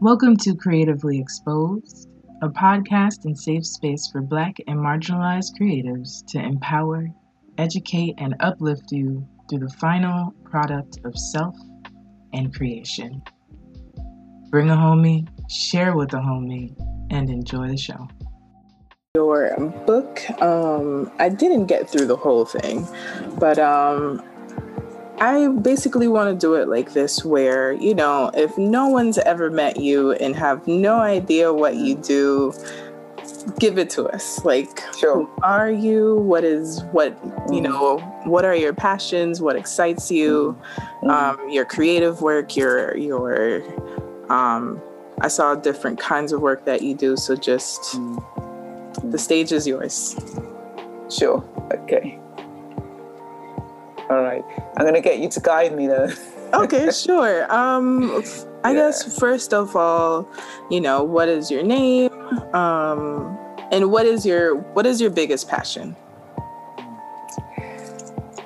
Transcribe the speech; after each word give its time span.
Welcome 0.00 0.38
to 0.38 0.56
Creatively 0.56 1.20
Exposed, 1.20 2.08
a 2.40 2.48
podcast 2.48 3.26
and 3.26 3.38
safe 3.38 3.66
space 3.66 4.08
for 4.10 4.22
Black 4.22 4.56
and 4.66 4.78
marginalized 4.78 5.50
creatives 5.60 6.24
to 6.28 6.38
empower, 6.38 7.06
educate, 7.58 8.14
and 8.16 8.34
uplift 8.40 8.92
you 8.92 9.28
through 9.46 9.58
the 9.58 9.68
final 9.68 10.34
product 10.42 11.00
of 11.04 11.18
self 11.18 11.54
and 12.32 12.54
creation. 12.54 13.20
Bring 14.48 14.70
a 14.70 14.74
homie, 14.74 15.28
share 15.50 15.94
with 15.94 16.14
a 16.14 16.16
homie, 16.16 16.74
and 17.10 17.28
enjoy 17.28 17.68
the 17.68 17.76
show. 17.76 18.08
Your 19.16 19.54
book, 19.86 20.22
um, 20.40 21.12
I 21.18 21.28
didn't 21.28 21.66
get 21.66 21.90
through 21.90 22.06
the 22.06 22.16
whole 22.16 22.46
thing, 22.46 22.88
but 23.38 23.58
um, 23.58 24.22
I 25.20 25.48
basically 25.48 26.08
want 26.08 26.30
to 26.30 26.46
do 26.46 26.54
it 26.54 26.68
like 26.68 26.94
this 26.94 27.24
where, 27.24 27.72
you 27.72 27.94
know, 27.94 28.30
if 28.32 28.56
no 28.56 28.88
one's 28.88 29.18
ever 29.18 29.50
met 29.50 29.76
you 29.76 30.12
and 30.12 30.34
have 30.34 30.66
no 30.66 30.96
idea 30.96 31.52
what 31.52 31.76
you 31.76 31.94
do, 31.96 32.54
give 33.58 33.76
it 33.76 33.90
to 33.90 34.06
us. 34.06 34.42
Like, 34.46 34.80
sure. 34.98 35.24
who 35.26 35.30
are 35.42 35.70
you? 35.70 36.16
What 36.16 36.42
is 36.42 36.82
what, 36.92 37.18
you 37.52 37.60
mm. 37.60 37.64
know, 37.64 37.98
what 38.24 38.46
are 38.46 38.54
your 38.54 38.72
passions? 38.72 39.42
What 39.42 39.56
excites 39.56 40.10
you? 40.10 40.58
Mm-hmm. 41.02 41.10
Um, 41.10 41.50
your 41.50 41.66
creative 41.66 42.22
work, 42.22 42.56
your, 42.56 42.96
your, 42.96 43.62
um, 44.32 44.80
I 45.20 45.28
saw 45.28 45.54
different 45.54 45.98
kinds 45.98 46.32
of 46.32 46.40
work 46.40 46.64
that 46.64 46.80
you 46.80 46.94
do. 46.94 47.18
So 47.18 47.36
just 47.36 47.80
mm-hmm. 47.82 49.10
the 49.10 49.18
stage 49.18 49.52
is 49.52 49.66
yours. 49.66 50.16
Sure. 51.10 51.44
Okay. 51.74 52.19
All 54.10 54.22
right. 54.22 54.44
I'm 54.76 54.82
going 54.82 54.94
to 54.94 55.00
get 55.00 55.20
you 55.20 55.28
to 55.28 55.40
guide 55.40 55.74
me 55.74 55.86
though. 55.86 56.08
okay, 56.52 56.90
sure. 56.90 57.50
Um, 57.52 58.24
I 58.64 58.72
yeah. 58.72 58.74
guess 58.74 59.18
first 59.18 59.54
of 59.54 59.76
all, 59.76 60.28
you 60.68 60.80
know, 60.80 61.04
what 61.04 61.28
is 61.28 61.48
your 61.48 61.62
name? 61.62 62.12
Um, 62.52 63.38
and 63.70 63.92
what 63.92 64.06
is 64.06 64.26
your 64.26 64.56
what 64.74 64.84
is 64.84 65.00
your 65.00 65.10
biggest 65.10 65.48
passion? 65.48 65.94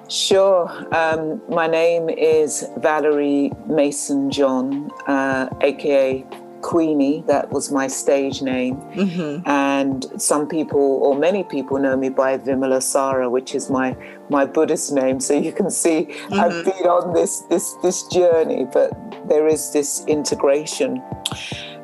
Sure. 0.09 0.69
Um, 0.95 1.41
my 1.49 1.67
name 1.67 2.11
is 2.11 2.69
Valerie 2.77 3.51
Mason 3.67 4.31
John, 4.31 4.91
uh, 5.09 5.49
aka 5.63 6.27
Queenie. 6.65 7.23
That 7.27 7.53
was 7.53 7.71
my 7.71 7.87
stage 7.87 8.41
name. 8.41 8.77
Mm-hmm. 8.77 9.47
And 9.47 10.07
some 10.17 10.49
people, 10.49 10.81
or 10.81 11.15
many 11.15 11.45
people, 11.45 11.79
know 11.79 11.95
me 11.95 12.09
by 12.09 12.39
Vimalasara, 12.39 13.31
which 13.31 13.55
is 13.55 13.69
my 13.71 13.95
my 14.31 14.47
Buddhist 14.47 14.93
name. 14.93 15.21
So 15.21 15.35
you 15.35 15.53
can 15.53 15.71
see 15.71 16.07
mm-hmm. 16.07 16.41
I've 16.41 16.65
been 16.65 16.87
on 16.99 17.13
this 17.13 17.41
this 17.51 17.75
this 17.83 18.05
journey, 18.09 18.67
but 18.73 18.91
there 19.29 19.47
is 19.47 19.73
this 19.73 20.05
integration. 20.07 21.03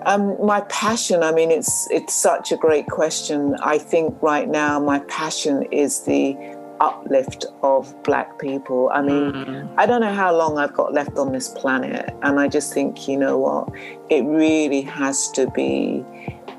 Um, 0.06 0.22
my 0.42 0.62
passion. 0.62 1.22
I 1.22 1.33
mean, 1.33 1.50
it's 1.50 1.87
it's 1.91 2.15
such 2.15 2.50
a 2.50 2.56
great 2.56 2.87
question. 2.87 3.56
I 3.62 3.77
think 3.77 4.17
right 4.22 4.48
now 4.48 4.81
my 4.81 5.00
passion 5.00 5.62
is 5.70 6.00
the 6.05 6.37
uplift 6.81 7.45
of 7.62 7.95
black 8.03 8.39
people. 8.39 8.91
I 8.92 9.03
mean, 9.03 9.33
mm. 9.33 9.75
I 9.77 9.86
don't 9.86 10.00
know 10.00 10.14
how 10.14 10.34
long 10.34 10.59
I've 10.59 10.75
got 10.75 10.92
left 10.92 11.19
on 11.19 11.33
this 11.33 11.48
planet, 11.48 12.11
and 12.22 12.41
I 12.41 12.48
just 12.48 12.72
think, 12.72 13.06
you 13.06 13.17
know 13.17 13.39
what, 13.39 13.69
it 14.09 14.25
really 14.25 14.83
has 14.83 15.31
to 15.33 15.50
be 15.50 16.05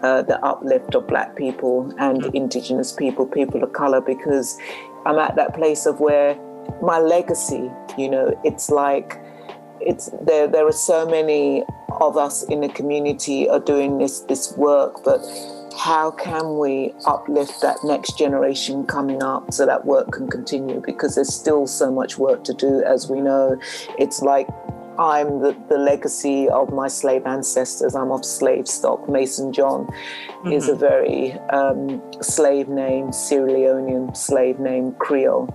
uh, 0.04 0.22
the 0.22 0.40
uplift 0.46 0.96
of 0.96 1.08
black 1.08 1.36
people 1.36 1.94
and 2.00 2.22
mm. 2.22 2.34
indigenous 2.34 2.92
people, 2.92 3.26
people 3.26 3.64
of 3.64 3.74
color, 3.74 4.02
because 4.02 4.58
I'm 5.06 5.18
at 5.18 5.36
that 5.36 5.54
place 5.54 5.86
of 5.86 6.00
where 6.00 6.36
my 6.82 7.00
legacy, 7.00 7.70
you 7.98 8.10
know, 8.10 8.40
it's 8.44 8.70
like 8.70 9.20
it's 9.80 10.12
there 10.22 10.48
there 10.48 10.68
are 10.68 10.72
so 10.72 11.08
many 11.08 11.64
of 12.00 12.16
us 12.16 12.44
in 12.44 12.62
the 12.62 12.70
community 12.70 13.50
are 13.50 13.60
doing 13.60 13.98
this 13.98 14.20
this 14.22 14.56
work, 14.56 15.04
but 15.04 15.22
how 15.78 16.12
can 16.12 16.58
we 16.58 16.94
uplift 17.06 17.62
that 17.62 17.78
next 17.84 18.18
generation 18.18 18.86
coming 18.86 19.24
up 19.24 19.54
so 19.54 19.66
that 19.66 19.86
work 19.86 20.12
can 20.12 20.28
continue? 20.30 20.82
Because 20.86 21.16
there's 21.16 21.34
still 21.34 21.68
so 21.68 21.92
much 21.92 22.18
work 22.18 22.44
to 22.46 22.54
do, 22.54 22.84
as 22.84 23.10
we 23.10 23.22
know. 23.22 23.60
It's 23.98 24.22
like 24.22 24.48
I'm 25.00 25.40
the, 25.40 25.56
the 25.70 25.78
legacy 25.78 26.50
of 26.50 26.72
my 26.72 26.88
slave 26.88 27.26
ancestors. 27.26 27.96
I'm 27.96 28.12
of 28.12 28.26
slave 28.26 28.68
stock. 28.68 29.10
Mason 29.10 29.52
John 29.54 29.86
mm-hmm. 29.88 30.52
is 30.52 30.68
a 30.68 30.74
mm-hmm. 30.74 30.80
very 30.80 31.32
um, 31.50 32.02
slave 32.22 32.68
name, 32.68 33.12
Sierra 33.12 33.50
Leonean 33.50 34.16
slave 34.16 34.60
name, 34.60 34.94
Creole. 34.94 35.54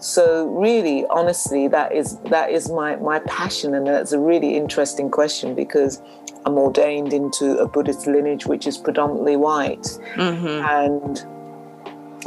So 0.00 0.46
really, 0.48 1.06
honestly, 1.06 1.66
that 1.68 1.92
is 1.92 2.18
that 2.30 2.50
is 2.50 2.70
my 2.70 2.96
my 2.96 3.18
passion, 3.20 3.74
and 3.74 3.86
that's 3.86 4.12
a 4.12 4.20
really 4.20 4.56
interesting 4.56 5.10
question 5.10 5.54
because 5.54 6.00
I'm 6.48 6.56
ordained 6.56 7.12
into 7.12 7.58
a 7.58 7.68
Buddhist 7.68 8.06
lineage 8.06 8.46
which 8.46 8.66
is 8.66 8.78
predominantly 8.78 9.36
white. 9.36 9.98
Mm-hmm. 10.14 10.64
And 10.64 11.26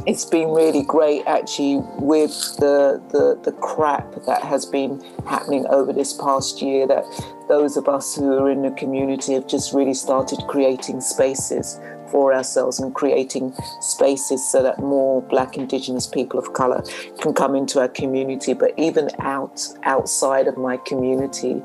it's 0.06 0.26
been 0.26 0.50
really 0.50 0.84
great 0.84 1.24
actually 1.26 1.78
with 1.98 2.32
the, 2.58 3.02
the 3.10 3.40
the 3.44 3.52
crap 3.58 4.14
that 4.26 4.44
has 4.44 4.66
been 4.66 5.04
happening 5.28 5.66
over 5.68 5.92
this 5.92 6.14
past 6.14 6.62
year 6.62 6.86
that 6.88 7.04
those 7.50 7.78
of 7.78 7.88
us 7.88 8.16
who 8.16 8.32
are 8.38 8.50
in 8.52 8.62
the 8.62 8.72
community 8.72 9.34
have 9.34 9.48
just 9.48 9.74
really 9.74 9.94
started 9.94 10.40
creating 10.48 11.02
spaces 11.02 11.80
for 12.12 12.34
ourselves 12.34 12.80
and 12.80 12.94
creating 12.94 13.54
spaces 13.80 14.48
so 14.52 14.62
that 14.62 14.80
more 14.80 15.22
black 15.24 15.58
indigenous 15.58 16.08
people 16.08 16.38
of 16.40 16.54
color 16.54 16.84
can 17.20 17.34
come 17.34 17.56
into 17.56 17.80
our 17.80 17.88
community. 17.88 18.54
But 18.54 18.74
even 18.78 19.10
out 19.20 19.68
outside 19.84 20.48
of 20.48 20.58
my 20.58 20.78
community 20.78 21.62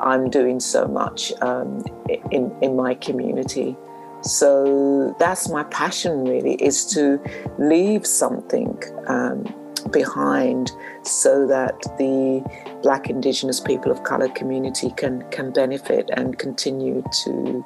i'm 0.00 0.30
doing 0.30 0.60
so 0.60 0.86
much 0.86 1.32
um, 1.40 1.84
in 2.30 2.54
in 2.62 2.76
my 2.76 2.94
community. 2.94 3.76
So 4.22 5.14
that's 5.18 5.48
my 5.48 5.62
passion 5.64 6.24
really 6.24 6.54
is 6.54 6.84
to 6.94 7.20
leave 7.58 8.04
something 8.06 8.82
um, 9.06 9.44
behind 9.80 10.70
so 11.02 11.46
that 11.46 11.80
the 11.98 12.42
black 12.82 13.08
indigenous 13.10 13.60
people 13.60 13.90
of 13.90 14.02
color 14.04 14.28
community 14.28 14.90
can 14.96 15.22
can 15.30 15.50
benefit 15.52 16.08
and 16.12 16.38
continue 16.38 17.02
to 17.24 17.64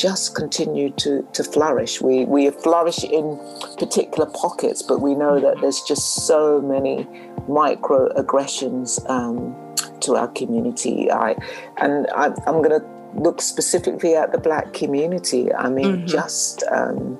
just 0.00 0.34
continue 0.34 0.90
to, 0.90 1.26
to 1.32 1.44
flourish. 1.44 2.00
We, 2.00 2.24
we 2.24 2.50
flourish 2.50 3.04
in 3.04 3.38
particular 3.78 4.30
pockets, 4.30 4.82
but 4.82 5.00
we 5.00 5.14
know 5.14 5.38
that 5.40 5.60
there's 5.60 5.82
just 5.82 6.26
so 6.26 6.60
many 6.62 7.04
microaggressions 7.48 9.08
um, 9.10 9.54
to 10.00 10.16
our 10.16 10.28
community. 10.28 11.10
I, 11.10 11.36
and 11.76 12.06
I, 12.14 12.26
am 12.46 12.62
going 12.62 12.80
to 12.80 12.84
look 13.14 13.42
specifically 13.42 14.14
at 14.14 14.32
the 14.32 14.38
black 14.38 14.72
community. 14.72 15.52
I 15.52 15.68
mean, 15.68 15.98
mm-hmm. 15.98 16.06
just 16.06 16.62
um, 16.70 17.18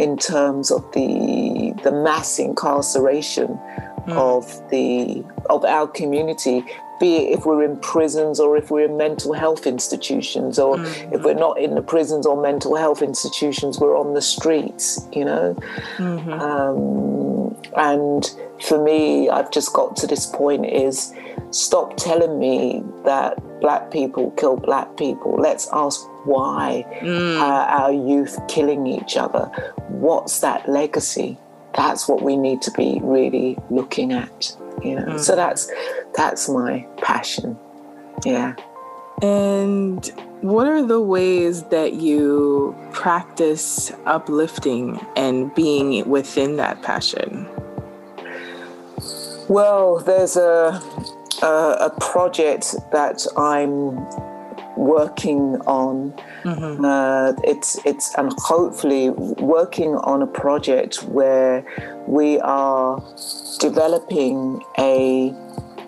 in 0.00 0.16
terms 0.16 0.70
of 0.70 0.80
the, 0.92 1.74
the 1.84 1.92
mass 1.92 2.38
incarceration 2.38 3.48
mm. 4.06 4.12
of 4.16 4.44
the 4.70 5.22
of 5.50 5.62
our 5.64 5.86
community 5.86 6.64
be 6.98 7.16
it 7.16 7.38
if 7.38 7.44
we're 7.44 7.62
in 7.62 7.76
prisons 7.80 8.40
or 8.40 8.56
if 8.56 8.70
we're 8.70 8.84
in 8.84 8.96
mental 8.96 9.32
health 9.32 9.66
institutions 9.66 10.58
or 10.58 10.76
mm-hmm. 10.76 11.14
if 11.14 11.22
we're 11.22 11.34
not 11.34 11.58
in 11.58 11.74
the 11.74 11.82
prisons 11.82 12.24
or 12.26 12.40
mental 12.40 12.76
health 12.76 13.02
institutions 13.02 13.78
we're 13.78 13.96
on 13.96 14.14
the 14.14 14.22
streets 14.22 15.06
you 15.12 15.24
know 15.24 15.54
mm-hmm. 15.96 16.32
um, 16.32 17.54
and 17.76 18.34
for 18.62 18.82
me 18.82 19.28
i've 19.28 19.50
just 19.50 19.72
got 19.74 19.96
to 19.96 20.06
this 20.06 20.26
point 20.26 20.64
is 20.66 21.12
stop 21.50 21.96
telling 21.96 22.38
me 22.38 22.82
that 23.04 23.36
black 23.60 23.90
people 23.90 24.30
kill 24.32 24.56
black 24.56 24.96
people 24.96 25.34
let's 25.38 25.68
ask 25.72 26.09
why 26.24 26.84
mm. 27.00 27.40
are 27.40 27.66
our 27.68 27.92
youth 27.92 28.38
killing 28.48 28.86
each 28.86 29.16
other? 29.16 29.46
What's 29.88 30.40
that 30.40 30.68
legacy? 30.68 31.38
That's 31.74 32.08
what 32.08 32.22
we 32.22 32.36
need 32.36 32.62
to 32.62 32.70
be 32.72 33.00
really 33.02 33.56
looking 33.70 34.12
at 34.12 34.56
you 34.82 34.94
know? 34.94 35.02
Mm. 35.02 35.20
so 35.20 35.36
that's 35.36 35.70
that's 36.14 36.48
my 36.48 36.86
passion. 36.98 37.58
Yeah. 38.24 38.54
And 39.22 40.06
what 40.40 40.66
are 40.66 40.84
the 40.84 41.00
ways 41.00 41.64
that 41.64 41.94
you 41.94 42.74
practice 42.92 43.92
uplifting 44.06 44.98
and 45.16 45.54
being 45.54 46.08
within 46.08 46.56
that 46.56 46.82
passion? 46.82 47.48
Well 49.48 49.98
there's 49.98 50.36
a 50.36 50.80
a, 51.42 51.46
a 51.46 51.90
project 52.00 52.74
that 52.92 53.26
i'm 53.36 53.96
working 54.80 55.60
on 55.66 56.12
mm-hmm. 56.42 56.84
uh, 56.84 57.32
it's 57.44 57.78
it's 57.84 58.14
and 58.16 58.32
hopefully 58.38 59.10
working 59.10 59.94
on 59.96 60.22
a 60.22 60.26
project 60.26 61.02
where 61.04 61.62
we 62.06 62.40
are 62.40 63.02
developing 63.58 64.62
a 64.78 65.34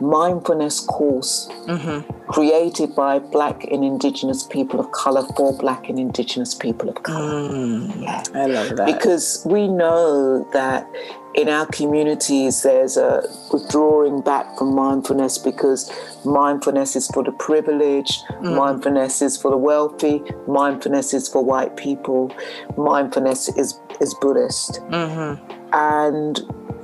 mindfulness 0.02 0.81
course 0.81 1.49
mm-hmm. 1.66 2.10
created 2.31 2.94
by 2.94 3.19
Black 3.19 3.64
and 3.64 3.84
Indigenous 3.84 4.43
people 4.43 4.81
of 4.81 4.90
color 4.93 5.22
for 5.37 5.56
Black 5.56 5.88
and 5.88 5.99
Indigenous 5.99 6.54
people 6.54 6.88
of 6.88 7.02
color. 7.02 7.49
Mm, 7.50 8.02
yeah. 8.02 8.22
I 8.34 8.46
love 8.46 8.76
that. 8.76 8.87
Because 8.87 9.46
we 9.49 9.69
know 9.69 10.49
that 10.52 10.88
in 11.34 11.49
our 11.49 11.66
communities 11.66 12.62
there's 12.62 12.96
a 12.96 13.22
withdrawing 13.52 14.20
back 14.20 14.58
from 14.58 14.75
mindfulness 14.75 15.38
because 15.38 15.90
mindfulness 16.25 16.94
is 16.94 17.06
for 17.08 17.22
the 17.22 17.32
privileged, 17.32 18.22
mm. 18.28 18.55
mindfulness 18.55 19.22
is 19.22 19.37
for 19.37 19.50
the 19.50 19.56
wealthy, 19.56 20.22
mindfulness 20.46 21.14
is 21.14 21.28
for 21.28 21.43
white 21.43 21.76
people, 21.76 22.34
mindfulness 22.76 23.48
is, 23.56 23.81
is 24.00 24.14
Buddhist. 24.20 24.81
Mm-hmm. 24.90 25.60
And 25.75 26.40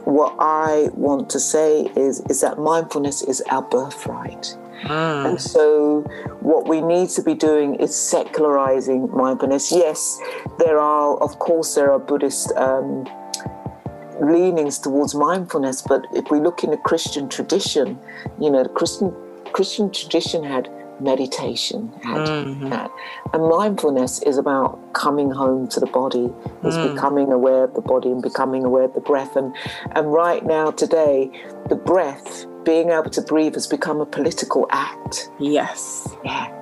what 0.08 0.34
I 0.38 0.88
want 0.94 1.28
to 1.30 1.38
say 1.38 1.82
is, 1.94 2.20
is 2.30 2.40
that 2.40 2.58
mindfulness 2.58 3.20
is 3.20 3.42
our 3.50 3.60
birthright. 3.60 4.56
Mm. 4.84 5.28
And 5.28 5.40
so, 5.40 6.00
what 6.40 6.66
we 6.66 6.80
need 6.80 7.10
to 7.10 7.22
be 7.22 7.34
doing 7.34 7.74
is 7.74 7.94
secularizing 7.94 9.10
mindfulness. 9.14 9.70
Yes, 9.70 10.18
there 10.58 10.78
are, 10.78 11.18
of 11.18 11.38
course, 11.38 11.74
there 11.74 11.92
are 11.92 11.98
Buddhist 11.98 12.50
um, 12.56 13.06
leanings 14.22 14.78
towards 14.78 15.14
mindfulness, 15.14 15.82
but 15.82 16.06
if 16.14 16.30
we 16.30 16.40
look 16.40 16.64
in 16.64 16.70
the 16.70 16.78
Christian 16.78 17.28
tradition, 17.28 17.98
you 18.40 18.50
know, 18.50 18.62
the 18.62 18.70
Christian 18.70 19.14
Christian 19.52 19.90
tradition 19.90 20.42
had 20.42 20.70
meditation 21.00 21.92
had, 22.02 22.26
mm-hmm. 22.28 22.66
had. 22.68 22.90
And 23.32 23.48
mindfulness 23.48 24.22
is 24.22 24.38
about 24.38 24.92
coming 24.92 25.30
home 25.30 25.68
to 25.68 25.80
the 25.80 25.86
body, 25.86 26.32
is 26.64 26.74
mm. 26.74 26.94
becoming 26.94 27.32
aware 27.32 27.64
of 27.64 27.74
the 27.74 27.80
body 27.80 28.10
and 28.10 28.22
becoming 28.22 28.64
aware 28.64 28.84
of 28.84 28.94
the 28.94 29.00
breath. 29.00 29.36
And 29.36 29.54
and 29.92 30.12
right 30.12 30.44
now 30.44 30.70
today, 30.70 31.30
the 31.68 31.76
breath, 31.76 32.46
being 32.64 32.90
able 32.90 33.10
to 33.10 33.22
breathe 33.22 33.54
has 33.54 33.66
become 33.66 34.00
a 34.00 34.06
political 34.06 34.66
act. 34.70 35.30
Yes. 35.38 36.08
Yeah. 36.24 36.54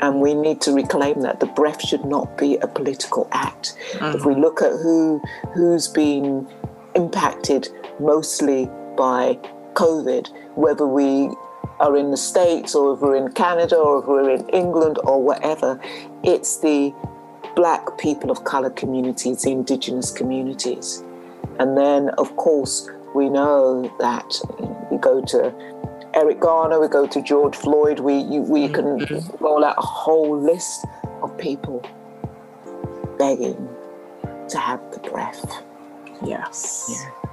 And 0.00 0.20
we 0.20 0.34
need 0.34 0.60
to 0.62 0.72
reclaim 0.72 1.22
that 1.22 1.40
the 1.40 1.46
breath 1.46 1.82
should 1.82 2.04
not 2.04 2.36
be 2.36 2.56
a 2.56 2.66
political 2.66 3.28
act. 3.32 3.76
Mm-hmm. 3.92 4.16
If 4.16 4.24
we 4.24 4.34
look 4.34 4.60
at 4.60 4.72
who 4.72 5.20
who's 5.54 5.88
been 5.88 6.46
impacted 6.94 7.68
mostly 7.98 8.66
by 8.96 9.38
COVID, 9.74 10.30
whether 10.56 10.86
we 10.86 11.30
are 11.80 11.96
in 11.96 12.10
the 12.10 12.16
States 12.16 12.74
or 12.74 12.94
if 12.94 13.00
we're 13.00 13.16
in 13.16 13.32
Canada 13.32 13.76
or 13.76 14.00
if 14.00 14.06
we're 14.06 14.30
in 14.30 14.48
England 14.50 14.98
or 15.04 15.22
whatever, 15.22 15.80
it's 16.22 16.58
the 16.58 16.94
black 17.54 17.98
people 17.98 18.30
of 18.30 18.44
color 18.44 18.70
communities, 18.70 19.42
the 19.42 19.50
indigenous 19.50 20.10
communities. 20.10 21.02
And 21.58 21.76
then, 21.76 22.10
of 22.18 22.36
course, 22.36 22.88
we 23.14 23.28
know 23.28 23.90
that 23.98 24.40
we 24.90 24.98
go 24.98 25.22
to 25.24 25.54
Eric 26.14 26.40
Garner, 26.40 26.80
we 26.80 26.88
go 26.88 27.06
to 27.06 27.22
George 27.22 27.56
Floyd, 27.56 28.00
we, 28.00 28.18
you, 28.18 28.42
we 28.42 28.68
can 28.68 29.00
mm-hmm. 29.00 29.44
roll 29.44 29.64
out 29.64 29.76
a 29.78 29.82
whole 29.82 30.38
list 30.38 30.86
of 31.22 31.36
people 31.38 31.84
begging 33.18 33.68
to 34.48 34.58
have 34.58 34.80
the 34.92 35.00
breath. 35.10 35.62
Yes. 36.24 36.86
Yeah. 36.90 37.25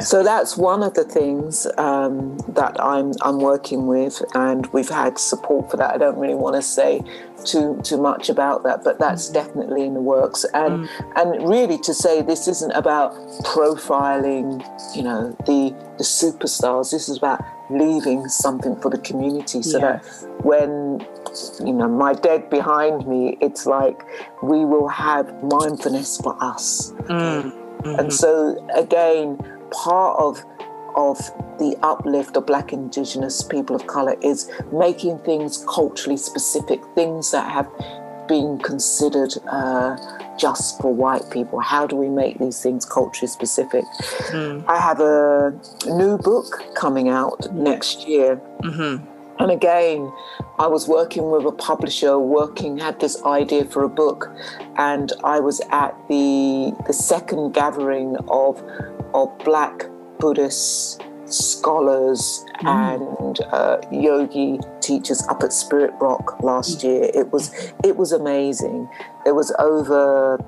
So 0.00 0.22
that's 0.22 0.56
one 0.56 0.82
of 0.82 0.94
the 0.94 1.04
things 1.04 1.66
um, 1.78 2.38
that 2.48 2.80
I'm 2.80 3.12
I'm 3.22 3.38
working 3.38 3.86
with, 3.86 4.22
and 4.34 4.66
we've 4.68 4.88
had 4.88 5.18
support 5.18 5.70
for 5.70 5.76
that. 5.76 5.94
I 5.94 5.98
don't 5.98 6.18
really 6.18 6.34
want 6.34 6.56
to 6.56 6.62
say 6.62 7.02
too 7.44 7.80
too 7.82 7.98
much 7.98 8.28
about 8.28 8.62
that, 8.64 8.84
but 8.84 8.98
that's 8.98 9.28
mm. 9.28 9.34
definitely 9.34 9.84
in 9.84 9.94
the 9.94 10.00
works. 10.00 10.44
And 10.54 10.88
mm. 10.88 11.12
and 11.16 11.48
really 11.48 11.78
to 11.78 11.94
say 11.94 12.22
this 12.22 12.48
isn't 12.48 12.72
about 12.72 13.12
profiling, 13.44 14.64
you 14.96 15.02
know, 15.02 15.36
the 15.46 15.74
the 15.98 16.04
superstars. 16.04 16.90
This 16.90 17.08
is 17.08 17.18
about 17.18 17.40
leaving 17.70 18.28
something 18.28 18.76
for 18.76 18.90
the 18.90 18.98
community, 18.98 19.62
so 19.62 19.78
that 19.78 20.04
when 20.42 21.04
you 21.64 21.72
know 21.72 21.88
my 21.88 22.14
dead 22.14 22.50
behind 22.50 23.06
me, 23.06 23.36
it's 23.40 23.66
like 23.66 24.02
we 24.42 24.64
will 24.64 24.88
have 24.88 25.42
mindfulness 25.42 26.18
for 26.18 26.36
us. 26.40 26.92
Mm. 27.08 27.62
Mm-hmm. 27.82 27.98
And 27.98 28.12
so 28.12 28.64
again, 28.74 29.38
part 29.72 30.18
of 30.18 30.44
of 30.94 31.18
the 31.58 31.76
uplift 31.82 32.36
of 32.36 32.46
black 32.46 32.72
indigenous 32.72 33.42
people 33.42 33.74
of 33.74 33.86
color 33.86 34.16
is 34.22 34.50
making 34.72 35.18
things 35.20 35.64
culturally 35.68 36.16
specific 36.16 36.80
things 36.94 37.30
that 37.30 37.50
have 37.50 37.68
been 38.28 38.58
considered 38.58 39.32
uh, 39.50 39.96
just 40.38 40.80
for 40.80 40.94
white 40.94 41.28
people 41.30 41.58
how 41.60 41.86
do 41.86 41.96
we 41.96 42.08
make 42.08 42.38
these 42.38 42.62
things 42.62 42.84
culturally 42.84 43.28
specific 43.28 43.84
mm. 44.30 44.64
i 44.68 44.78
have 44.78 45.00
a 45.00 45.52
new 45.86 46.16
book 46.18 46.62
coming 46.74 47.08
out 47.08 47.52
next 47.52 48.06
year 48.06 48.40
mm-hmm. 48.62 49.04
and 49.40 49.50
again 49.50 50.10
i 50.58 50.66
was 50.66 50.88
working 50.88 51.30
with 51.30 51.44
a 51.44 51.52
publisher 51.52 52.18
working 52.18 52.78
had 52.78 52.98
this 53.00 53.22
idea 53.24 53.64
for 53.64 53.82
a 53.82 53.88
book 53.88 54.30
and 54.76 55.12
i 55.24 55.38
was 55.38 55.60
at 55.70 55.94
the 56.08 56.74
the 56.86 56.92
second 56.92 57.52
gathering 57.52 58.16
of 58.28 58.62
of 59.14 59.36
black 59.44 59.84
Buddhists, 60.18 60.98
scholars, 61.26 62.44
mm. 62.60 62.68
and 62.68 63.40
uh, 63.52 63.78
yogi 63.90 64.58
teachers 64.80 65.22
up 65.28 65.42
at 65.42 65.52
Spirit 65.52 65.92
Rock 66.00 66.40
last 66.42 66.78
mm. 66.78 66.84
year. 66.84 67.10
It 67.14 67.32
was 67.32 67.52
it 67.84 67.96
was 67.96 68.12
amazing. 68.12 68.88
There 69.24 69.34
was 69.34 69.54
over, 69.58 70.38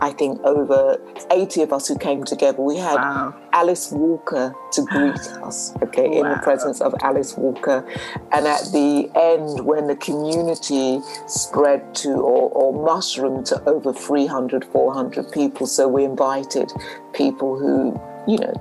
I 0.00 0.10
think, 0.12 0.40
over 0.44 1.00
eighty 1.30 1.62
of 1.62 1.72
us 1.72 1.88
who 1.88 1.96
came 1.98 2.24
together. 2.24 2.60
We 2.62 2.76
had 2.76 2.96
wow. 2.96 3.34
Alice 3.52 3.90
Walker 3.92 4.54
to 4.72 4.82
greet 4.82 5.18
us, 5.42 5.74
okay, 5.82 6.08
wow. 6.08 6.16
in 6.16 6.28
the 6.30 6.40
presence 6.42 6.80
of 6.80 6.94
Alice 7.02 7.36
Walker, 7.36 7.86
and 8.32 8.46
at 8.46 8.62
the 8.72 9.10
end, 9.14 9.64
when 9.64 9.86
the 9.86 9.96
community 9.96 11.00
spread 11.26 11.94
to 11.96 12.10
or, 12.10 12.50
or 12.50 12.84
mushroomed 12.84 13.46
to 13.46 13.62
over 13.68 13.92
300, 13.92 14.64
400 14.64 15.32
people, 15.32 15.66
so 15.66 15.88
we 15.88 16.04
invited 16.04 16.72
people 17.12 17.58
who 17.58 17.98
you 18.26 18.38
know 18.38 18.54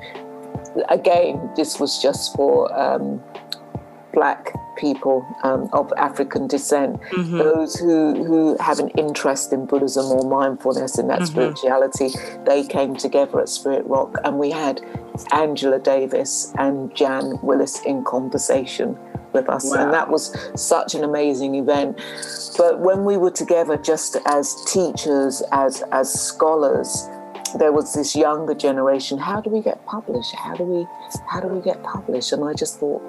again, 0.89 1.49
this 1.55 1.79
was 1.79 2.01
just 2.01 2.35
for 2.35 2.73
um, 2.77 3.21
black 4.17 4.51
people 4.75 5.23
um, 5.43 5.69
of 5.73 5.93
African 5.95 6.47
descent, 6.47 6.99
mm-hmm. 7.11 7.37
those 7.37 7.75
who, 7.75 8.23
who 8.25 8.57
have 8.59 8.79
an 8.79 8.89
interest 8.97 9.53
in 9.53 9.67
Buddhism 9.67 10.07
or 10.07 10.27
mindfulness 10.27 10.97
and 10.97 11.07
that 11.11 11.19
mm-hmm. 11.19 11.33
spirituality, 11.33 12.09
they 12.43 12.63
came 12.63 12.95
together 12.95 13.39
at 13.39 13.47
Spirit 13.47 13.85
Rock 13.85 14.15
and 14.23 14.39
we 14.39 14.49
had 14.49 14.81
Angela 15.31 15.77
Davis 15.77 16.51
and 16.57 16.93
Jan 16.95 17.37
Willis 17.43 17.79
in 17.85 18.03
conversation 18.03 18.97
with 19.33 19.47
us. 19.49 19.69
Wow. 19.69 19.83
And 19.83 19.93
that 19.93 20.09
was 20.09 20.35
such 20.55 20.95
an 20.95 21.03
amazing 21.03 21.53
event. 21.53 22.01
But 22.57 22.79
when 22.79 23.05
we 23.05 23.17
were 23.17 23.29
together 23.29 23.77
just 23.77 24.17
as 24.25 24.55
teachers, 24.65 25.43
as 25.51 25.83
as 25.91 26.11
scholars, 26.11 27.07
there 27.59 27.71
was 27.71 27.93
this 27.93 28.15
younger 28.15 28.53
generation 28.53 29.17
how 29.17 29.39
do 29.39 29.49
we 29.49 29.61
get 29.61 29.83
published 29.85 30.35
how 30.35 30.53
do 30.53 30.63
we 30.63 30.85
how 31.29 31.39
do 31.39 31.47
we 31.47 31.61
get 31.61 31.81
published 31.83 32.33
and 32.33 32.43
i 32.43 32.53
just 32.53 32.79
thought 32.79 33.01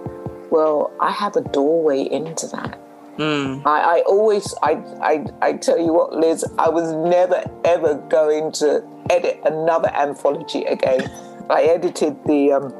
well 0.50 0.92
i 1.00 1.10
have 1.10 1.36
a 1.36 1.40
doorway 1.40 2.02
into 2.02 2.46
that 2.48 2.78
mm. 3.16 3.62
I, 3.66 3.98
I 3.98 4.02
always 4.06 4.54
I, 4.62 4.72
I 5.00 5.26
i 5.42 5.52
tell 5.54 5.78
you 5.78 5.92
what 5.92 6.12
liz 6.12 6.44
i 6.58 6.68
was 6.68 6.92
never 7.10 7.42
ever 7.64 7.94
going 8.08 8.52
to 8.52 8.84
edit 9.10 9.40
another 9.44 9.90
anthology 9.94 10.64
again 10.64 11.10
i 11.50 11.62
edited 11.62 12.22
the 12.24 12.52
um, 12.52 12.74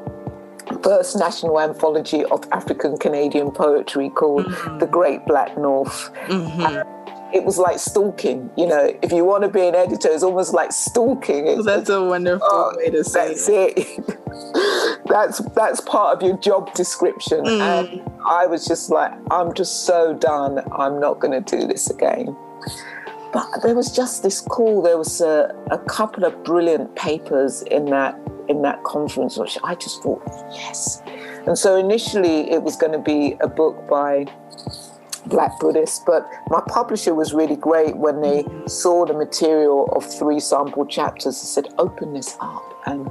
first 0.83 1.17
national 1.17 1.59
anthology 1.59 2.23
of 2.25 2.47
African 2.51 2.95
Canadian 2.97 3.49
poetry 3.49 4.09
called 4.09 4.45
mm-hmm. 4.45 4.77
The 4.77 4.85
Great 4.85 5.25
Black 5.25 5.57
North. 5.57 6.13
Mm-hmm 6.27 6.99
it 7.33 7.43
was 7.43 7.57
like 7.57 7.79
stalking. 7.79 8.49
You 8.57 8.67
know, 8.67 8.97
if 9.01 9.11
you 9.11 9.23
want 9.25 9.43
to 9.43 9.49
be 9.49 9.61
an 9.61 9.75
editor, 9.75 10.09
it's 10.09 10.23
almost 10.23 10.53
like 10.53 10.71
stalking. 10.71 11.47
It's, 11.47 11.65
that's 11.65 11.89
a 11.89 12.03
wonderful 12.03 12.47
oh, 12.49 12.73
way 12.77 12.89
to 12.89 13.03
say 13.03 13.29
that's 13.29 13.47
it. 13.49 13.73
it. 13.77 13.97
that's 15.09 15.39
that's 15.53 15.81
part 15.81 16.15
of 16.15 16.23
your 16.23 16.37
job 16.37 16.73
description. 16.73 17.43
Mm. 17.43 17.59
And 17.61 18.11
I 18.25 18.45
was 18.45 18.65
just 18.65 18.89
like, 18.89 19.11
I'm 19.31 19.53
just 19.53 19.85
so 19.85 20.13
done. 20.13 20.61
I'm 20.71 20.99
not 20.99 21.19
going 21.19 21.43
to 21.43 21.57
do 21.57 21.67
this 21.67 21.89
again. 21.89 22.35
But 23.33 23.59
there 23.61 23.75
was 23.75 23.91
just 23.91 24.23
this 24.23 24.41
call. 24.41 24.81
There 24.81 24.97
was 24.97 25.21
a, 25.21 25.55
a 25.69 25.77
couple 25.77 26.23
of 26.23 26.43
brilliant 26.43 26.95
papers 26.95 27.61
in 27.63 27.85
that 27.85 28.17
in 28.47 28.61
that 28.63 28.83
conference, 28.83 29.37
which 29.37 29.57
I 29.63 29.75
just 29.75 30.01
thought, 30.01 30.23
yes. 30.51 31.03
And 31.45 31.57
so 31.57 31.75
initially, 31.75 32.49
it 32.49 32.63
was 32.63 32.75
going 32.75 32.93
to 32.93 32.99
be 32.99 33.37
a 33.41 33.47
book 33.47 33.87
by 33.87 34.25
Black 35.27 35.59
Buddhists, 35.59 36.01
but 36.03 36.27
my 36.49 36.61
publisher 36.67 37.13
was 37.13 37.33
really 37.33 37.55
great 37.55 37.95
when 37.97 38.21
they 38.21 38.43
saw 38.65 39.05
the 39.05 39.13
material 39.13 39.85
of 39.91 40.03
three 40.03 40.39
sample 40.39 40.85
chapters. 40.87 41.39
They 41.39 41.45
said, 41.45 41.73
"Open 41.77 42.13
this 42.13 42.35
up," 42.39 42.63
and 42.87 43.07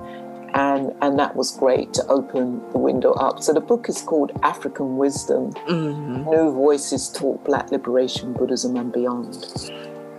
and 0.59 0.93
and 1.03 1.19
that 1.19 1.37
was 1.37 1.57
great 1.57 1.95
to 1.95 2.05
open 2.09 2.61
the 2.73 2.79
window 2.79 3.13
up. 3.13 3.43
So 3.43 3.53
the 3.53 3.61
book 3.61 3.89
is 3.89 4.03
called 4.03 4.33
Afrikan 4.43 4.97
Wisdom: 4.97 5.53
mm-hmm. 5.53 6.29
New 6.29 6.53
Voices 6.53 7.09
Talk 7.11 7.45
Black 7.45 7.71
Liberation, 7.71 8.33
Buddhism, 8.33 8.75
and 8.77 8.93
Beyond. 8.93 9.37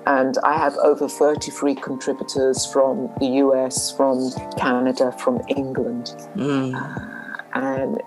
And 0.06 0.38
I 0.44 0.58
have 0.58 0.76
over 0.78 1.08
33 1.08 1.76
contributors 1.76 2.66
from 2.66 3.12
the 3.20 3.28
US, 3.44 3.92
from 3.92 4.32
Canada, 4.58 5.12
from 5.12 5.42
England. 5.50 6.16
Mm. 6.36 6.74
Uh, 6.74 7.38
and 7.54 8.02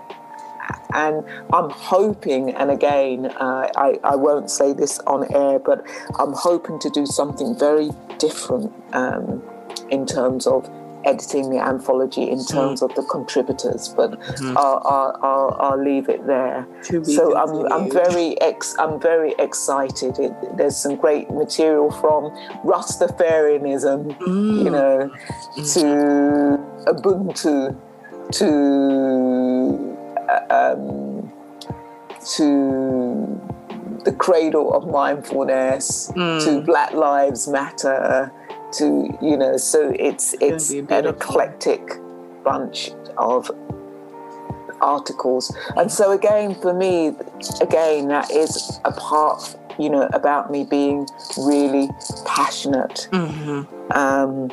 and 0.95 1.25
I'm 1.53 1.69
hoping, 1.71 2.55
and 2.55 2.71
again, 2.71 3.27
uh, 3.27 3.69
I, 3.77 3.99
I 4.05 4.17
won't 4.17 4.51
say 4.51 4.73
this 4.73 4.99
on 5.01 5.31
air, 5.35 5.59
but 5.59 5.85
I'm 6.19 6.33
hoping 6.33 6.79
to 6.81 6.91
do 6.91 7.05
something 7.05 7.59
very 7.59 7.91
different 8.19 8.73
um, 8.95 9.43
in 9.91 10.07
terms 10.07 10.47
of 10.47 10.69
editing 11.05 11.51
the 11.51 11.59
anthology 11.59 12.23
in 12.23 12.45
terms 12.45 12.81
mm. 12.81 12.89
of 12.89 12.95
the 12.95 13.03
contributors, 13.03 13.89
but 13.97 14.13
mm-hmm. 14.13 14.57
I'll, 14.57 14.83
I'll, 14.85 15.19
I'll, 15.23 15.57
I'll, 15.61 15.83
leave 15.83 16.09
it 16.09 16.27
there. 16.27 16.67
So 17.03 17.37
I'm, 17.37 17.73
I'm 17.73 17.91
very 17.91 18.41
ex, 18.41 18.77
I'm 18.79 19.01
very 19.01 19.35
excited. 19.39 20.19
It, 20.19 20.33
there's 20.57 20.77
some 20.77 20.97
great 20.97 21.31
material 21.31 21.91
from 21.91 22.31
Rastafarianism, 22.65 24.19
mm. 24.19 24.65
you 24.65 24.71
know, 24.71 25.11
mm. 25.57 25.75
to 25.75 26.93
Ubuntu, 26.93 27.77
to 28.33 29.93
um, 30.51 31.33
to 32.37 33.41
the 34.05 34.13
cradle 34.13 34.73
of 34.75 34.89
mindfulness, 34.89 36.07
to 36.09 36.13
mm. 36.15 36.67
Black 36.67 36.93
Lives 36.93 37.49
Matter 37.49 38.33
to 38.73 39.19
you 39.21 39.37
know 39.37 39.57
so 39.57 39.95
it's 39.99 40.35
it's 40.41 40.71
an 40.71 41.07
eclectic 41.07 41.83
bunch 42.45 42.91
of 43.19 43.51
articles 44.81 45.55
and 45.77 45.91
so 45.91 46.11
again 46.13 46.55
for 46.57 46.75
me 46.75 47.13
again 47.61 48.09
that 48.09 48.31
is 48.31 48.81
a 48.85 48.93
part 48.93 49.57
you 49.79 49.89
know 49.89 50.09
about 50.13 50.51
me 50.51 50.65
being 50.65 51.07
really 51.39 51.89
passionate 52.27 53.09
mm-hmm. 53.13 53.63
um, 53.93 54.51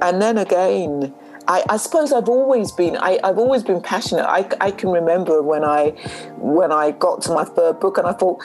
and 0.00 0.22
then 0.22 0.38
again 0.38 1.12
I, 1.48 1.64
I, 1.70 1.76
suppose 1.78 2.12
I've 2.12 2.28
always 2.28 2.70
been 2.72 2.96
I, 2.98 3.18
have 3.24 3.38
always 3.38 3.62
been 3.62 3.80
passionate. 3.80 4.26
I, 4.26 4.46
I 4.60 4.70
can 4.70 4.90
remember 4.90 5.42
when 5.42 5.64
I 5.64 5.90
when 6.36 6.70
I 6.70 6.90
got 6.90 7.22
to 7.22 7.32
my 7.32 7.44
third 7.44 7.80
book 7.80 7.96
and 7.96 8.06
I 8.06 8.12
thought 8.12 8.44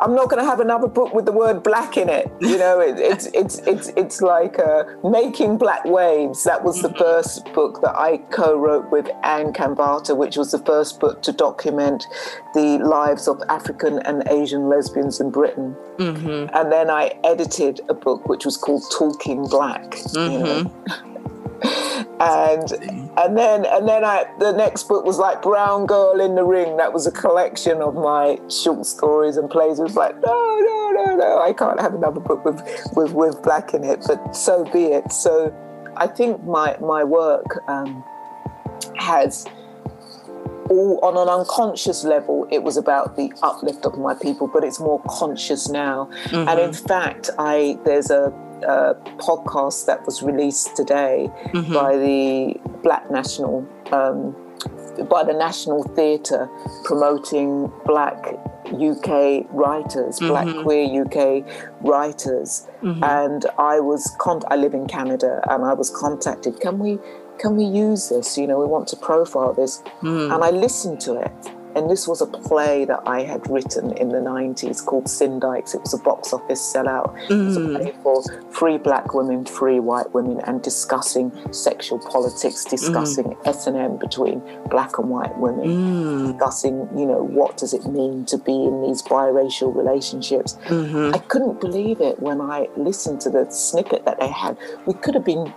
I'm 0.00 0.14
not 0.14 0.28
going 0.28 0.42
to 0.42 0.48
have 0.48 0.60
another 0.60 0.88
book 0.88 1.14
with 1.14 1.24
the 1.24 1.32
word 1.32 1.62
black 1.62 1.96
in 1.96 2.08
it. 2.08 2.30
You 2.40 2.58
know, 2.58 2.80
it, 2.80 2.98
it's 2.98 3.26
it's 3.26 3.58
it's 3.60 3.88
it's 3.96 4.20
like 4.20 4.58
uh, 4.58 4.84
making 5.04 5.58
black 5.58 5.84
waves. 5.84 6.44
That 6.44 6.64
was 6.64 6.82
the 6.82 6.92
first 6.94 7.44
book 7.52 7.80
that 7.82 7.96
I 7.96 8.18
co-wrote 8.30 8.90
with 8.90 9.08
Anne 9.22 9.52
Khambatta, 9.52 10.16
which 10.16 10.36
was 10.36 10.52
the 10.52 10.58
first 10.60 11.00
book 11.00 11.22
to 11.22 11.32
document 11.32 12.06
the 12.54 12.78
lives 12.78 13.28
of 13.28 13.42
African 13.48 13.98
and 14.00 14.26
Asian 14.28 14.68
lesbians 14.68 15.20
in 15.20 15.30
Britain. 15.30 15.76
Mm-hmm. 15.98 16.54
And 16.54 16.72
then 16.72 16.90
I 16.90 17.18
edited 17.24 17.80
a 17.88 17.94
book 17.94 18.28
which 18.28 18.44
was 18.44 18.56
called 18.56 18.82
Talking 18.96 19.46
Black. 19.46 19.90
Mm-hmm. 19.90 20.32
You 20.32 20.38
know? 20.38 21.14
And 22.20 22.72
and 23.16 23.38
then 23.38 23.64
and 23.64 23.88
then 23.88 24.04
I 24.04 24.24
the 24.40 24.50
next 24.50 24.88
book 24.88 25.04
was 25.04 25.18
like 25.18 25.40
Brown 25.40 25.86
Girl 25.86 26.20
in 26.20 26.34
the 26.34 26.42
Ring. 26.42 26.76
That 26.76 26.92
was 26.92 27.06
a 27.06 27.12
collection 27.12 27.80
of 27.80 27.94
my 27.94 28.38
short 28.48 28.86
stories 28.86 29.36
and 29.36 29.48
plays. 29.48 29.78
It 29.78 29.84
was 29.84 29.94
like 29.94 30.16
no 30.16 30.58
no 30.60 30.92
no 30.96 31.16
no 31.16 31.40
I 31.40 31.52
can't 31.52 31.80
have 31.80 31.94
another 31.94 32.18
book 32.18 32.44
with 32.44 32.60
with 32.96 33.12
with 33.12 33.40
black 33.42 33.72
in 33.72 33.84
it. 33.84 34.04
But 34.06 34.34
so 34.34 34.64
be 34.72 34.86
it. 34.86 35.12
So 35.12 35.54
I 35.96 36.08
think 36.08 36.42
my 36.42 36.76
my 36.80 37.04
work 37.04 37.62
um, 37.68 38.02
has 38.96 39.46
all 40.70 40.98
on 41.02 41.16
an 41.16 41.28
unconscious 41.28 42.04
level, 42.04 42.46
it 42.50 42.62
was 42.62 42.76
about 42.76 43.16
the 43.16 43.32
uplift 43.42 43.86
of 43.86 43.98
my 43.98 44.14
people, 44.14 44.46
but 44.46 44.64
it's 44.64 44.78
more 44.78 45.02
conscious 45.08 45.68
now. 45.68 46.10
Mm-hmm. 46.24 46.48
And 46.48 46.60
in 46.60 46.72
fact, 46.72 47.30
I 47.38 47.78
there's 47.84 48.10
a 48.10 48.32
uh, 48.64 48.94
podcast 49.18 49.86
that 49.86 50.04
was 50.04 50.22
released 50.22 50.76
today 50.76 51.30
mm-hmm. 51.52 51.72
by 51.72 51.96
the 51.96 52.54
Black 52.82 53.10
National, 53.10 53.66
um, 53.92 54.34
by 55.08 55.24
the 55.24 55.32
National 55.32 55.82
Theatre, 55.82 56.48
promoting 56.84 57.72
Black 57.84 58.16
UK 58.66 59.46
writers, 59.50 60.18
mm-hmm. 60.18 60.28
Black 60.28 60.64
queer 60.64 61.04
UK 61.04 61.44
writers, 61.80 62.66
mm-hmm. 62.82 63.02
and 63.02 63.46
I 63.58 63.80
was 63.80 64.14
con- 64.18 64.42
I 64.48 64.56
live 64.56 64.74
in 64.74 64.86
Canada, 64.86 65.40
and 65.48 65.64
I 65.64 65.74
was 65.74 65.90
contacted. 65.90 66.60
Can 66.60 66.78
we 66.78 66.98
can 67.38 67.56
we 67.56 67.64
use 67.64 68.08
this? 68.08 68.36
You 68.36 68.46
know, 68.46 68.58
we 68.58 68.66
want 68.66 68.88
to 68.88 68.96
profile 68.96 69.52
this, 69.52 69.82
mm. 70.02 70.34
and 70.34 70.42
I 70.42 70.50
listened 70.50 71.00
to 71.02 71.20
it 71.20 71.57
and 71.74 71.90
this 71.90 72.08
was 72.08 72.20
a 72.20 72.26
play 72.26 72.84
that 72.84 73.02
I 73.06 73.22
had 73.22 73.48
written 73.50 73.92
in 73.96 74.08
the 74.08 74.18
90s 74.18 74.84
called 74.84 75.06
Dykes. 75.40 75.74
It 75.74 75.82
was 75.82 75.94
a 75.94 75.98
box 75.98 76.32
office 76.32 76.60
sellout. 76.60 77.14
Mm. 77.28 77.30
It 77.30 77.44
was 77.44 77.56
a 77.56 77.60
mm. 77.60 77.76
play 77.76 77.94
for 78.02 78.22
three 78.52 78.78
black 78.78 79.14
women, 79.14 79.44
free 79.44 79.80
white 79.80 80.12
women, 80.14 80.40
and 80.40 80.62
discussing 80.62 81.32
sexual 81.52 81.98
politics, 81.98 82.64
discussing 82.64 83.26
mm. 83.26 83.46
S&M 83.46 83.96
between 83.98 84.42
black 84.70 84.98
and 84.98 85.10
white 85.10 85.36
women, 85.38 85.66
mm. 85.66 86.32
discussing, 86.32 86.88
you 86.96 87.06
know, 87.06 87.22
what 87.22 87.56
does 87.56 87.72
it 87.72 87.86
mean 87.86 88.24
to 88.26 88.38
be 88.38 88.52
in 88.52 88.82
these 88.82 89.02
biracial 89.02 89.74
relationships. 89.74 90.56
Mm-hmm. 90.66 91.14
I 91.14 91.18
couldn't 91.18 91.60
believe 91.60 92.00
it 92.00 92.20
when 92.20 92.40
I 92.40 92.68
listened 92.76 93.20
to 93.22 93.30
the 93.30 93.50
snippet 93.50 94.04
that 94.04 94.20
they 94.20 94.28
had. 94.28 94.56
We 94.86 94.94
could 94.94 95.14
have 95.14 95.24
been, 95.24 95.52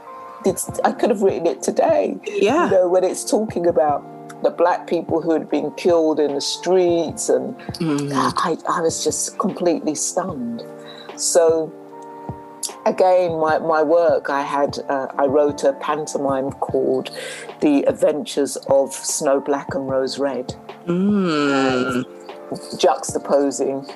I 0.84 0.92
could 0.92 1.10
have 1.10 1.22
written 1.22 1.48
it 1.48 1.62
today. 1.62 2.18
Yeah. 2.26 2.66
You 2.66 2.72
know, 2.72 2.90
when 2.90 3.04
it's 3.04 3.30
talking 3.30 3.68
about 3.68 4.04
the 4.44 4.50
black 4.50 4.88
people 4.88 5.22
who 5.22 5.32
had 5.32 5.50
been 5.50 5.72
killed 5.72 6.20
in 6.20 6.36
the 6.36 6.42
streets, 6.42 7.30
and 7.30 7.58
mm. 7.80 8.12
I, 8.14 8.58
I 8.68 8.82
was 8.82 9.04
just 9.04 9.38
completely 9.38 9.96
stunned. 9.96 10.64
So 11.16 11.72
again, 12.86 13.40
my, 13.40 13.60
my 13.60 13.84
work, 13.84 14.30
I 14.30 14.42
had, 14.42 14.80
uh, 14.90 15.08
I 15.18 15.26
wrote 15.26 15.64
a 15.64 15.74
pantomime 15.74 16.52
called 16.54 17.12
The 17.62 17.84
Adventures 17.84 18.58
of 18.68 18.94
Snow 18.94 19.40
Black 19.40 19.74
and 19.76 19.90
Rose 19.90 20.18
Red, 20.18 20.56
mm. 20.86 22.04
juxtaposing 22.78 23.90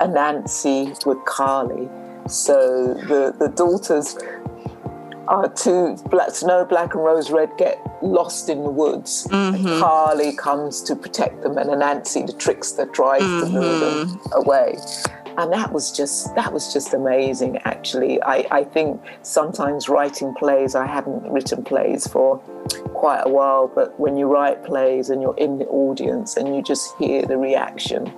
Anansi 0.00 1.06
with 1.06 1.24
Carly. 1.24 1.88
So 2.28 2.94
the, 2.94 3.34
the 3.38 3.48
daughters 3.48 4.18
are 5.28 5.48
two, 5.48 5.96
black, 6.10 6.30
Snow 6.30 6.64
Black 6.64 6.94
and 6.94 7.04
Rose 7.04 7.30
Red, 7.30 7.50
get 7.58 7.78
lost 8.02 8.48
in 8.48 8.62
the 8.64 8.70
woods. 8.70 9.26
Mm-hmm. 9.26 9.66
And 9.66 9.80
Carly 9.80 10.32
comes 10.36 10.82
to 10.82 10.96
protect 10.96 11.42
them, 11.42 11.58
and 11.58 11.78
Nancy, 11.78 12.22
the 12.22 12.32
trickster, 12.32 12.86
tries 12.86 13.22
mm-hmm. 13.22 13.54
to 13.54 13.60
them 13.60 14.20
away. 14.32 14.78
And 15.36 15.52
that 15.52 15.72
was 15.72 15.92
just 15.92 16.34
that 16.34 16.52
was 16.52 16.72
just 16.72 16.94
amazing. 16.94 17.58
Actually, 17.58 18.20
I, 18.22 18.44
I 18.50 18.64
think 18.64 19.00
sometimes 19.22 19.88
writing 19.88 20.34
plays. 20.34 20.74
I 20.74 20.84
haven't 20.84 21.30
written 21.30 21.62
plays 21.62 22.08
for 22.08 22.38
quite 22.94 23.22
a 23.24 23.28
while, 23.28 23.70
but 23.72 23.98
when 24.00 24.16
you 24.16 24.26
write 24.26 24.64
plays 24.64 25.10
and 25.10 25.22
you're 25.22 25.36
in 25.36 25.58
the 25.58 25.66
audience 25.66 26.36
and 26.36 26.56
you 26.56 26.62
just 26.62 26.92
hear 26.98 27.22
the 27.22 27.36
reaction 27.38 28.12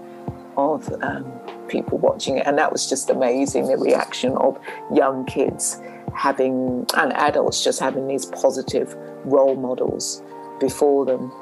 of 0.57 0.91
um, 1.03 1.31
people 1.71 1.99
watching 1.99 2.39
it, 2.39 2.47
and 2.47 2.59
that 2.59 2.73
was 2.73 2.89
just 2.89 3.09
amazing. 3.09 3.67
The 3.67 3.77
reaction 3.79 4.33
of 4.37 4.59
young 4.93 5.25
kids 5.25 5.81
having 6.15 6.87
and 6.97 7.13
adults 7.13 7.63
just 7.63 7.81
having 7.81 8.09
these 8.09 8.27
positive 8.27 8.95
role 9.25 9.57
models 9.57 10.23
before 10.59 11.07
them. 11.07 11.33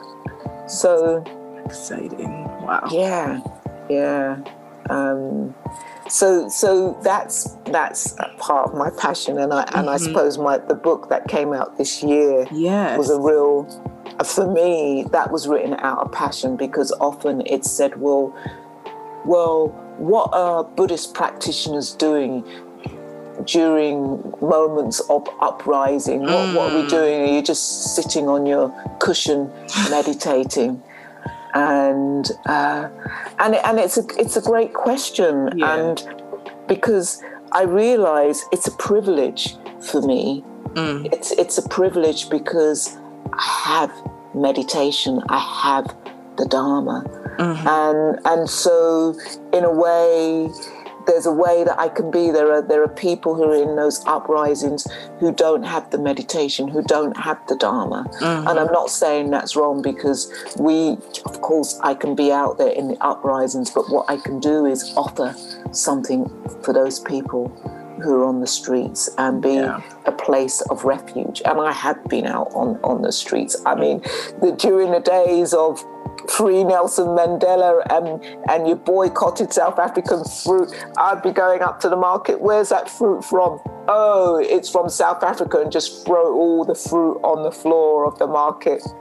So 0.68 1.24
exciting! 1.64 2.44
Wow. 2.62 2.88
Yeah, 2.92 3.40
yeah. 3.88 4.38
Um, 4.90 5.54
so 6.08 6.48
so 6.48 6.98
that's 7.02 7.56
that's 7.66 8.14
part 8.38 8.68
of 8.68 8.74
my 8.74 8.90
passion, 8.90 9.38
and 9.38 9.52
I 9.52 9.62
and 9.62 9.70
mm-hmm. 9.70 9.88
I 9.88 9.96
suppose 9.96 10.38
my 10.38 10.58
the 10.58 10.74
book 10.74 11.08
that 11.08 11.28
came 11.28 11.52
out 11.52 11.76
this 11.78 12.02
year 12.02 12.46
yes. 12.52 12.98
was 12.98 13.10
a 13.10 13.20
real. 13.20 13.66
For 14.24 14.50
me, 14.50 15.04
that 15.12 15.30
was 15.30 15.46
written 15.46 15.74
out 15.74 15.98
of 15.98 16.10
passion 16.10 16.56
because 16.56 16.90
often 16.98 17.40
it's 17.46 17.70
said, 17.70 18.00
well, 18.00 18.34
well, 19.24 19.68
what 19.98 20.30
are 20.32 20.64
Buddhist 20.64 21.14
practitioners 21.14 21.92
doing? 21.94 22.44
during 23.44 24.34
moments 24.40 25.00
of 25.08 25.28
uprising? 25.40 26.22
What, 26.22 26.30
mm. 26.30 26.54
what, 26.54 26.72
are 26.72 26.76
we 26.76 26.82
mm. 26.82 26.90
doing? 26.90 27.22
Are 27.22 27.32
you 27.34 27.42
just 27.42 27.94
sitting 27.94 28.28
on 28.28 28.46
your 28.46 28.72
cushion 28.98 29.50
meditating? 29.90 30.82
And 31.54 32.30
uh, 32.46 32.88
and 33.38 33.54
and 33.54 33.78
it's 33.78 33.96
a 33.96 34.04
it's 34.18 34.36
a 34.36 34.42
great 34.42 34.74
question, 34.74 35.50
yeah. 35.56 35.76
and 35.76 36.06
because 36.68 37.22
I 37.52 37.62
realize 37.62 38.44
it's 38.52 38.66
a 38.66 38.72
privilege 38.72 39.56
for 39.80 40.02
me. 40.02 40.44
Mm. 40.74 41.10
It's 41.12 41.30
it's 41.32 41.56
a 41.56 41.66
privilege 41.68 42.28
because 42.28 42.98
I 43.32 43.42
have 43.64 43.92
meditation. 44.34 45.22
I 45.30 45.38
have 45.38 45.96
the 46.36 46.44
Dharma, 46.44 47.02
mm-hmm. 47.38 47.68
and 47.68 48.20
and 48.26 48.50
so 48.50 49.18
in 49.52 49.64
a 49.64 49.72
way 49.72 50.50
there's 51.08 51.26
a 51.26 51.32
way 51.32 51.64
that 51.64 51.78
I 51.80 51.88
can 51.88 52.10
be. 52.10 52.30
There 52.30 52.52
are 52.52 52.62
there 52.62 52.82
are 52.82 52.88
people 52.88 53.34
who 53.34 53.44
are 53.44 53.56
in 53.56 53.76
those 53.76 54.04
uprisings 54.06 54.86
who 55.18 55.32
don't 55.32 55.62
have 55.64 55.90
the 55.90 55.98
meditation, 55.98 56.68
who 56.68 56.82
don't 56.82 57.16
have 57.16 57.44
the 57.48 57.56
Dharma. 57.56 58.04
Mm-hmm. 58.20 58.46
And 58.46 58.60
I'm 58.60 58.72
not 58.72 58.90
saying 58.90 59.30
that's 59.30 59.56
wrong 59.56 59.80
because 59.80 60.30
we, 60.58 60.98
of 61.24 61.40
course, 61.40 61.80
I 61.82 61.94
can 61.94 62.14
be 62.14 62.30
out 62.30 62.58
there 62.58 62.72
in 62.72 62.88
the 62.88 62.98
uprisings, 63.02 63.70
but 63.70 63.88
what 63.88 64.08
I 64.08 64.18
can 64.18 64.38
do 64.38 64.66
is 64.66 64.92
offer 64.96 65.34
something 65.72 66.28
for 66.62 66.74
those 66.74 67.00
people 67.00 67.48
who 68.02 68.14
are 68.14 68.24
on 68.24 68.40
the 68.40 68.46
streets 68.46 69.10
and 69.18 69.42
be 69.42 69.54
yeah. 69.54 69.80
a 70.06 70.12
place 70.12 70.60
of 70.70 70.84
refuge. 70.84 71.42
And 71.44 71.60
I 71.60 71.72
have 71.72 72.04
been 72.04 72.26
out 72.26 72.48
on, 72.54 72.78
on 72.84 73.02
the 73.02 73.12
streets. 73.12 73.56
I 73.66 73.74
mean, 73.74 74.00
the, 74.40 74.54
during 74.56 74.92
the 74.92 75.00
days 75.00 75.52
of 75.52 75.84
free 76.30 76.64
Nelson 76.64 77.06
Mandela 77.08 77.82
and, 77.90 78.22
and 78.50 78.68
you 78.68 78.76
boycotted 78.76 79.52
South 79.52 79.78
African 79.78 80.24
fruit, 80.24 80.72
I'd 80.96 81.22
be 81.22 81.32
going 81.32 81.62
up 81.62 81.80
to 81.80 81.88
the 81.88 81.96
market. 81.96 82.40
Where's 82.40 82.68
that 82.68 82.88
fruit 82.88 83.24
from? 83.24 83.60
Oh, 83.88 84.38
it's 84.38 84.68
from 84.68 84.88
South 84.88 85.22
Africa, 85.22 85.60
and 85.60 85.72
just 85.72 86.04
throw 86.04 86.34
all 86.34 86.64
the 86.64 86.74
fruit 86.74 87.18
on 87.22 87.42
the 87.42 87.52
floor 87.52 88.06
of 88.06 88.18
the 88.18 88.26
market. 88.26 88.82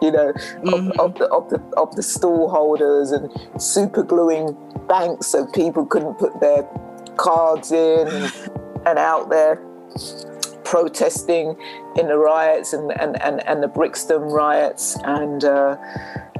You 0.00 0.12
know, 0.12 0.32
mm-hmm. 0.32 1.00
of, 1.00 1.00
of, 1.00 1.18
the 1.18 1.24
of 1.26 1.50
the 1.50 1.60
of 1.76 1.96
the 1.96 2.02
stall 2.02 2.48
holders 2.48 3.10
and 3.10 3.28
super 3.60 4.04
gluing 4.04 4.56
banks 4.86 5.26
so 5.26 5.46
people 5.46 5.84
couldn't 5.84 6.14
put 6.14 6.40
their 6.40 6.62
cards 7.16 7.72
in 7.72 8.06
and, 8.06 8.32
and 8.86 8.98
out 9.00 9.30
there 9.30 9.60
protesting 10.68 11.56
in 11.96 12.08
the 12.08 12.16
riots 12.18 12.74
and, 12.74 12.92
and, 13.00 13.20
and, 13.22 13.46
and 13.48 13.62
the 13.62 13.68
Brixton 13.68 14.20
riots 14.20 14.98
and 15.02 15.42
uh, 15.42 15.76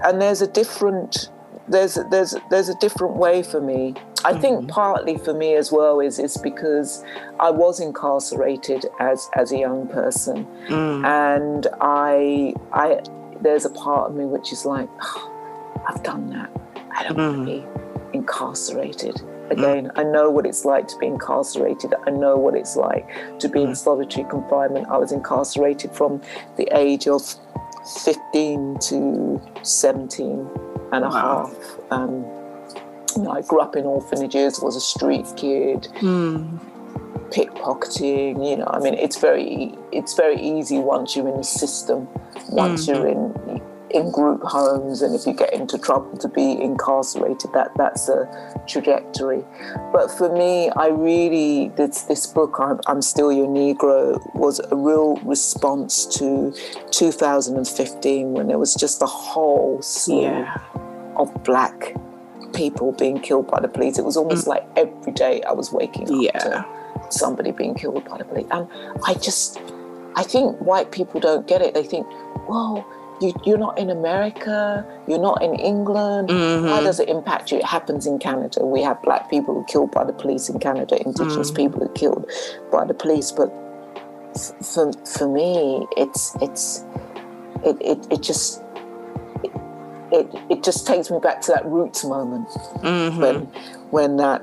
and 0.04 0.20
there's 0.20 0.42
a 0.42 0.46
different 0.46 1.30
there's 1.68 1.98
there's 2.10 2.34
there's 2.50 2.68
a 2.68 2.74
different 2.76 3.16
way 3.16 3.42
for 3.42 3.60
me. 3.60 3.94
I 4.24 4.32
mm-hmm. 4.32 4.40
think 4.40 4.68
partly 4.68 5.18
for 5.18 5.32
me 5.34 5.54
as 5.54 5.70
well 5.70 6.00
is 6.00 6.18
is 6.18 6.36
because 6.36 7.04
I 7.38 7.50
was 7.50 7.80
incarcerated 7.80 8.86
as 8.98 9.28
as 9.34 9.52
a 9.52 9.58
young 9.58 9.86
person, 9.88 10.46
mm. 10.66 11.06
and 11.06 11.66
I 11.80 12.54
I 12.72 13.02
there's 13.40 13.64
a 13.64 13.70
part 13.70 14.10
of 14.10 14.16
me 14.16 14.24
which 14.24 14.52
is 14.52 14.64
like 14.64 14.88
oh, 15.00 15.82
I've 15.88 16.02
done 16.02 16.30
that. 16.30 16.50
I 16.90 17.04
don't 17.04 17.16
mm. 17.16 17.36
want 17.36 17.48
to 17.48 18.12
be 18.12 18.16
incarcerated 18.18 19.20
again. 19.50 19.90
I 19.96 20.02
know 20.02 20.30
what 20.30 20.46
it's 20.46 20.64
like 20.64 20.88
to 20.88 20.98
be 20.98 21.06
incarcerated. 21.06 21.94
I 22.06 22.10
know 22.10 22.36
what 22.36 22.54
it's 22.54 22.76
like 22.76 23.06
to 23.38 23.48
be 23.48 23.62
in 23.62 23.74
solitary 23.74 24.28
confinement. 24.28 24.88
I 24.88 24.98
was 24.98 25.12
incarcerated 25.12 25.92
from 25.92 26.20
the 26.56 26.68
age 26.76 27.08
of 27.08 27.22
15 28.04 28.78
to 28.78 29.40
17 29.62 30.48
and 30.92 31.04
a 31.04 31.08
wow. 31.08 31.46
half. 31.46 31.78
Um, 31.90 32.24
you 33.16 33.22
know, 33.22 33.30
I 33.30 33.42
grew 33.42 33.60
up 33.60 33.76
in 33.76 33.84
orphanages, 33.84 34.60
was 34.60 34.76
a 34.76 34.80
street 34.80 35.26
kid. 35.36 35.88
Mm. 36.00 36.60
Pickpocketing, 37.30 38.48
you 38.48 38.56
know, 38.56 38.68
I 38.70 38.78
mean, 38.80 38.94
it's 38.94 39.18
very, 39.18 39.74
it's 39.92 40.14
very 40.14 40.40
easy 40.40 40.78
once 40.78 41.14
you're 41.14 41.28
in 41.28 41.36
the 41.36 41.44
system. 41.44 42.08
Once 42.48 42.86
mm. 42.86 42.94
you're 42.94 43.08
in, 43.08 43.62
in 43.90 44.10
group 44.10 44.42
homes 44.42 45.02
and 45.02 45.14
if 45.14 45.26
you 45.26 45.32
get 45.32 45.52
into 45.52 45.78
trouble 45.78 46.16
to 46.18 46.28
be 46.28 46.52
incarcerated 46.60 47.50
that 47.52 47.70
that's 47.76 48.08
a 48.08 48.26
trajectory 48.66 49.42
but 49.92 50.10
for 50.10 50.34
me 50.36 50.68
i 50.70 50.88
really 50.88 51.68
this 51.76 52.02
this 52.02 52.26
book 52.26 52.56
i'm, 52.58 52.80
I'm 52.86 53.02
still 53.02 53.32
your 53.32 53.46
negro 53.46 54.18
was 54.34 54.60
a 54.70 54.76
real 54.76 55.16
response 55.16 56.06
to 56.18 56.54
2015 56.90 58.32
when 58.32 58.48
there 58.48 58.58
was 58.58 58.74
just 58.74 59.02
a 59.02 59.06
whole 59.06 59.80
slew 59.82 60.22
yeah. 60.22 60.58
of 61.16 61.32
black 61.44 61.94
people 62.52 62.92
being 62.92 63.20
killed 63.20 63.46
by 63.48 63.60
the 63.60 63.68
police 63.68 63.98
it 63.98 64.04
was 64.04 64.16
almost 64.16 64.44
mm. 64.44 64.48
like 64.48 64.66
every 64.76 65.12
day 65.12 65.42
i 65.42 65.52
was 65.52 65.72
waking 65.72 66.04
up 66.04 66.22
yeah. 66.22 66.38
to 66.38 66.66
somebody 67.10 67.52
being 67.52 67.74
killed 67.74 68.04
by 68.08 68.18
the 68.18 68.24
police 68.24 68.46
and 68.50 68.68
i 69.06 69.14
just 69.14 69.60
i 70.16 70.22
think 70.22 70.56
white 70.58 70.90
people 70.90 71.20
don't 71.20 71.46
get 71.46 71.62
it 71.62 71.74
they 71.74 71.84
think 71.84 72.06
well 72.48 72.86
you, 73.20 73.32
you're 73.44 73.58
not 73.58 73.78
in 73.78 73.90
America, 73.90 74.86
you're 75.06 75.20
not 75.20 75.42
in 75.42 75.54
England. 75.54 76.28
Mm-hmm. 76.28 76.68
How 76.68 76.80
does 76.80 77.00
it 77.00 77.08
impact 77.08 77.50
you? 77.50 77.58
It 77.58 77.64
happens 77.64 78.06
in 78.06 78.18
Canada. 78.18 78.64
We 78.64 78.82
have 78.82 79.00
black 79.02 79.30
people 79.30 79.54
who 79.54 79.64
killed 79.64 79.90
by 79.90 80.04
the 80.04 80.12
police 80.12 80.48
in 80.48 80.58
Canada, 80.58 81.00
indigenous 81.04 81.50
mm. 81.50 81.56
people 81.56 81.80
who 81.80 81.86
are 81.86 81.94
killed 81.94 82.30
by 82.70 82.84
the 82.84 82.94
police. 82.94 83.32
But 83.32 83.48
for, 84.62 84.92
for 85.04 85.28
me, 85.28 85.86
it's 85.96 86.36
it's 86.40 86.84
it, 87.64 87.76
it, 87.80 88.06
it 88.10 88.22
just 88.22 88.62
it, 89.42 89.52
it, 90.12 90.42
it 90.50 90.62
just 90.62 90.86
takes 90.86 91.10
me 91.10 91.18
back 91.18 91.40
to 91.42 91.52
that 91.52 91.66
roots 91.66 92.04
moment 92.04 92.48
mm-hmm. 92.48 93.20
when 93.20 93.40
when 93.90 94.16
that 94.16 94.42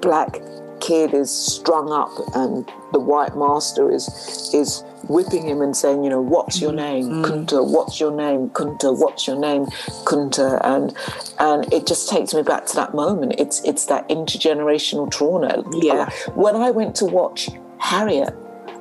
black 0.00 0.40
kid 0.80 1.14
is 1.14 1.30
strung 1.30 1.92
up 1.92 2.10
and 2.34 2.68
the 2.92 3.00
white 3.00 3.36
master 3.36 3.90
is 3.90 4.50
is 4.54 4.82
whipping 5.08 5.48
him 5.48 5.60
and 5.62 5.76
saying, 5.76 6.04
you 6.04 6.10
know, 6.10 6.20
what's 6.20 6.60
your 6.60 6.72
name, 6.72 7.06
mm. 7.06 7.24
Kunta? 7.24 7.66
What's 7.66 7.98
your 7.98 8.14
name, 8.14 8.50
Kunta? 8.50 8.96
What's 8.96 9.26
your 9.26 9.38
name, 9.38 9.66
Kunta? 10.04 10.60
And 10.64 10.94
and 11.38 11.72
it 11.72 11.86
just 11.86 12.08
takes 12.08 12.34
me 12.34 12.42
back 12.42 12.66
to 12.66 12.76
that 12.76 12.94
moment. 12.94 13.34
It's 13.38 13.62
it's 13.64 13.86
that 13.86 14.08
intergenerational 14.08 15.10
trauma. 15.10 15.62
Yeah. 15.72 16.10
When 16.34 16.56
I 16.56 16.70
went 16.70 16.94
to 16.96 17.06
watch 17.06 17.50
Harriet, 17.78 18.34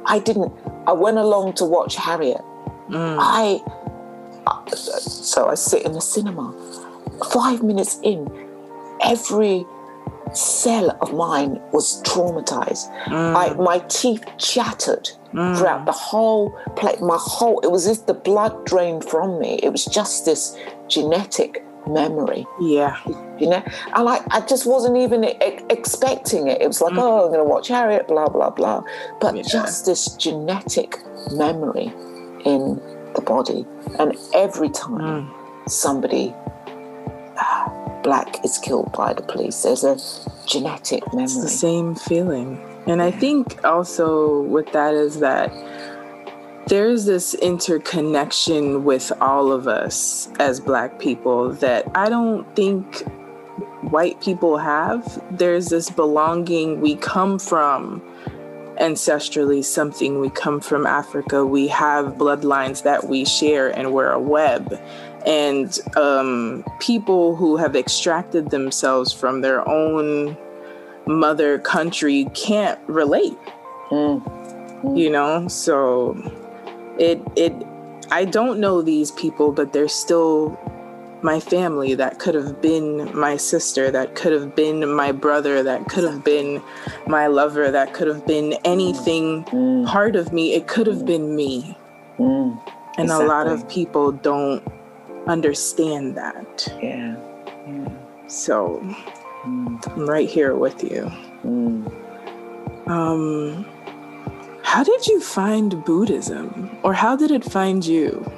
I 0.06 0.20
didn't. 0.20 0.52
I 0.88 0.94
went 0.94 1.18
along 1.18 1.54
to 1.54 1.66
watch 1.66 1.96
Harriet. 1.96 2.42
Mm. 2.90 3.18
I 3.20 3.62
so 4.72 5.48
I 5.48 5.56
sit 5.56 5.86
in 5.86 5.94
the 5.94 6.02
cinema. 6.02 6.54
Five 7.34 7.64
minutes 7.64 8.00
in, 8.02 8.30
every 9.04 9.66
cell 10.34 10.98
of 11.02 11.14
mine 11.14 11.62
was 11.72 12.02
traumatized. 12.04 12.90
Mm. 13.06 13.36
I, 13.36 13.54
my 13.56 13.80
teeth 13.88 14.24
chattered 14.38 15.10
mm. 15.34 15.58
throughout 15.58 15.86
the 15.86 15.92
whole 15.92 16.52
plate. 16.76 17.02
My 17.02 17.18
whole, 17.20 17.60
it 17.62 17.72
was 17.72 17.88
as 17.88 18.00
if 18.00 18.06
the 18.06 18.14
blood 18.14 18.66
drained 18.66 19.06
from 19.06 19.40
me. 19.40 19.60
It 19.64 19.70
was 19.70 19.86
just 19.86 20.26
this 20.26 20.58
genetic 20.88 21.64
memory. 21.88 22.46
Yeah. 22.60 22.98
You 23.40 23.50
know, 23.50 23.64
and 23.96 24.10
I, 24.10 24.22
I 24.32 24.42
just 24.42 24.66
wasn't 24.66 24.98
even 24.98 25.24
e- 25.24 25.38
expecting 25.70 26.48
it. 26.48 26.62
It 26.62 26.68
was 26.68 26.82
like, 26.82 26.94
mm. 26.94 27.00
oh, 27.00 27.26
I'm 27.26 27.32
going 27.32 27.40
to 27.40 27.46
watch 27.46 27.68
Harriet, 27.70 28.08
blah, 28.08 28.28
blah, 28.28 28.50
blah. 28.50 28.84
But 29.22 29.36
yeah. 29.36 29.44
just 29.44 29.86
this 29.86 30.14
genetic 30.16 30.98
memory 31.32 31.94
in 32.46 32.82
the 33.16 33.22
body. 33.22 33.66
And 33.98 34.16
every 34.34 34.70
time 34.70 35.26
mm. 35.26 35.70
somebody 35.70 36.34
black 38.04 38.44
is 38.44 38.58
killed 38.58 38.92
by 38.94 39.14
the 39.14 39.22
police. 39.22 39.62
There's 39.64 39.84
a 39.84 39.98
genetic 40.46 41.06
memory. 41.14 41.24
It's 41.24 41.42
the 41.42 41.50
same 41.50 41.96
feeling. 41.96 42.60
And 42.88 43.02
I 43.02 43.12
think 43.12 43.64
also 43.64 44.42
with 44.42 44.72
that 44.72 44.94
is 44.94 45.20
that 45.20 45.52
there's 46.68 47.06
this 47.06 47.34
interconnection 47.34 48.84
with 48.84 49.12
all 49.22 49.52
of 49.52 49.68
us 49.68 50.30
as 50.40 50.60
black 50.60 51.00
people 51.00 51.52
that 51.54 51.86
I 51.96 52.10
don't 52.10 52.46
think 52.56 53.04
white 53.82 54.22
people 54.22 54.58
have. 54.58 55.22
There's 55.32 55.70
this 55.70 55.90
belonging 55.90 56.80
we 56.82 56.96
come 56.96 57.40
from 57.40 58.02
ancestrally 58.80 59.64
something 59.64 60.20
we 60.20 60.30
come 60.30 60.60
from 60.60 60.86
Africa. 60.86 61.46
We 61.46 61.68
have 61.68 62.14
bloodlines 62.14 62.84
that 62.84 63.08
we 63.08 63.26
share 63.26 63.70
and 63.78 63.94
we're 63.94 64.12
a 64.12 64.20
web 64.20 64.80
and 65.26 65.80
um, 65.98 66.64
people 66.80 67.36
who 67.36 67.58
have 67.58 67.76
extracted 67.76 68.50
themselves 68.52 69.12
from 69.12 69.42
their 69.42 69.68
own 69.68 70.38
mother 71.06 71.60
country 71.60 72.30
can't 72.34 72.80
relate. 72.88 73.38
Mm. 73.90 74.22
Mm. 74.82 74.98
You 74.98 75.10
know, 75.10 75.48
so 75.48 76.16
it 76.98 77.22
it 77.36 77.54
I 78.12 78.26
don't 78.26 78.60
know 78.60 78.82
these 78.82 79.12
people, 79.12 79.52
but 79.52 79.74
they're 79.74 79.88
still 79.88 80.58
my 81.22 81.40
family. 81.40 81.94
That 81.96 82.20
could 82.20 82.36
have 82.36 82.62
been 82.62 83.16
my 83.18 83.38
sister. 83.38 83.92
That 83.92 84.16
could 84.16 84.32
have 84.32 84.56
been 84.56 84.88
my 84.94 85.12
brother. 85.12 85.64
That 85.64 85.86
could 85.90 86.04
have 86.04 86.24
been 86.24 86.62
my 87.08 87.28
lover. 87.28 87.72
That 87.72 87.94
could 87.94 88.08
have 88.08 88.26
been 88.26 88.54
anything 88.64 89.44
mm. 89.46 89.88
part 89.88 90.16
of 90.16 90.32
me. 90.32 90.54
It 90.54 90.68
could 90.68 90.88
have 90.88 91.06
been 91.06 91.36
me. 91.36 91.78
Mm. 92.18 92.62
And 92.98 93.06
exactly. 93.06 93.26
a 93.26 93.30
lot 93.30 93.48
of 93.48 93.68
people 93.70 94.12
don't 94.12 94.64
understand 95.30 96.16
that. 96.16 96.68
Yeah. 96.82 97.16
yeah. 97.68 97.90
So 98.28 98.80
mm. 99.44 99.88
I'm 99.92 100.10
right 100.10 100.30
here 100.30 100.56
with 100.56 100.84
you. 100.84 101.12
Mm. 101.46 102.90
Um, 102.90 103.66
how 104.64 104.84
did 104.84 105.08
you 105.08 105.22
find 105.22 105.84
Buddhism, 105.86 106.78
or 106.84 106.94
how 106.94 107.16
did 107.16 107.32
it 107.32 107.44
find 107.44 107.86
you? 107.86 108.30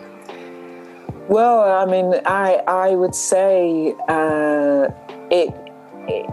Well, 1.28 1.62
I 1.62 1.86
mean, 1.86 2.22
I 2.26 2.62
I 2.68 2.96
would 2.96 3.16
say 3.16 3.96
uh, 4.10 4.90
it, 5.30 5.54
it 6.08 6.26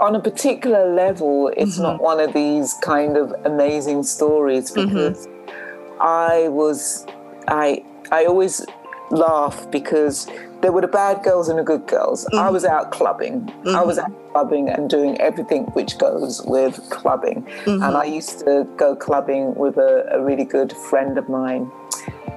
on 0.00 0.16
a 0.16 0.20
particular 0.20 0.92
level, 0.92 1.52
it's 1.56 1.74
mm-hmm. 1.74 1.82
not 1.82 2.02
one 2.02 2.20
of 2.20 2.32
these 2.32 2.74
kind 2.82 3.16
of 3.16 3.32
amazing 3.44 4.02
stories 4.02 4.72
mm-hmm. 4.72 4.88
because 4.88 5.26
mm-hmm. 5.26 5.98
I 6.00 6.48
was 6.48 7.06
I 7.48 7.84
I 8.10 8.24
always 8.24 8.64
laugh 9.10 9.70
because 9.70 10.26
there 10.62 10.72
were 10.72 10.80
the 10.80 10.88
bad 10.88 11.22
girls 11.22 11.48
and 11.48 11.58
the 11.58 11.62
good 11.62 11.86
girls. 11.86 12.24
Mm-hmm. 12.26 12.38
I 12.38 12.50
was 12.50 12.64
out 12.64 12.92
clubbing. 12.92 13.42
Mm-hmm. 13.42 13.76
I 13.76 13.82
was 13.82 13.98
out 13.98 14.12
clubbing 14.32 14.68
and 14.68 14.88
doing 14.88 15.20
everything 15.20 15.64
which 15.72 15.98
goes 15.98 16.42
with 16.44 16.78
clubbing. 16.90 17.42
Mm-hmm. 17.64 17.82
And 17.82 17.96
I 17.96 18.04
used 18.04 18.40
to 18.40 18.66
go 18.76 18.94
clubbing 18.94 19.54
with 19.54 19.76
a, 19.76 20.06
a, 20.12 20.22
really 20.22 20.44
good 20.44 20.72
friend 20.72 21.18
of 21.18 21.28
mine. 21.28 21.70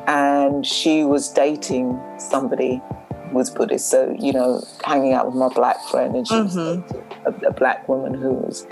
And 0.07 0.65
she 0.65 1.03
was 1.03 1.29
dating 1.29 1.99
somebody 2.17 2.81
who 3.29 3.37
was 3.37 3.49
Buddhist. 3.49 3.89
So, 3.89 4.15
you 4.19 4.33
know, 4.33 4.63
hanging 4.83 5.13
out 5.13 5.27
with 5.27 5.35
my 5.35 5.49
black 5.49 5.81
friend. 5.89 6.15
And 6.15 6.27
she 6.27 6.35
was 6.35 6.55
mm-hmm. 6.55 7.27
a, 7.27 7.49
a 7.49 7.53
black 7.53 7.87
woman 7.87 8.13
who 8.13 8.33
was 8.33 8.65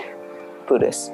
Buddhist. 0.66 1.12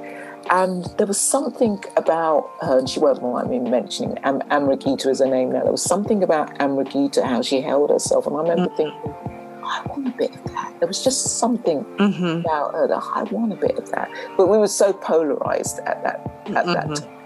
And 0.50 0.84
there 0.98 1.06
was 1.06 1.20
something 1.20 1.82
about 1.96 2.50
her, 2.60 2.78
and 2.78 2.88
she 2.88 3.00
won't 3.00 3.22
mind 3.22 3.50
me 3.50 3.58
mentioning 3.58 4.16
Am- 4.18 4.42
Amrita 4.50 5.10
is 5.10 5.20
her 5.20 5.26
name 5.26 5.52
now. 5.52 5.62
There 5.62 5.72
was 5.72 5.82
something 5.82 6.22
about 6.22 6.60
Amrita, 6.60 7.24
how 7.24 7.42
she 7.42 7.60
held 7.60 7.90
herself, 7.90 8.26
and 8.26 8.36
I 8.36 8.40
remember 8.40 8.68
mm-hmm. 8.68 8.76
thinking, 8.76 9.64
I 9.64 9.82
want 9.86 10.08
a 10.08 10.10
bit 10.10 10.34
of 10.34 10.44
that. 10.44 10.74
There 10.78 10.88
was 10.88 11.04
just 11.04 11.38
something 11.38 11.84
mm-hmm. 11.84 12.40
about 12.40 12.72
her 12.72 12.88
that 12.88 13.02
I 13.14 13.24
want 13.24 13.52
a 13.52 13.56
bit 13.56 13.76
of 13.76 13.90
that. 13.90 14.10
But 14.36 14.48
we 14.48 14.56
were 14.56 14.68
so 14.68 14.92
polarized 14.92 15.80
at 15.80 16.02
that 16.04 16.20
at 16.46 16.64
mm-hmm. 16.64 16.72
that 16.72 16.96
time. 16.96 17.17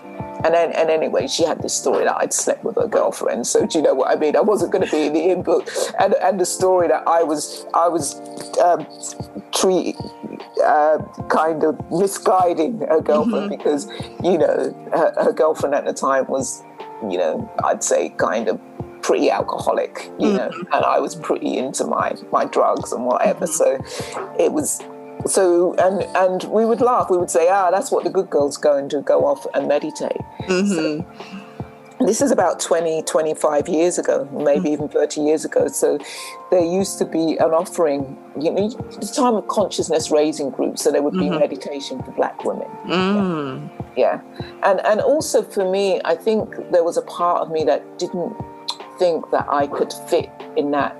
And 0.44 0.54
then, 0.54 0.72
and 0.72 0.90
anyway, 0.90 1.26
she 1.26 1.44
had 1.44 1.62
this 1.62 1.74
story 1.74 2.04
that 2.04 2.16
I'd 2.16 2.32
slept 2.32 2.64
with 2.64 2.76
her 2.76 2.88
girlfriend. 2.88 3.46
So 3.46 3.66
do 3.66 3.78
you 3.78 3.84
know 3.84 3.94
what 3.94 4.10
I 4.10 4.16
mean? 4.16 4.36
I 4.36 4.40
wasn't 4.40 4.72
going 4.72 4.84
to 4.84 4.90
be 4.90 5.06
in 5.06 5.12
the 5.12 5.24
input, 5.30 5.70
and 5.98 6.14
and 6.14 6.40
the 6.40 6.46
story 6.46 6.88
that 6.88 7.06
I 7.06 7.22
was 7.22 7.66
I 7.74 7.88
was 7.88 8.20
um, 8.58 8.86
treat, 9.52 9.96
uh, 10.64 10.98
kind 11.28 11.64
of 11.64 11.78
misguiding 11.90 12.80
her 12.80 13.00
girlfriend 13.00 13.50
mm-hmm. 13.50 13.56
because 13.56 13.86
you 14.22 14.38
know 14.38 14.72
her, 14.92 15.24
her 15.24 15.32
girlfriend 15.32 15.74
at 15.74 15.84
the 15.84 15.92
time 15.92 16.26
was 16.26 16.62
you 17.08 17.18
know 17.18 17.50
I'd 17.64 17.82
say 17.84 18.10
kind 18.10 18.48
of 18.48 18.60
pretty 19.02 19.30
alcoholic, 19.30 20.10
you 20.18 20.28
mm. 20.28 20.36
know, 20.36 20.50
and 20.72 20.84
I 20.84 21.00
was 21.00 21.14
pretty 21.16 21.58
into 21.58 21.84
my 21.84 22.14
my 22.30 22.44
drugs 22.44 22.92
and 22.92 23.04
whatever. 23.04 23.46
Mm-hmm. 23.46 24.22
So 24.26 24.36
it 24.38 24.52
was 24.52 24.80
so 25.26 25.74
and 25.74 26.02
and 26.16 26.44
we 26.44 26.64
would 26.64 26.80
laugh. 26.80 27.10
We 27.10 27.18
would 27.18 27.30
say, 27.30 27.48
ah, 27.48 27.70
that's 27.70 27.90
what 27.90 28.04
the 28.04 28.10
good 28.10 28.30
girls 28.30 28.56
go 28.56 28.76
and 28.76 28.88
do, 28.88 29.02
go 29.02 29.24
off 29.24 29.46
and 29.54 29.68
meditate. 29.68 30.20
Mm-hmm. 30.46 30.74
So, 30.74 31.04
this 32.06 32.20
is 32.20 32.30
about 32.30 32.60
20, 32.60 33.02
25 33.02 33.68
years 33.68 33.98
ago, 33.98 34.28
maybe 34.32 34.70
mm. 34.70 34.72
even 34.72 34.88
30 34.88 35.20
years 35.20 35.44
ago. 35.44 35.68
So 35.68 35.98
there 36.50 36.64
used 36.64 36.98
to 36.98 37.04
be 37.04 37.36
an 37.38 37.50
offering, 37.50 38.18
you 38.40 38.50
know, 38.50 38.68
the 38.68 39.12
time 39.14 39.34
of 39.34 39.46
consciousness 39.48 40.10
raising 40.10 40.50
groups. 40.50 40.82
So 40.82 40.90
there 40.90 41.02
would 41.02 41.14
be 41.14 41.20
mm-hmm. 41.20 41.38
meditation 41.38 42.02
for 42.02 42.10
black 42.12 42.44
women. 42.44 42.68
Mm. 42.86 43.70
Yeah. 43.96 44.20
yeah. 44.40 44.50
And, 44.62 44.80
and 44.84 45.00
also 45.00 45.42
for 45.42 45.70
me, 45.70 46.00
I 46.04 46.14
think 46.14 46.54
there 46.70 46.84
was 46.84 46.96
a 46.96 47.02
part 47.02 47.42
of 47.42 47.50
me 47.50 47.64
that 47.64 47.98
didn't 47.98 48.34
think 48.98 49.30
that 49.30 49.46
I 49.48 49.66
could 49.66 49.92
fit 50.08 50.30
in 50.56 50.70
that 50.72 50.96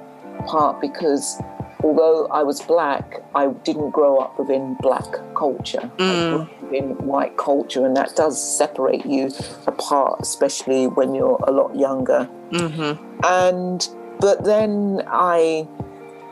part 0.46 0.80
because 0.80 1.40
although 1.82 2.26
I 2.26 2.42
was 2.42 2.60
black, 2.62 3.22
I 3.34 3.48
didn't 3.48 3.90
grow 3.90 4.18
up 4.18 4.38
within 4.38 4.74
black 4.80 5.10
culture. 5.34 5.90
Mm. 5.98 6.48
within 6.62 6.96
white 7.06 7.36
culture, 7.36 7.84
and 7.84 7.96
that 7.96 8.16
does 8.16 8.36
separate 8.58 9.04
you 9.04 9.30
apart, 9.66 10.20
especially 10.20 10.86
when 10.86 11.14
you're 11.14 11.38
a 11.46 11.50
lot 11.50 11.76
younger. 11.76 12.28
Mm-hmm. 12.50 13.20
And 13.24 13.88
but 14.20 14.44
then 14.44 15.02
I, 15.08 15.66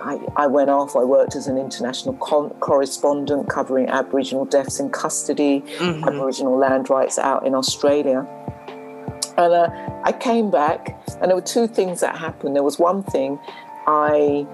I, 0.01 0.19
I. 0.37 0.47
went 0.47 0.71
off. 0.71 0.97
I 0.97 1.05
worked 1.05 1.35
as 1.35 1.47
an 1.47 1.59
international 1.59 2.15
con- 2.15 2.51
correspondent 2.61 3.49
covering 3.49 3.89
Aboriginal 3.89 4.45
deaths 4.45 4.81
in 4.81 4.91
custody, 4.91 5.63
mm-hmm. 5.79 6.05
Aboriginal 6.05 6.57
land 6.57 6.89
rights 6.89 7.19
out 7.19 7.47
in 7.47 7.55
Australia. 7.55 8.27
And 9.37 9.53
uh, 9.53 9.71
I 10.05 10.13
came 10.13 10.51
back, 10.51 10.97
and 11.21 11.31
there 11.31 11.35
were 11.35 11.41
two 11.43 11.67
things 11.67 12.01
that 12.01 12.17
happened. 12.17 12.55
There 12.55 12.63
was 12.63 12.79
one 12.79 13.03
thing, 13.03 13.39
I 13.87 14.47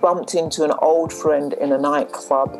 bumped 0.00 0.34
into 0.34 0.64
an 0.64 0.72
old 0.80 1.12
friend 1.12 1.52
in 1.54 1.72
a 1.72 1.78
nightclub, 1.78 2.58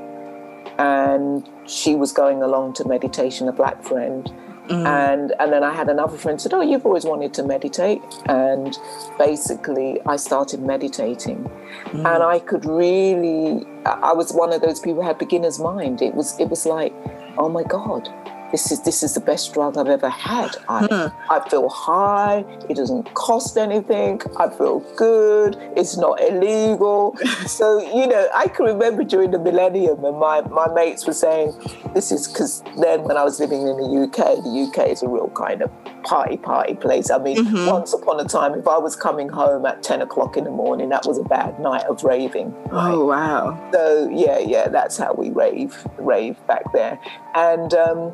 and 0.78 1.48
she 1.66 1.94
was 1.94 2.12
going 2.12 2.42
along 2.42 2.74
to 2.74 2.86
meditation, 2.86 3.48
a 3.48 3.52
black 3.52 3.82
friend. 3.82 4.32
Mm. 4.68 4.86
And 4.86 5.34
and 5.40 5.50
then 5.50 5.64
I 5.64 5.72
had 5.72 5.88
another 5.88 6.18
friend 6.18 6.38
said, 6.38 6.52
"Oh, 6.52 6.60
you've 6.60 6.84
always 6.84 7.04
wanted 7.04 7.32
to 7.34 7.42
meditate," 7.42 8.02
and 8.26 8.76
basically 9.16 9.98
I 10.04 10.16
started 10.16 10.60
meditating, 10.60 11.50
mm. 11.84 12.14
and 12.14 12.22
I 12.22 12.38
could 12.38 12.66
really. 12.66 13.66
I 13.86 14.12
was 14.12 14.32
one 14.32 14.52
of 14.52 14.60
those 14.60 14.78
people 14.78 15.00
who 15.00 15.08
had 15.08 15.16
beginner's 15.16 15.58
mind. 15.58 16.02
It 16.02 16.14
was 16.14 16.38
it 16.38 16.50
was 16.50 16.66
like, 16.66 16.92
oh 17.38 17.48
my 17.48 17.62
god, 17.62 18.10
this 18.50 18.72
is 18.72 18.80
this 18.82 19.02
is 19.02 19.14
the 19.14 19.20
best 19.20 19.52
drug 19.52 19.76
I've 19.76 19.88
ever 19.88 20.08
had. 20.08 20.56
I, 20.68 20.86
huh. 20.90 21.10
I 21.30 21.48
feel 21.48 21.68
high. 21.68 22.44
It 22.68 22.76
doesn't 22.76 23.12
cost 23.14 23.56
anything. 23.56 24.20
I 24.38 24.48
feel 24.48 24.80
good. 24.96 25.56
It's 25.76 25.96
not 25.96 26.20
illegal. 26.22 27.16
so 27.46 27.78
you 27.94 28.06
know, 28.06 28.28
I 28.34 28.48
can 28.48 28.66
remember 28.66 29.04
during 29.04 29.30
the 29.30 29.38
millennium, 29.38 30.04
and 30.04 30.18
my 30.18 30.40
my 30.42 30.72
mates 30.72 31.06
were 31.06 31.12
saying, 31.12 31.52
"This 31.94 32.10
is 32.10 32.28
because 32.28 32.62
then 32.80 33.04
when 33.04 33.16
I 33.16 33.24
was 33.24 33.38
living 33.40 33.62
in 33.62 33.76
the 33.76 34.02
UK, 34.04 34.42
the 34.42 34.68
UK 34.68 34.88
is 34.88 35.02
a 35.02 35.08
real 35.08 35.30
kind 35.30 35.62
of 35.62 35.70
party 36.04 36.36
party 36.36 36.74
place. 36.74 37.10
I 37.10 37.18
mean, 37.18 37.36
mm-hmm. 37.36 37.66
once 37.66 37.92
upon 37.92 38.18
a 38.20 38.24
time, 38.24 38.54
if 38.54 38.66
I 38.66 38.78
was 38.78 38.96
coming 38.96 39.28
home 39.28 39.66
at 39.66 39.82
ten 39.82 40.00
o'clock 40.00 40.36
in 40.36 40.44
the 40.44 40.50
morning, 40.50 40.88
that 40.88 41.04
was 41.06 41.18
a 41.18 41.24
bad 41.24 41.60
night 41.60 41.84
of 41.84 42.02
raving. 42.02 42.54
Right? 42.64 42.92
Oh 42.92 43.04
wow! 43.04 43.70
So 43.72 44.08
yeah, 44.10 44.38
yeah, 44.38 44.68
that's 44.68 44.96
how 44.96 45.12
we 45.12 45.30
rave 45.30 45.86
rave 45.98 46.36
back 46.46 46.72
there, 46.72 46.98
and. 47.34 47.74
Um, 47.74 48.12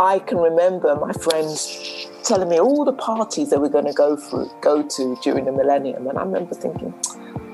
I 0.00 0.20
can 0.20 0.38
remember 0.38 0.94
my 0.96 1.12
friends 1.12 2.08
telling 2.22 2.48
me 2.48 2.60
all 2.60 2.84
the 2.84 2.92
parties 2.92 3.50
they 3.50 3.56
were 3.56 3.68
going 3.68 3.86
to 3.86 3.92
go 3.92 4.16
through, 4.16 4.50
go 4.60 4.82
to 4.82 5.16
during 5.22 5.44
the 5.44 5.52
millennium, 5.52 6.06
and 6.06 6.18
I 6.18 6.22
remember 6.22 6.54
thinking, 6.54 6.94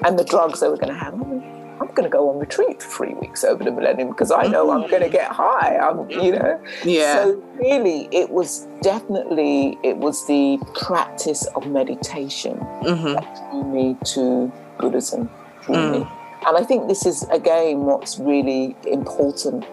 and 0.05 0.19
the 0.19 0.25
drugs 0.25 0.61
they 0.61 0.69
were 0.69 0.77
going 0.77 0.93
to 0.93 0.99
have. 0.99 1.15
I'm 1.15 1.89
going 1.89 2.05
to 2.05 2.09
go 2.09 2.31
on 2.31 2.39
retreat 2.39 2.81
for 2.81 2.89
three 2.89 3.15
weeks 3.15 3.43
over 3.43 3.65
the 3.65 3.73
millennium 3.73 4.09
because 4.09 4.31
I 4.31 4.47
know 4.47 4.71
I'm 4.71 4.89
going 4.89 5.03
to 5.03 5.09
get 5.09 5.31
high. 5.33 5.77
I'm, 5.77 6.09
you 6.09 6.33
know. 6.33 6.63
Yeah. 6.85 7.25
So 7.25 7.43
really, 7.57 8.09
it 8.13 8.31
was 8.31 8.69
definitely 8.81 9.77
it 9.83 9.97
was 9.97 10.25
the 10.27 10.59
practice 10.75 11.47
of 11.57 11.67
meditation 11.67 12.57
mm-hmm. 12.59 13.15
that 13.15 13.51
drew 13.51 13.65
me 13.65 13.97
to 14.15 14.53
Buddhism. 14.79 15.29
Mm. 15.63 16.09
And 16.47 16.57
I 16.57 16.63
think 16.63 16.89
this 16.89 17.07
is 17.07 17.25
again 17.31 17.81
what's 17.81 18.19
really 18.19 18.77
important 18.87 19.65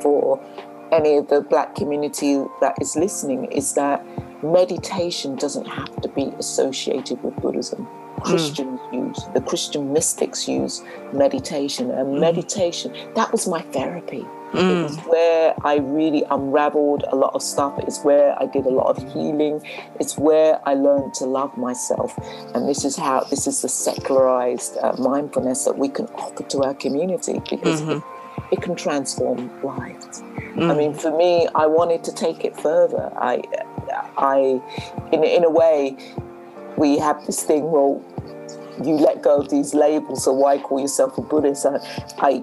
for 0.00 0.40
any 0.92 1.16
of 1.16 1.28
the 1.28 1.40
black 1.40 1.74
community 1.74 2.44
that 2.60 2.74
is 2.80 2.96
listening 2.96 3.44
is 3.52 3.74
that 3.74 4.04
meditation 4.42 5.36
doesn't 5.36 5.66
have 5.66 6.00
to 6.02 6.08
be 6.08 6.32
associated 6.38 7.22
with 7.22 7.36
Buddhism. 7.36 7.84
Hmm. 7.84 8.22
Christians 8.22 8.80
mm. 8.80 9.08
use, 9.08 9.24
the 9.34 9.40
Christian 9.40 9.92
mystics 9.92 10.46
use 10.46 10.82
meditation. 11.12 11.90
And 11.90 12.08
mm. 12.08 12.20
meditation, 12.20 12.94
that 13.14 13.32
was 13.32 13.48
my 13.48 13.60
therapy. 13.60 14.26
Mm. 14.52 14.80
It 14.80 14.82
was 14.82 14.96
where 15.06 15.54
I 15.64 15.76
really 15.76 16.24
unraveled 16.30 17.04
a 17.08 17.16
lot 17.16 17.34
of 17.34 17.42
stuff. 17.42 17.78
It's 17.86 18.02
where 18.02 18.36
I 18.42 18.46
did 18.46 18.66
a 18.66 18.70
lot 18.70 18.96
of 18.96 19.12
healing. 19.12 19.62
It's 20.00 20.18
where 20.18 20.60
I 20.68 20.74
learned 20.74 21.14
to 21.14 21.24
love 21.24 21.56
myself. 21.56 22.18
And 22.54 22.68
this 22.68 22.84
is 22.84 22.96
how, 22.96 23.20
this 23.30 23.46
is 23.46 23.62
the 23.62 23.68
secularized 23.68 24.76
uh, 24.82 24.94
mindfulness 24.98 25.64
that 25.64 25.78
we 25.78 25.88
can 25.88 26.06
offer 26.08 26.42
to 26.42 26.62
our 26.64 26.74
community 26.74 27.40
because 27.48 27.80
mm-hmm. 27.80 27.98
it, 28.52 28.58
it 28.58 28.62
can 28.62 28.74
transform 28.74 29.62
lives. 29.62 30.22
Mm. 30.54 30.70
I 30.70 30.74
mean, 30.76 30.94
for 30.94 31.16
me, 31.16 31.48
I 31.54 31.66
wanted 31.66 32.04
to 32.04 32.12
take 32.12 32.44
it 32.44 32.58
further. 32.58 33.10
I, 33.16 33.42
I, 34.16 34.60
in 35.12 35.24
in 35.24 35.44
a 35.44 35.50
way, 35.50 35.96
we 36.76 36.98
have 36.98 37.24
this 37.26 37.42
thing. 37.42 37.70
Well, 37.70 38.02
you 38.84 38.94
let 38.94 39.22
go 39.22 39.40
of 39.40 39.50
these 39.50 39.74
labels, 39.74 40.24
so 40.24 40.32
why 40.32 40.58
call 40.58 40.80
yourself 40.80 41.18
a 41.18 41.22
Buddhist? 41.22 41.66
I, 41.66 41.78
I 42.18 42.42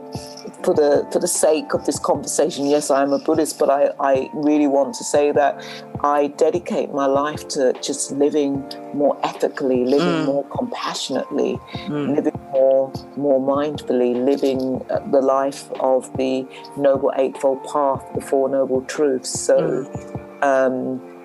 for 0.63 0.73
the 0.73 1.07
for 1.11 1.19
the 1.19 1.27
sake 1.27 1.73
of 1.73 1.85
this 1.85 1.99
conversation, 1.99 2.65
yes, 2.67 2.89
I 2.89 3.03
am 3.03 3.13
a 3.13 3.19
Buddhist, 3.19 3.59
but 3.59 3.69
I, 3.69 3.91
I 3.99 4.29
really 4.33 4.67
want 4.67 4.95
to 4.95 5.03
say 5.03 5.31
that 5.31 5.63
I 6.03 6.27
dedicate 6.27 6.93
my 6.93 7.05
life 7.05 7.47
to 7.49 7.73
just 7.81 8.11
living 8.11 8.63
more 8.93 9.17
ethically, 9.23 9.85
living 9.85 10.07
mm. 10.07 10.25
more 10.25 10.45
compassionately, 10.45 11.59
mm. 11.73 12.15
living 12.15 12.39
more 12.51 12.91
more 13.15 13.39
mindfully, 13.39 14.13
living 14.25 14.79
the 15.11 15.21
life 15.21 15.71
of 15.79 16.15
the 16.17 16.45
noble 16.77 17.11
eightfold 17.15 17.63
path, 17.65 18.03
the 18.15 18.21
four 18.21 18.49
noble 18.49 18.81
truths. 18.83 19.29
So. 19.29 19.57
Mm. 19.59 20.43
Um, 20.43 21.16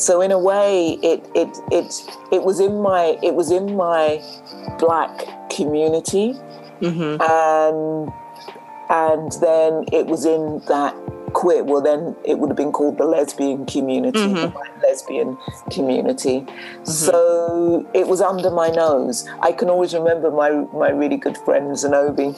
so 0.00 0.20
in 0.20 0.32
a 0.32 0.38
way, 0.38 0.98
it 1.02 1.28
it 1.34 1.56
it 1.70 1.92
it 2.32 2.42
was 2.42 2.60
in 2.60 2.80
my 2.80 3.18
it 3.22 3.34
was 3.34 3.50
in 3.50 3.76
my 3.76 4.22
black 4.78 5.50
community, 5.50 6.34
mm-hmm. 6.80 7.20
and 7.20 8.12
and 8.90 9.32
then 9.40 9.84
it 9.92 10.06
was 10.06 10.24
in 10.24 10.62
that 10.68 10.94
queer 11.32 11.62
well 11.62 11.80
then 11.80 12.16
it 12.24 12.38
would 12.38 12.50
have 12.50 12.56
been 12.56 12.72
called 12.72 12.98
the 12.98 13.04
lesbian 13.04 13.64
community 13.64 14.18
mm-hmm. 14.18 14.34
the 14.34 14.86
lesbian 14.88 15.38
community 15.70 16.40
mm-hmm. 16.40 16.84
so 16.84 17.88
it 17.94 18.08
was 18.08 18.20
under 18.20 18.50
my 18.50 18.68
nose 18.68 19.28
i 19.40 19.52
can 19.52 19.70
always 19.70 19.94
remember 19.94 20.28
my 20.28 20.50
my 20.74 20.90
really 20.90 21.16
good 21.16 21.38
friend 21.38 21.68
zenobi 21.76 22.34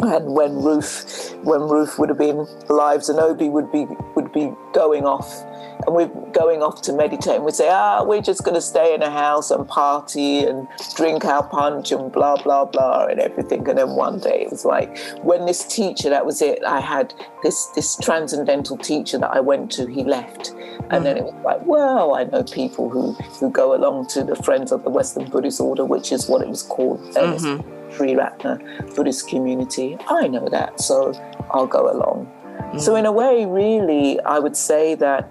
and 0.00 0.34
when 0.34 0.54
ruth 0.56 1.36
when 1.44 1.60
ruth 1.60 1.96
would 1.96 2.08
have 2.08 2.18
been 2.18 2.44
alive 2.68 3.00
zenobi 3.02 3.48
would 3.48 3.70
be 3.70 3.86
would 4.16 4.32
be 4.32 4.50
going 4.72 5.04
off 5.04 5.44
and 5.86 5.94
we're 5.94 6.08
going 6.32 6.62
off 6.62 6.82
to 6.82 6.92
meditate 6.92 7.36
and 7.36 7.44
we 7.44 7.50
say, 7.50 7.68
ah, 7.70 8.02
we're 8.04 8.22
just 8.22 8.44
going 8.44 8.54
to 8.54 8.60
stay 8.60 8.94
in 8.94 9.02
a 9.02 9.10
house 9.10 9.50
and 9.50 9.66
party 9.66 10.40
and 10.40 10.68
drink 10.96 11.24
our 11.24 11.42
punch 11.42 11.92
and 11.92 12.12
blah, 12.12 12.40
blah, 12.42 12.64
blah, 12.64 13.06
and 13.06 13.20
everything. 13.20 13.68
And 13.68 13.78
then 13.78 13.90
one 13.90 14.20
day 14.20 14.42
it 14.42 14.50
was 14.50 14.64
like, 14.64 14.96
when 15.22 15.46
this 15.46 15.64
teacher, 15.64 16.08
that 16.10 16.24
was 16.24 16.40
it, 16.42 16.62
I 16.64 16.80
had 16.80 17.14
this, 17.42 17.66
this 17.74 17.96
transcendental 17.96 18.76
teacher 18.76 19.18
that 19.18 19.30
I 19.30 19.40
went 19.40 19.70
to, 19.72 19.86
he 19.86 20.04
left. 20.04 20.50
And 20.90 21.00
mm. 21.00 21.02
then 21.02 21.16
it 21.16 21.24
was 21.24 21.34
like, 21.44 21.66
well, 21.66 22.14
I 22.14 22.24
know 22.24 22.44
people 22.44 22.88
who, 22.88 23.12
who 23.12 23.50
go 23.50 23.74
along 23.74 24.06
to 24.08 24.24
the 24.24 24.36
Friends 24.36 24.72
of 24.72 24.84
the 24.84 24.90
Western 24.90 25.28
Buddhist 25.28 25.60
Order, 25.60 25.84
which 25.84 26.12
is 26.12 26.28
what 26.28 26.42
it 26.42 26.48
was 26.48 26.62
called. 26.62 27.00
Mm-hmm. 27.14 27.82
Triratna 27.92 28.94
Buddhist 28.96 29.28
community. 29.28 29.98
I 30.08 30.26
know 30.26 30.48
that, 30.48 30.80
so 30.80 31.12
I'll 31.50 31.66
go 31.66 31.90
along. 31.90 32.30
Mm. 32.72 32.80
So, 32.80 32.96
in 32.96 33.04
a 33.04 33.12
way, 33.12 33.44
really, 33.44 34.18
I 34.20 34.38
would 34.38 34.56
say 34.56 34.94
that 34.94 35.28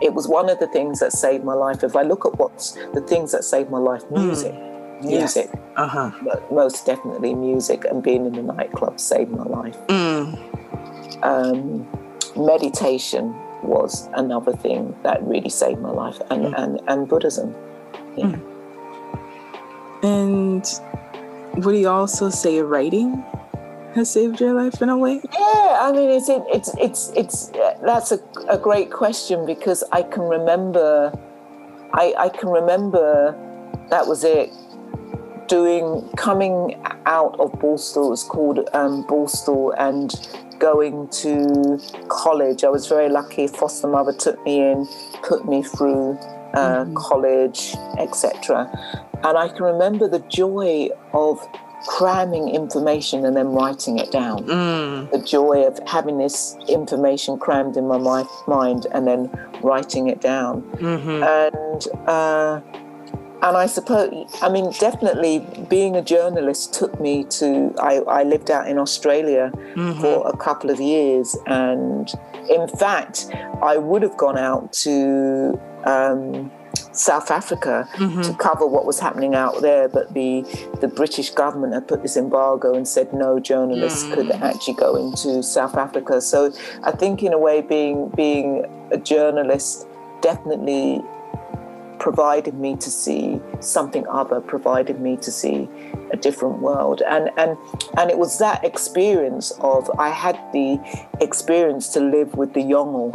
it 0.00 0.14
was 0.14 0.28
one 0.28 0.48
of 0.48 0.58
the 0.58 0.66
things 0.68 1.00
that 1.00 1.12
saved 1.12 1.44
my 1.44 1.54
life. 1.54 1.82
If 1.82 1.96
I 1.96 2.02
look 2.02 2.26
at 2.26 2.38
what's 2.38 2.72
the 2.94 3.00
things 3.00 3.32
that 3.32 3.44
saved 3.44 3.70
my 3.70 3.78
life, 3.78 4.02
music. 4.10 4.52
Mm. 4.52 5.04
Music. 5.04 5.50
Yes. 5.52 5.62
Uh-huh. 5.76 6.10
Most 6.50 6.86
definitely 6.86 7.34
music 7.34 7.84
and 7.84 8.02
being 8.02 8.24
in 8.26 8.32
the 8.32 8.42
nightclub 8.42 8.98
saved 8.98 9.30
my 9.30 9.44
life. 9.44 9.76
Mm. 9.88 11.22
Um, 11.22 11.86
meditation 12.36 13.34
was 13.62 14.08
another 14.14 14.52
thing 14.52 14.96
that 15.02 15.22
really 15.22 15.50
saved 15.50 15.80
my 15.80 15.90
life 15.90 16.20
and, 16.30 16.46
mm. 16.46 16.54
and, 16.56 16.80
and 16.88 17.08
Buddhism. 17.08 17.54
Yeah. 18.16 18.26
Mm. 18.26 18.40
And 20.02 21.64
would 21.64 21.76
you 21.76 21.88
also 21.88 22.30
say 22.30 22.60
writing 22.60 23.24
has 23.96 24.10
saved 24.10 24.40
your 24.40 24.54
life 24.54 24.80
in 24.80 24.88
a 24.88 24.96
way? 24.96 25.20
Yeah, 25.32 25.78
I 25.80 25.92
mean, 25.92 26.10
it's 26.10 26.28
it's 26.28 26.74
it's 26.78 27.10
it's 27.16 27.46
that's 27.84 28.12
a, 28.12 28.20
a 28.48 28.58
great 28.58 28.90
question 28.92 29.44
because 29.44 29.82
I 29.90 30.02
can 30.02 30.22
remember, 30.22 31.12
I 31.92 32.14
I 32.18 32.28
can 32.28 32.50
remember 32.50 33.34
that 33.90 34.06
was 34.06 34.24
it. 34.24 34.50
Doing 35.48 36.08
coming 36.16 36.74
out 37.06 37.38
of 37.38 37.52
Borstal, 37.52 38.06
it 38.06 38.10
was 38.10 38.24
called 38.24 38.68
um, 38.72 39.04
Borstal, 39.04 39.72
and 39.78 40.12
going 40.58 41.08
to 41.22 41.80
college. 42.08 42.64
I 42.64 42.68
was 42.68 42.88
very 42.88 43.08
lucky. 43.08 43.46
Foster 43.46 43.86
mother 43.86 44.12
took 44.12 44.42
me 44.44 44.60
in, 44.60 44.88
put 45.22 45.46
me 45.46 45.62
through 45.62 46.18
uh, 46.54 46.84
mm-hmm. 46.84 46.94
college, 46.94 47.76
etc. 47.98 48.68
And 49.22 49.38
I 49.38 49.48
can 49.48 49.62
remember 49.62 50.08
the 50.08 50.20
joy 50.20 50.88
of 51.12 51.46
cramming 51.86 52.48
information 52.54 53.24
and 53.24 53.36
then 53.36 53.48
writing 53.48 53.98
it 53.98 54.10
down. 54.10 54.44
Mm. 54.44 55.10
The 55.10 55.18
joy 55.18 55.66
of 55.66 55.78
having 55.86 56.18
this 56.18 56.56
information 56.68 57.38
crammed 57.38 57.76
in 57.76 57.86
my 57.86 57.98
mind 58.46 58.86
and 58.92 59.06
then 59.06 59.30
writing 59.62 60.08
it 60.08 60.20
down. 60.20 60.62
Mm-hmm. 60.76 61.22
And 61.22 62.08
uh, 62.08 62.60
and 63.42 63.56
I 63.56 63.66
suppose, 63.66 64.10
I 64.40 64.48
mean, 64.48 64.72
definitely 64.80 65.46
being 65.68 65.94
a 65.94 66.02
journalist 66.02 66.72
took 66.72 66.98
me 67.00 67.24
to. 67.38 67.74
I, 67.78 67.98
I 67.98 68.22
lived 68.22 68.50
out 68.50 68.66
in 68.66 68.78
Australia 68.78 69.52
mm-hmm. 69.54 70.00
for 70.00 70.26
a 70.26 70.36
couple 70.36 70.70
of 70.70 70.80
years, 70.80 71.36
and 71.46 72.10
in 72.50 72.66
fact, 72.66 73.26
I 73.62 73.76
would 73.76 74.02
have 74.02 74.16
gone 74.16 74.38
out 74.38 74.72
to. 74.84 75.60
Um, 75.84 76.50
South 76.92 77.30
Africa 77.30 77.88
mm-hmm. 77.94 78.22
to 78.22 78.34
cover 78.34 78.66
what 78.66 78.84
was 78.86 78.98
happening 78.98 79.34
out 79.34 79.62
there, 79.62 79.88
but 79.88 80.14
the 80.14 80.42
the 80.80 80.88
British 80.88 81.30
government 81.30 81.74
had 81.74 81.88
put 81.88 82.02
this 82.02 82.16
embargo 82.16 82.74
and 82.74 82.86
said 82.86 83.12
no 83.12 83.40
journalists 83.40 84.04
mm. 84.04 84.14
could 84.14 84.30
actually 84.30 84.74
go 84.74 84.96
into 84.96 85.42
South 85.42 85.76
Africa. 85.76 86.20
So 86.20 86.52
I 86.82 86.92
think, 86.92 87.22
in 87.22 87.32
a 87.32 87.38
way, 87.38 87.60
being 87.60 88.08
being 88.10 88.64
a 88.90 88.98
journalist 88.98 89.86
definitely 90.20 91.02
provided 91.98 92.54
me 92.54 92.76
to 92.76 92.90
see 92.90 93.40
something 93.60 94.06
other, 94.08 94.40
provided 94.40 95.00
me 95.00 95.16
to 95.16 95.30
see 95.30 95.68
a 96.12 96.16
different 96.16 96.58
world. 96.60 97.02
And 97.08 97.30
and 97.36 97.56
and 97.98 98.10
it 98.10 98.18
was 98.18 98.38
that 98.38 98.64
experience 98.64 99.50
of 99.60 99.90
I 99.98 100.10
had 100.10 100.36
the 100.52 100.78
experience 101.20 101.88
to 101.94 102.00
live 102.00 102.34
with 102.36 102.52
the 102.54 102.60
Yolngu 102.60 103.12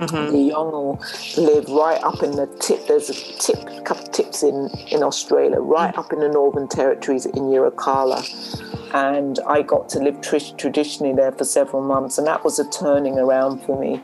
Mm-hmm. 0.00 0.32
The 0.32 0.50
Yolngu 0.52 1.36
live 1.38 1.68
right 1.68 2.02
up 2.02 2.22
in 2.22 2.32
the 2.32 2.46
tip. 2.60 2.86
There's 2.86 3.08
a 3.08 3.14
tip, 3.14 3.84
couple 3.84 4.06
tips 4.08 4.42
in, 4.42 4.68
in 4.90 5.02
Australia, 5.02 5.58
right 5.58 5.90
mm-hmm. 5.90 6.00
up 6.00 6.12
in 6.12 6.20
the 6.20 6.28
Northern 6.28 6.68
Territories 6.68 7.24
in 7.26 7.44
Yirrkala. 7.44 8.22
And 8.94 9.38
I 9.46 9.62
got 9.62 9.88
to 9.90 9.98
live 9.98 10.20
tr- 10.20 10.54
traditionally 10.56 11.14
there 11.14 11.32
for 11.32 11.44
several 11.44 11.82
months, 11.82 12.18
and 12.18 12.26
that 12.26 12.44
was 12.44 12.58
a 12.58 12.70
turning 12.70 13.18
around 13.18 13.62
for 13.62 13.80
me 13.80 14.00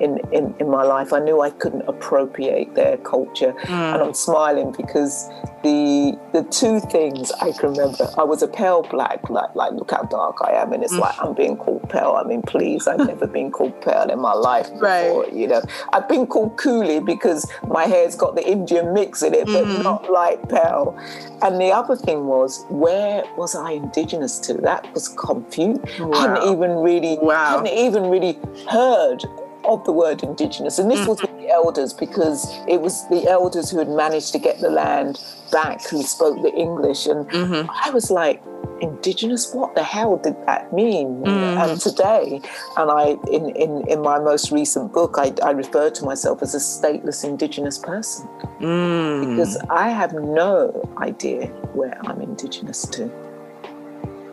in, 0.00 0.18
in, 0.32 0.54
in 0.58 0.70
my 0.70 0.82
life. 0.82 1.12
I 1.12 1.20
knew 1.20 1.40
I 1.40 1.50
couldn't 1.50 1.82
appropriate 1.88 2.74
their 2.74 2.96
culture. 2.98 3.52
Mm. 3.62 3.94
And 3.94 4.02
I'm 4.02 4.14
smiling 4.14 4.72
because 4.72 5.28
the 5.62 6.16
the 6.32 6.44
two 6.44 6.80
things 6.80 7.32
I 7.32 7.52
can 7.52 7.70
remember, 7.70 8.08
I 8.16 8.22
was 8.22 8.42
a 8.42 8.48
pale 8.48 8.82
black, 8.82 9.28
like 9.30 9.54
like 9.54 9.72
look 9.72 9.90
how 9.90 10.02
dark 10.02 10.36
I 10.42 10.52
am. 10.52 10.72
And 10.72 10.82
it's 10.82 10.94
mm. 10.94 11.00
like 11.00 11.14
I'm 11.20 11.34
being 11.34 11.56
called 11.56 11.88
pale. 11.88 12.16
I 12.18 12.24
mean, 12.24 12.42
please, 12.42 12.86
I've 12.86 13.06
never 13.12 13.26
been 13.26 13.50
called 13.50 13.80
pale 13.80 14.08
in 14.10 14.20
my 14.20 14.32
life 14.32 14.70
before. 14.72 15.22
Right. 15.24 15.32
You 15.32 15.48
know, 15.48 15.62
I've 15.92 16.08
been 16.08 16.26
called 16.26 16.56
coolie 16.56 17.04
because 17.04 17.50
my 17.66 17.84
hair's 17.84 18.14
got 18.14 18.36
the 18.36 18.46
Indian 18.46 18.92
mix 18.92 19.22
in 19.22 19.34
it, 19.34 19.46
but 19.46 19.64
mm. 19.64 19.82
not 19.82 20.10
light 20.10 20.48
pale. 20.48 20.96
And 21.42 21.60
the 21.60 21.72
other 21.72 21.96
thing 21.96 22.26
was, 22.26 22.64
where 22.68 23.24
was 23.36 23.54
I 23.54 23.72
indigenous 23.72 24.38
to? 24.40 24.54
That 24.54 24.92
was 24.94 25.08
confused. 25.08 25.80
Wow. 25.98 26.12
I 26.12 26.20
hadn't 26.22 26.52
even 26.52 26.70
really 26.76 27.18
wow. 27.20 27.58
hadn't 27.58 27.76
even 27.76 28.08
really 28.10 28.38
heard 28.68 29.24
of 29.66 29.84
the 29.84 29.92
word 29.92 30.22
indigenous. 30.22 30.78
And 30.78 30.90
this 30.90 31.06
was 31.06 31.20
with 31.20 31.36
the 31.38 31.50
elders 31.50 31.92
because 31.92 32.46
it 32.68 32.80
was 32.80 33.08
the 33.08 33.26
elders 33.28 33.70
who 33.70 33.78
had 33.78 33.88
managed 33.88 34.32
to 34.32 34.38
get 34.38 34.60
the 34.60 34.70
land 34.70 35.22
back 35.52 35.86
who 35.88 36.02
spoke 36.02 36.40
the 36.42 36.52
English. 36.54 37.06
And 37.06 37.28
mm-hmm. 37.28 37.70
I 37.70 37.90
was 37.90 38.10
like, 38.10 38.42
indigenous 38.80 39.54
what 39.54 39.74
the 39.74 39.82
hell 39.82 40.16
did 40.18 40.34
that 40.46 40.72
mean 40.72 41.22
mm. 41.22 41.26
and 41.26 41.80
today 41.80 42.40
and 42.76 42.90
i 42.90 43.16
in, 43.30 43.48
in 43.56 43.86
in 43.88 44.02
my 44.02 44.18
most 44.18 44.50
recent 44.50 44.92
book 44.92 45.14
i, 45.16 45.32
I 45.42 45.52
refer 45.52 45.90
to 45.90 46.04
myself 46.04 46.42
as 46.42 46.54
a 46.54 46.58
stateless 46.58 47.24
indigenous 47.24 47.78
person 47.78 48.28
mm. 48.60 49.30
because 49.30 49.56
i 49.70 49.88
have 49.88 50.12
no 50.12 50.88
idea 50.98 51.46
where 51.72 51.98
i'm 52.06 52.20
indigenous 52.20 52.86
to 52.88 53.06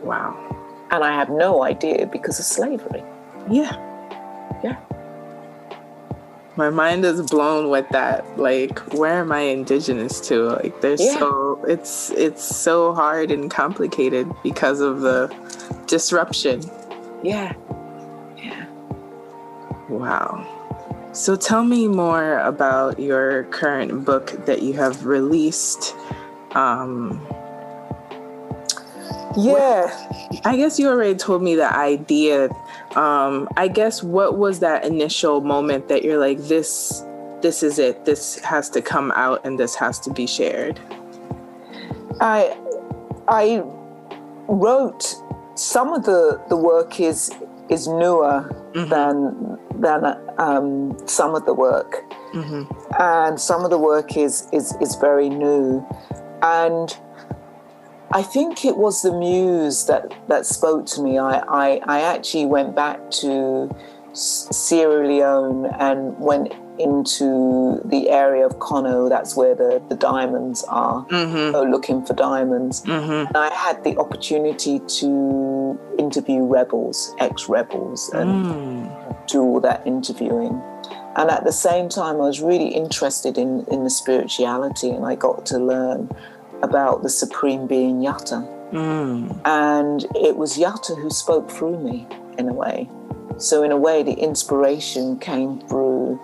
wow 0.04 0.36
and 0.92 1.04
i 1.04 1.12
have 1.12 1.30
no 1.30 1.64
idea 1.64 2.06
because 2.06 2.38
of 2.40 2.46
slavery 2.46 3.04
yeah 3.50 3.78
yeah 4.64 4.78
my 6.56 6.70
mind 6.70 7.04
is 7.06 7.22
blown 7.22 7.70
with 7.70 7.88
that. 7.90 8.38
Like 8.38 8.80
where 8.94 9.20
am 9.20 9.32
i 9.32 9.42
indigenous 9.42 10.20
to? 10.28 10.50
Like 10.50 10.82
there's 10.82 11.04
yeah. 11.04 11.18
so 11.20 11.64
it's 11.68 12.12
it's 12.12 12.44
so 12.44 12.94
hard 12.94 13.32
and 13.32 13.50
complicated 13.50 14.32
because 14.44 14.80
of 14.80 15.02
the 15.02 15.34
disruption. 15.88 16.62
Yeah. 17.24 17.54
Yeah. 18.38 18.68
Wow. 19.90 20.50
So 21.14 21.36
tell 21.36 21.64
me 21.64 21.88
more 21.88 22.40
about 22.40 23.00
your 23.00 23.44
current 23.46 24.06
book 24.06 24.46
that 24.46 24.62
you 24.62 24.74
have 24.74 25.06
released 25.06 25.96
um 26.52 27.20
yeah 29.38 30.42
i 30.46 30.56
guess 30.56 30.80
you 30.80 30.88
already 30.88 31.16
told 31.16 31.42
me 31.42 31.56
the 31.56 31.76
idea 31.76 32.50
um, 32.96 33.48
I 33.58 33.68
guess 33.68 34.04
what 34.04 34.38
was 34.38 34.60
that 34.60 34.86
initial 34.86 35.42
moment 35.42 35.88
that 35.88 36.04
you're 36.04 36.20
like, 36.20 36.38
this, 36.38 37.04
this 37.42 37.64
is 37.64 37.80
it. 37.80 38.06
This 38.06 38.40
has 38.40 38.70
to 38.72 38.82
come 38.82 39.12
out 39.16 39.46
and 39.46 39.60
this 39.60 39.76
has 39.76 40.00
to 40.02 40.12
be 40.12 40.28
shared. 40.28 40.80
I, 42.22 42.56
I 43.28 43.64
wrote 44.48 45.16
some 45.56 45.94
of 45.94 46.04
the 46.04 46.42
the 46.50 46.58
work 46.58 47.00
is 47.00 47.32
is 47.70 47.88
newer 47.88 48.50
mm-hmm. 48.74 48.90
than 48.90 49.58
than 49.82 50.18
um, 50.38 50.96
some 51.08 51.34
of 51.34 51.46
the 51.46 51.54
work, 51.54 52.04
mm-hmm. 52.34 52.64
and 53.00 53.40
some 53.40 53.64
of 53.64 53.72
the 53.72 53.78
work 53.78 54.16
is 54.18 54.48
is 54.52 54.76
is 54.82 54.96
very 54.96 55.30
new, 55.30 55.86
and 56.44 56.96
I 58.14 58.22
think 58.22 58.64
it 58.64 58.78
was 58.78 59.02
the 59.02 59.12
muse 59.12 59.88
that, 59.88 60.14
that 60.28 60.46
spoke 60.46 60.86
to 60.88 61.02
me. 61.02 61.18
I, 61.18 61.40
I, 61.40 61.82
I 61.86 62.02
actually 62.02 62.46
went 62.46 62.76
back 62.76 63.10
to 63.22 63.76
Sierra 64.14 65.08
Leone 65.08 65.66
and 65.80 66.18
went 66.20 66.54
into 66.80 67.82
the 67.86 68.10
area 68.10 68.46
of 68.46 68.54
Kono, 68.60 69.10
that's 69.10 69.36
where 69.36 69.56
the, 69.56 69.82
the 69.90 69.96
diamonds 69.96 70.64
are, 70.68 71.06
mm-hmm. 71.08 71.72
Looking 71.72 72.06
for 72.06 72.14
diamonds. 72.14 72.82
Mm-hmm. 72.82 73.28
And 73.28 73.38
I 73.38 73.54
had 73.54 73.84
the 73.84 73.98
opportunity 73.98 74.80
to 74.80 75.80
interview 75.98 76.44
rebels, 76.44 77.16
ex 77.20 77.50
rebels, 77.50 78.10
and 78.14 78.46
mm. 78.46 79.28
do 79.28 79.42
all 79.42 79.60
that 79.62 79.86
interviewing. 79.86 80.62
And 81.16 81.30
at 81.30 81.44
the 81.44 81.52
same 81.52 81.90
time, 81.90 82.16
I 82.16 82.26
was 82.26 82.42
really 82.42 82.70
interested 82.70 83.38
in, 83.38 83.66
in 83.72 83.84
the 83.84 83.90
spirituality, 83.90 84.90
and 84.90 85.06
I 85.06 85.16
got 85.16 85.46
to 85.48 85.60
learn 85.60 86.10
about 86.64 87.04
the 87.04 87.10
supreme 87.10 87.68
being 87.68 88.00
Yatta. 88.00 88.50
Mm. 88.72 89.40
And 89.46 90.06
it 90.16 90.36
was 90.36 90.58
Yatta 90.58 91.00
who 91.00 91.12
spoke 91.12 91.52
through 91.52 91.78
me 91.80 92.08
in 92.40 92.50
a 92.50 92.54
way. 92.54 92.90
So, 93.38 93.64
in 93.64 93.72
a 93.72 93.78
way, 93.78 94.02
the 94.02 94.14
inspiration 94.14 95.20
came 95.20 95.60
through 95.68 96.20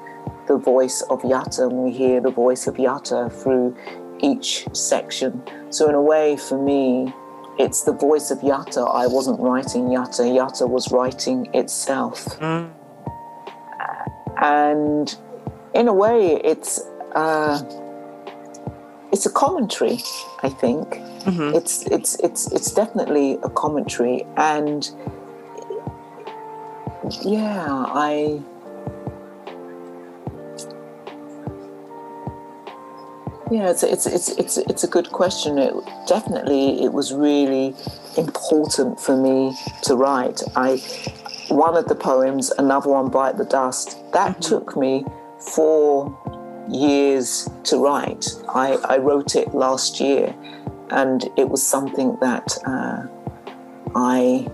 the 0.47 0.58
voice 0.58 1.02
of 1.10 1.21
Yatta, 1.21 1.69
and 1.69 1.84
we 1.84 1.91
hear 1.91 2.21
the 2.21 2.32
voice 2.32 2.65
of 2.65 2.75
Yatta 2.75 3.32
through 3.32 3.75
each 4.19 4.67
section. 4.73 5.43
So, 5.69 5.89
in 5.89 5.95
a 5.95 6.02
way, 6.02 6.38
for 6.38 6.62
me, 6.62 7.13
it's 7.60 7.84
the 7.84 7.93
voice 7.93 8.32
of 8.32 8.39
Yatta. 8.39 8.89
I 8.91 9.06
wasn't 9.08 9.39
writing 9.39 9.89
Yatta, 9.89 10.25
Yatta 10.25 10.67
was 10.67 10.91
writing 10.91 11.54
itself. 11.54 12.25
Mm. 12.39 12.71
And 14.41 15.15
in 15.75 15.88
a 15.88 15.93
way, 15.93 16.41
it's. 16.43 16.80
Uh, 17.13 17.62
it's 19.12 19.26
a 19.26 19.32
commentary. 19.32 20.00
I 20.43 20.50
think 20.50 20.88
mm-hmm. 21.24 21.56
it's 21.56 21.86
it's 21.88 22.15
it's 22.19 22.52
it's 22.52 22.72
definitely 22.72 23.39
a 23.43 23.50
commentary, 23.50 24.26
and 24.38 24.89
yeah, 27.22 27.65
I. 27.67 28.41
Yeah, 33.52 33.72
it's 33.72 33.82
it's 33.82 34.06
it's 34.06 34.30
it's 34.30 34.58
it's 34.58 34.84
a 34.84 34.88
good 34.88 35.12
question. 35.12 35.58
It 35.58 35.74
definitely 36.08 36.84
it 36.84 36.93
was 36.93 37.12
really 37.13 37.76
important 38.15 39.00
for 39.00 39.17
me 39.17 39.58
to 39.84 39.95
write. 39.95 40.41
I 40.56 40.78
one 41.50 41.76
of 41.76 41.88
the 41.88 41.95
poems, 41.95 42.52
another 42.60 42.91
one, 42.91 43.10
Bite 43.10 43.38
the 43.38 43.45
Dust, 43.45 43.98
that 44.13 44.34
mm-hmm. 44.34 44.41
took 44.41 44.78
me 44.78 45.04
four 45.39 46.15
years 46.69 47.49
to 47.65 47.77
write. 47.77 48.27
I, 48.49 48.73
I 48.88 48.97
wrote 48.97 49.36
it 49.36 49.53
last 49.53 49.99
year, 49.99 50.36
and 50.89 51.27
it 51.38 51.49
was 51.49 51.65
something 51.65 52.17
that 52.21 52.58
uh, 52.65 53.08
I. 53.95 54.47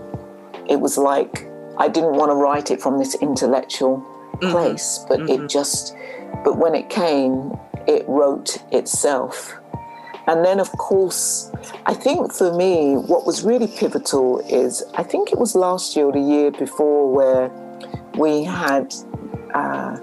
It 0.68 0.80
was 0.80 0.98
like 0.98 1.48
I 1.78 1.88
didn't 1.88 2.16
want 2.16 2.30
to 2.30 2.34
write 2.34 2.70
it 2.70 2.80
from 2.80 2.98
this 2.98 3.14
intellectual 3.16 3.98
mm-hmm. 3.98 4.50
place, 4.50 5.04
but 5.08 5.20
mm-hmm. 5.20 5.44
it 5.44 5.48
just. 5.48 5.96
But 6.44 6.58
when 6.58 6.74
it 6.74 6.90
came, 6.90 7.56
it 7.86 8.04
wrote 8.08 8.58
itself. 8.72 9.54
And 10.28 10.44
then, 10.44 10.58
of 10.58 10.70
course, 10.72 11.52
I 11.86 11.94
think 11.94 12.32
for 12.32 12.52
me, 12.52 12.94
what 12.94 13.24
was 13.24 13.44
really 13.44 13.68
pivotal 13.68 14.40
is 14.40 14.82
I 14.94 15.04
think 15.04 15.30
it 15.30 15.38
was 15.38 15.54
last 15.54 15.94
year 15.94 16.06
or 16.06 16.12
the 16.12 16.20
year 16.20 16.50
before 16.50 17.12
where 17.12 17.48
we 18.18 18.42
had 18.42 18.92
uh, 19.54 19.98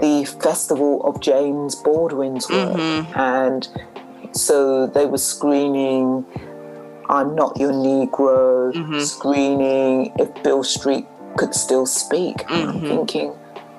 the 0.00 0.24
Festival 0.42 1.02
of 1.04 1.20
James 1.20 1.74
Baldwin's 1.74 2.48
work. 2.48 2.76
Mm-hmm. 2.76 3.18
And 3.18 3.68
so 4.32 4.86
they 4.86 5.06
were 5.06 5.18
screening 5.18 6.24
I'm 7.08 7.34
Not 7.34 7.58
Your 7.58 7.72
Negro, 7.72 8.72
mm-hmm. 8.72 9.00
screening 9.00 10.12
If 10.18 10.42
Beale 10.42 10.62
Street 10.62 11.06
Could 11.36 11.54
Still 11.54 11.86
Speak. 11.86 12.36
Mm-hmm. 12.38 12.68
I'm 12.68 12.80
thinking, 12.80 13.28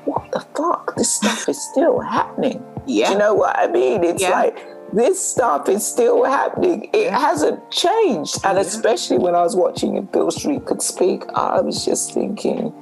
what 0.06 0.32
the 0.32 0.40
fuck? 0.56 0.96
This 0.96 1.12
stuff 1.12 1.48
is 1.48 1.62
still 1.72 2.00
happening. 2.00 2.64
Yeah. 2.88 3.08
Do 3.08 3.14
you 3.14 3.20
know 3.20 3.36
what 3.36 3.56
I 3.58 3.68
mean? 3.68 4.04
It's 4.04 4.24
yeah. 4.24 4.32
like 4.32 4.66
this 4.92 5.24
stuff 5.24 5.70
is 5.70 5.86
still 5.86 6.24
happening. 6.24 6.90
It 6.92 7.12
hasn't 7.12 7.70
changed. 7.70 8.40
And 8.44 8.58
especially 8.58 9.20
when 9.20 9.36
I 9.36 9.44
was 9.44 9.56
watching 9.56 9.96
If 9.96 10.12
Beale 10.12 10.32
Street 10.32 10.66
Could 10.66 10.82
Speak, 10.82 11.24
I 11.36 11.62
was 11.62 11.86
just 11.86 12.14
thinking. 12.14 12.74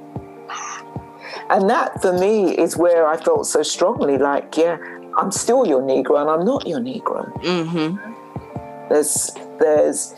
And 1.50 1.68
that 1.70 2.00
for 2.02 2.12
me 2.12 2.56
is 2.56 2.76
where 2.76 3.06
I 3.06 3.16
felt 3.16 3.46
so 3.46 3.62
strongly 3.62 4.18
like, 4.18 4.56
yeah, 4.56 4.78
I'm 5.16 5.32
still 5.32 5.66
your 5.66 5.82
Negro 5.82 6.20
and 6.20 6.30
I'm 6.30 6.44
not 6.44 6.66
your 6.66 6.80
Negro. 6.80 7.32
Mm-hmm. 7.42 8.88
There's, 8.88 9.30
there's, 9.58 10.14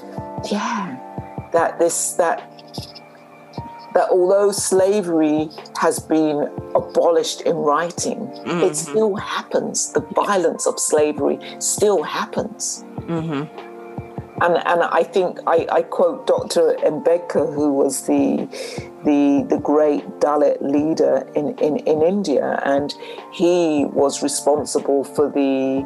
yeah, 0.51 0.99
that 1.53 1.79
this, 1.79 2.13
that 2.13 2.47
that 3.95 4.09
although 4.11 4.53
slavery 4.53 5.49
has 5.77 5.99
been 5.99 6.49
abolished 6.77 7.41
in 7.43 7.57
writing, 7.57 8.19
mm-hmm. 8.19 8.63
it 8.63 8.77
still 8.77 9.17
happens. 9.17 9.93
The 9.93 10.01
violence 10.15 10.67
of 10.67 10.79
slavery 10.79 11.39
still 11.59 12.03
happens. 12.03 12.85
Mm-hmm. 12.99 13.70
And, 14.41 14.57
and 14.67 14.83
I 14.83 15.03
think 15.03 15.39
I, 15.47 15.67
I 15.71 15.83
quote 15.83 16.27
Dr. 16.27 16.75
Ambedkar, 16.83 17.55
who 17.55 17.73
was 17.73 18.07
the, 18.07 18.49
the, 19.05 19.47
the 19.49 19.61
great 19.61 20.05
Dalit 20.21 20.61
leader 20.61 21.29
in, 21.35 21.59
in, 21.59 21.79
in 21.79 22.03
India, 22.03 22.61
and 22.65 22.95
he 23.33 23.87
was 23.93 24.23
responsible 24.23 25.05
for 25.05 25.29
the 25.29 25.85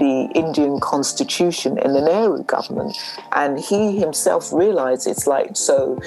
the 0.00 0.30
Indian 0.34 0.80
constitution 0.80 1.76
in 1.76 1.92
the 1.92 2.00
Nehru 2.00 2.42
government. 2.44 2.96
And 3.32 3.60
he 3.60 3.98
himself 3.98 4.50
realized 4.50 5.06
it's 5.06 5.26
like, 5.26 5.56
so 5.58 6.00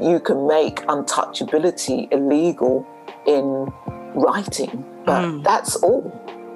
you 0.00 0.20
can 0.20 0.46
make 0.46 0.76
untouchability 0.86 2.10
illegal 2.12 2.86
in 3.26 3.72
writing, 4.14 4.84
but 5.04 5.22
mm. 5.22 5.44
that's 5.44 5.76
all. 5.76 6.10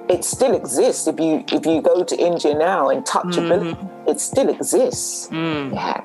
It 0.07 0.23
still 0.23 0.55
exists. 0.55 1.07
If 1.07 1.19
you 1.19 1.43
if 1.51 1.65
you 1.65 1.81
go 1.81 2.03
to 2.03 2.15
India 2.15 2.53
now 2.53 2.89
and 2.89 3.03
touchability, 3.05 3.75
mm. 3.75 4.09
it 4.09 4.19
still 4.19 4.49
exists. 4.49 5.27
Mm. 5.29 5.73
Yeah. 5.73 6.01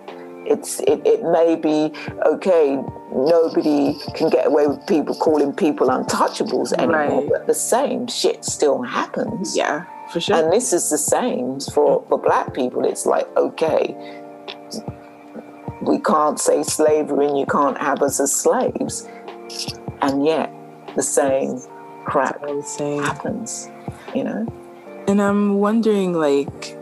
It's 0.46 0.80
it, 0.80 1.06
it 1.06 1.22
may 1.22 1.54
be 1.54 1.92
okay, 2.26 2.82
nobody 3.14 3.94
can 4.14 4.30
get 4.30 4.46
away 4.46 4.66
with 4.66 4.84
people 4.86 5.14
calling 5.14 5.52
people 5.52 5.88
untouchables 5.88 6.72
anymore, 6.72 7.20
right. 7.20 7.28
but 7.30 7.46
the 7.46 7.54
same 7.54 8.06
shit 8.08 8.44
still 8.44 8.82
happens. 8.82 9.56
Yeah 9.56 9.84
for 10.10 10.20
sure. 10.20 10.36
And 10.36 10.52
this 10.52 10.72
is 10.72 10.90
the 10.90 10.98
same 10.98 11.60
for, 11.60 12.04
for 12.08 12.18
black 12.18 12.52
people. 12.52 12.84
It's 12.84 13.06
like, 13.06 13.26
okay, 13.36 13.94
we 15.82 15.98
can't 16.00 16.38
say 16.38 16.62
slavery 16.62 17.26
and 17.26 17.38
you 17.38 17.46
can't 17.46 17.78
have 17.78 18.02
us 18.02 18.20
as 18.20 18.32
slaves. 18.32 19.08
And 20.02 20.24
yet 20.24 20.52
the 20.96 21.02
same 21.02 21.60
crap 22.04 22.40
the 22.40 22.62
same. 22.62 23.02
happens, 23.02 23.70
you 24.14 24.24
know? 24.24 24.46
And 25.08 25.20
I'm 25.20 25.54
wondering, 25.54 26.12
like, 26.12 26.76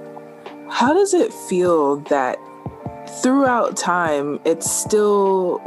how 0.70 0.92
does 0.92 1.14
it 1.14 1.32
feel 1.32 1.96
that 2.10 2.38
throughout 3.22 3.76
time 3.76 4.38
it's 4.44 4.70
still 4.70 5.60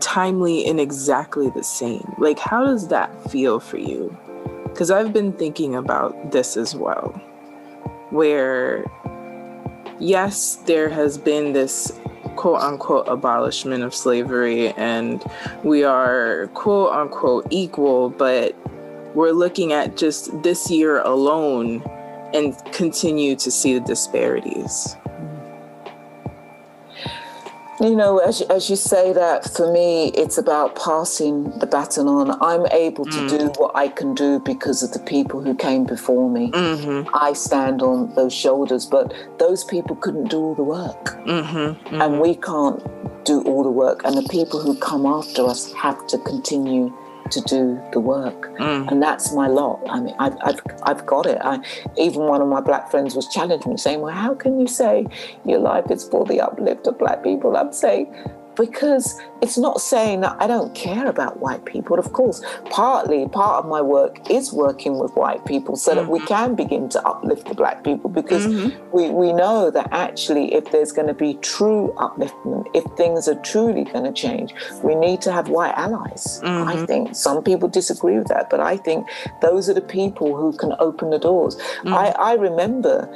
timely 0.00 0.66
and 0.66 0.80
exactly 0.80 1.50
the 1.50 1.64
same? 1.64 2.14
Like, 2.18 2.38
how 2.38 2.64
does 2.64 2.88
that 2.88 3.30
feel 3.30 3.60
for 3.60 3.78
you? 3.78 4.16
Because 4.64 4.90
I've 4.90 5.12
been 5.12 5.32
thinking 5.32 5.74
about 5.74 6.32
this 6.32 6.56
as 6.56 6.74
well, 6.74 7.10
where 8.10 8.84
yes, 9.98 10.56
there 10.66 10.88
has 10.88 11.18
been 11.18 11.52
this 11.52 11.92
quote 12.36 12.60
unquote 12.60 13.08
abolishment 13.08 13.82
of 13.82 13.94
slavery 13.94 14.68
and 14.72 15.24
we 15.64 15.82
are 15.82 16.48
quote 16.54 16.92
unquote 16.92 17.46
equal, 17.50 18.10
but 18.10 18.54
we're 19.14 19.32
looking 19.32 19.72
at 19.72 19.96
just 19.96 20.42
this 20.42 20.70
year 20.70 21.00
alone 21.00 21.82
and 22.34 22.56
continue 22.72 23.34
to 23.36 23.50
see 23.50 23.74
the 23.74 23.80
disparities. 23.80 24.96
You 27.80 27.94
know, 27.94 28.18
as, 28.18 28.40
as 28.42 28.68
you 28.68 28.74
say 28.74 29.12
that, 29.12 29.44
for 29.54 29.72
me, 29.72 30.08
it's 30.08 30.36
about 30.36 30.74
passing 30.74 31.56
the 31.60 31.66
baton 31.66 32.08
on. 32.08 32.36
I'm 32.42 32.66
able 32.72 33.04
to 33.04 33.10
mm. 33.10 33.28
do 33.28 33.46
what 33.56 33.70
I 33.76 33.86
can 33.86 34.14
do 34.14 34.40
because 34.40 34.82
of 34.82 34.90
the 34.90 34.98
people 34.98 35.40
who 35.40 35.54
came 35.54 35.84
before 35.84 36.28
me. 36.28 36.50
Mm-hmm. 36.50 37.08
I 37.14 37.34
stand 37.34 37.80
on 37.80 38.12
those 38.16 38.34
shoulders, 38.34 38.84
but 38.84 39.14
those 39.38 39.62
people 39.62 39.94
couldn't 39.94 40.28
do 40.28 40.38
all 40.38 40.54
the 40.56 40.64
work. 40.64 41.04
Mm-hmm. 41.24 41.56
Mm-hmm. 41.56 42.02
And 42.02 42.20
we 42.20 42.34
can't 42.34 42.82
do 43.24 43.42
all 43.42 43.62
the 43.62 43.70
work. 43.70 44.02
And 44.04 44.16
the 44.16 44.28
people 44.28 44.60
who 44.60 44.76
come 44.78 45.06
after 45.06 45.46
us 45.46 45.72
have 45.74 46.04
to 46.08 46.18
continue 46.18 46.92
to 47.32 47.40
do 47.42 47.80
the 47.92 48.00
work. 48.00 48.56
Mm. 48.58 48.90
And 48.90 49.02
that's 49.02 49.32
my 49.32 49.46
lot. 49.46 49.80
I 49.88 50.00
mean, 50.00 50.14
I've, 50.18 50.36
I've, 50.42 50.60
I've 50.82 51.06
got 51.06 51.26
it. 51.26 51.38
I, 51.42 51.60
even 51.96 52.22
one 52.22 52.42
of 52.42 52.48
my 52.48 52.60
black 52.60 52.90
friends 52.90 53.14
was 53.14 53.28
challenging 53.28 53.72
me, 53.72 53.76
saying, 53.76 54.00
Well, 54.00 54.14
how 54.14 54.34
can 54.34 54.60
you 54.60 54.66
say 54.66 55.06
your 55.44 55.58
life 55.58 55.90
is 55.90 56.04
for 56.08 56.24
the 56.24 56.40
uplift 56.40 56.86
of 56.86 56.98
black 56.98 57.22
people? 57.22 57.56
I'm 57.56 57.72
saying, 57.72 58.14
because 58.58 59.20
it's 59.40 59.56
not 59.56 59.80
saying 59.80 60.20
that 60.22 60.36
I 60.40 60.46
don't 60.46 60.74
care 60.74 61.06
about 61.06 61.38
white 61.38 61.64
people. 61.64 61.98
Of 61.98 62.12
course, 62.12 62.42
partly 62.70 63.28
part 63.28 63.64
of 63.64 63.70
my 63.70 63.80
work 63.80 64.30
is 64.30 64.52
working 64.52 64.98
with 64.98 65.14
white 65.14 65.44
people 65.46 65.76
so 65.76 65.92
mm-hmm. 65.92 66.00
that 66.00 66.10
we 66.10 66.18
mm-hmm. 66.18 66.26
can 66.26 66.54
begin 66.54 66.88
to 66.90 67.06
uplift 67.06 67.46
the 67.48 67.54
black 67.54 67.84
people 67.84 68.10
because 68.10 68.46
mm-hmm. 68.46 68.96
we, 68.96 69.10
we 69.10 69.32
know 69.32 69.70
that 69.70 69.88
actually, 69.92 70.54
if 70.54 70.70
there's 70.72 70.92
going 70.92 71.08
to 71.08 71.14
be 71.14 71.34
true 71.34 71.94
upliftment, 71.98 72.66
if 72.74 72.84
things 72.96 73.28
are 73.28 73.36
truly 73.36 73.84
going 73.84 74.04
to 74.04 74.12
change, 74.12 74.52
we 74.82 74.94
need 74.94 75.20
to 75.22 75.32
have 75.32 75.48
white 75.48 75.74
allies. 75.74 76.40
Mm-hmm. 76.42 76.68
I 76.68 76.86
think 76.86 77.14
some 77.14 77.42
people 77.42 77.68
disagree 77.68 78.18
with 78.18 78.28
that, 78.28 78.50
but 78.50 78.60
I 78.60 78.76
think 78.76 79.06
those 79.40 79.68
are 79.68 79.74
the 79.74 79.80
people 79.80 80.36
who 80.36 80.52
can 80.56 80.74
open 80.80 81.10
the 81.10 81.18
doors. 81.18 81.56
I, 81.86 82.08
I 82.18 82.34
remember 82.34 83.08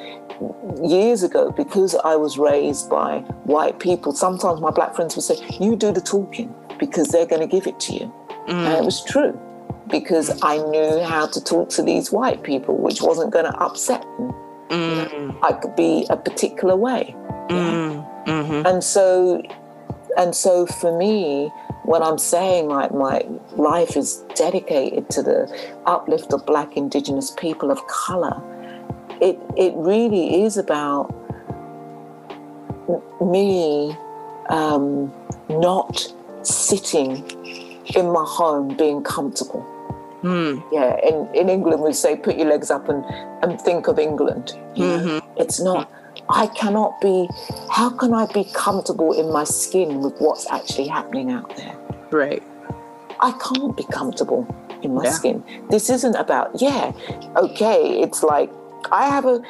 years 0.82 1.22
ago, 1.22 1.50
because 1.50 1.94
I 2.04 2.16
was 2.16 2.38
raised 2.38 2.88
by 2.88 3.18
white 3.44 3.78
people, 3.78 4.12
sometimes 4.12 4.60
my 4.60 4.70
black 4.70 4.94
friends 4.94 5.14
would 5.16 5.22
say, 5.22 5.31
You 5.60 5.76
do 5.76 5.92
the 5.92 6.00
talking 6.00 6.54
because 6.78 7.08
they're 7.08 7.26
going 7.26 7.42
to 7.42 7.46
give 7.46 7.66
it 7.66 7.78
to 7.80 7.92
you. 7.94 8.12
Mm. 8.48 8.66
And 8.66 8.78
it 8.78 8.84
was 8.84 9.04
true 9.04 9.38
because 9.90 10.42
I 10.42 10.56
knew 10.56 11.02
how 11.02 11.26
to 11.26 11.42
talk 11.42 11.68
to 11.70 11.82
these 11.82 12.10
white 12.10 12.42
people, 12.42 12.76
which 12.76 13.02
wasn't 13.02 13.32
going 13.32 13.44
to 13.44 13.56
upset 13.58 14.02
them. 14.02 14.34
Mm. 14.68 15.38
I 15.42 15.52
could 15.52 15.76
be 15.76 16.06
a 16.10 16.16
particular 16.16 16.76
way. 16.76 17.14
Mm. 17.48 18.26
Mm-hmm. 18.26 18.66
And 18.66 18.82
so, 18.82 19.42
and 20.16 20.34
so 20.34 20.66
for 20.66 20.96
me, 20.96 21.50
when 21.84 22.02
I'm 22.02 22.18
saying 22.18 22.68
like 22.68 22.94
my 22.94 23.26
life 23.56 23.96
is 23.96 24.24
dedicated 24.34 25.10
to 25.10 25.22
the 25.22 25.72
uplift 25.86 26.32
of 26.32 26.46
Black 26.46 26.76
Indigenous 26.76 27.32
people 27.32 27.70
of 27.70 27.84
color, 27.88 28.40
it 29.20 29.38
it 29.56 29.72
really 29.74 30.42
is 30.42 30.56
about 30.56 31.12
me 33.20 33.96
um, 34.48 35.12
not 35.48 36.12
sitting 36.42 37.24
in 37.94 38.10
my 38.10 38.24
home 38.26 38.76
being 38.76 39.02
comfortable. 39.02 39.66
Mm. 40.22 40.62
Yeah, 40.70 40.96
in, 41.02 41.28
in 41.34 41.48
England 41.48 41.82
we 41.82 41.92
say 41.92 42.16
put 42.16 42.36
your 42.36 42.46
legs 42.46 42.70
up 42.70 42.88
and, 42.88 43.04
and 43.42 43.60
think 43.60 43.88
of 43.88 43.98
England. 43.98 44.56
Mm-hmm. 44.76 45.18
It's 45.36 45.60
not, 45.60 45.90
I 46.28 46.46
cannot 46.46 47.00
be, 47.00 47.28
how 47.70 47.90
can 47.90 48.14
I 48.14 48.26
be 48.32 48.44
comfortable 48.54 49.12
in 49.12 49.32
my 49.32 49.44
skin 49.44 50.00
with 50.00 50.16
what's 50.20 50.48
actually 50.50 50.86
happening 50.86 51.30
out 51.30 51.56
there? 51.56 51.76
Right. 52.10 52.42
I 53.20 53.32
can't 53.32 53.76
be 53.76 53.84
comfortable 53.84 54.46
in 54.82 54.94
my 54.94 55.04
yeah. 55.04 55.10
skin. 55.10 55.44
This 55.70 55.90
isn't 55.90 56.14
about, 56.16 56.60
yeah, 56.60 56.92
okay, 57.36 58.00
it's 58.00 58.22
like 58.22 58.50
I 58.90 59.08
have 59.08 59.26
a 59.26 59.40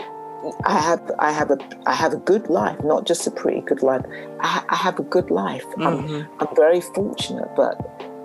I 0.64 0.78
have 0.78 1.10
I 1.18 1.32
have 1.32 1.50
a 1.50 1.58
I 1.86 1.94
have 1.94 2.12
a 2.12 2.16
good 2.16 2.48
life, 2.48 2.82
not 2.82 3.06
just 3.06 3.26
a 3.26 3.30
pretty 3.30 3.60
good 3.60 3.82
life. 3.82 4.04
I, 4.40 4.64
I 4.68 4.76
have 4.76 4.98
a 4.98 5.02
good 5.02 5.30
life. 5.30 5.64
Mm-hmm. 5.76 5.82
I'm 5.82 6.28
I'm 6.40 6.56
very 6.56 6.80
fortunate, 6.80 7.48
but 7.56 7.76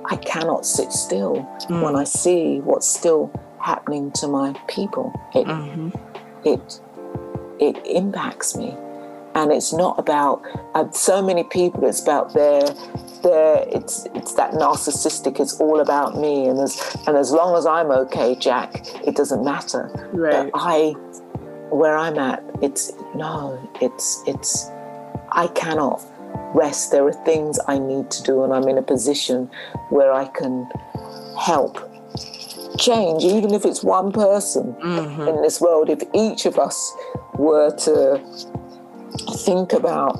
I 0.06 0.16
cannot 0.18 0.66
sit 0.66 0.92
still 0.92 1.48
mm. 1.70 1.82
when 1.82 1.96
I 1.96 2.06
see 2.06 2.60
what's 2.62 2.88
still 2.88 3.32
happening 3.60 4.12
to 4.14 4.28
my 4.28 4.54
people. 4.68 5.14
It 5.36 5.46
mm-hmm. 5.46 5.90
it 6.44 6.82
it 7.60 7.86
impacts 7.86 8.56
me, 8.56 8.76
and 9.36 9.52
it's 9.52 9.74
not 9.74 10.00
about 10.00 10.42
uh, 10.76 10.90
so 10.92 11.22
many 11.22 11.44
people. 11.44 11.86
It's 11.86 12.02
about 12.02 12.34
their 12.34 12.62
their 13.22 13.66
it's 13.68 14.08
it's 14.16 14.34
that 14.36 14.54
narcissistic. 14.54 15.40
It's 15.40 15.60
all 15.60 15.82
about 15.82 16.18
me, 16.18 16.48
and 16.48 16.60
as 16.60 16.98
and 17.06 17.18
as 17.18 17.32
long 17.32 17.56
as 17.56 17.66
I'm 17.66 17.92
okay, 17.92 18.36
Jack, 18.36 18.88
it 19.06 19.16
doesn't 19.16 19.44
matter. 19.44 19.92
Right. 20.14 20.52
But 20.52 20.52
I 20.56 20.96
where 21.70 21.98
I'm 21.98 22.18
at, 22.18 22.44
it's 22.62 22.92
no, 23.16 23.60
it's 23.82 24.24
it's 24.28 24.70
I 25.32 25.48
cannot 25.56 26.02
rest. 26.54 26.92
There 26.92 27.06
are 27.06 27.14
things 27.26 27.60
I 27.68 27.78
need 27.78 28.10
to 28.12 28.24
do, 28.24 28.44
and 28.44 28.54
I'm 28.54 28.68
in 28.68 28.78
a 28.78 28.82
position 28.82 29.50
where 29.90 30.12
I 30.12 30.26
can 30.26 30.70
help 31.40 31.80
change, 32.78 33.24
even 33.24 33.54
if 33.54 33.66
it's 33.66 33.84
one 33.84 34.12
person 34.12 34.74
mm-hmm. 34.74 35.28
in 35.28 35.42
this 35.42 35.60
world. 35.60 35.90
If 35.90 36.04
each 36.14 36.46
of 36.46 36.58
us 36.58 36.94
were 37.34 37.76
to 37.78 38.22
think 39.38 39.74
about 39.74 40.20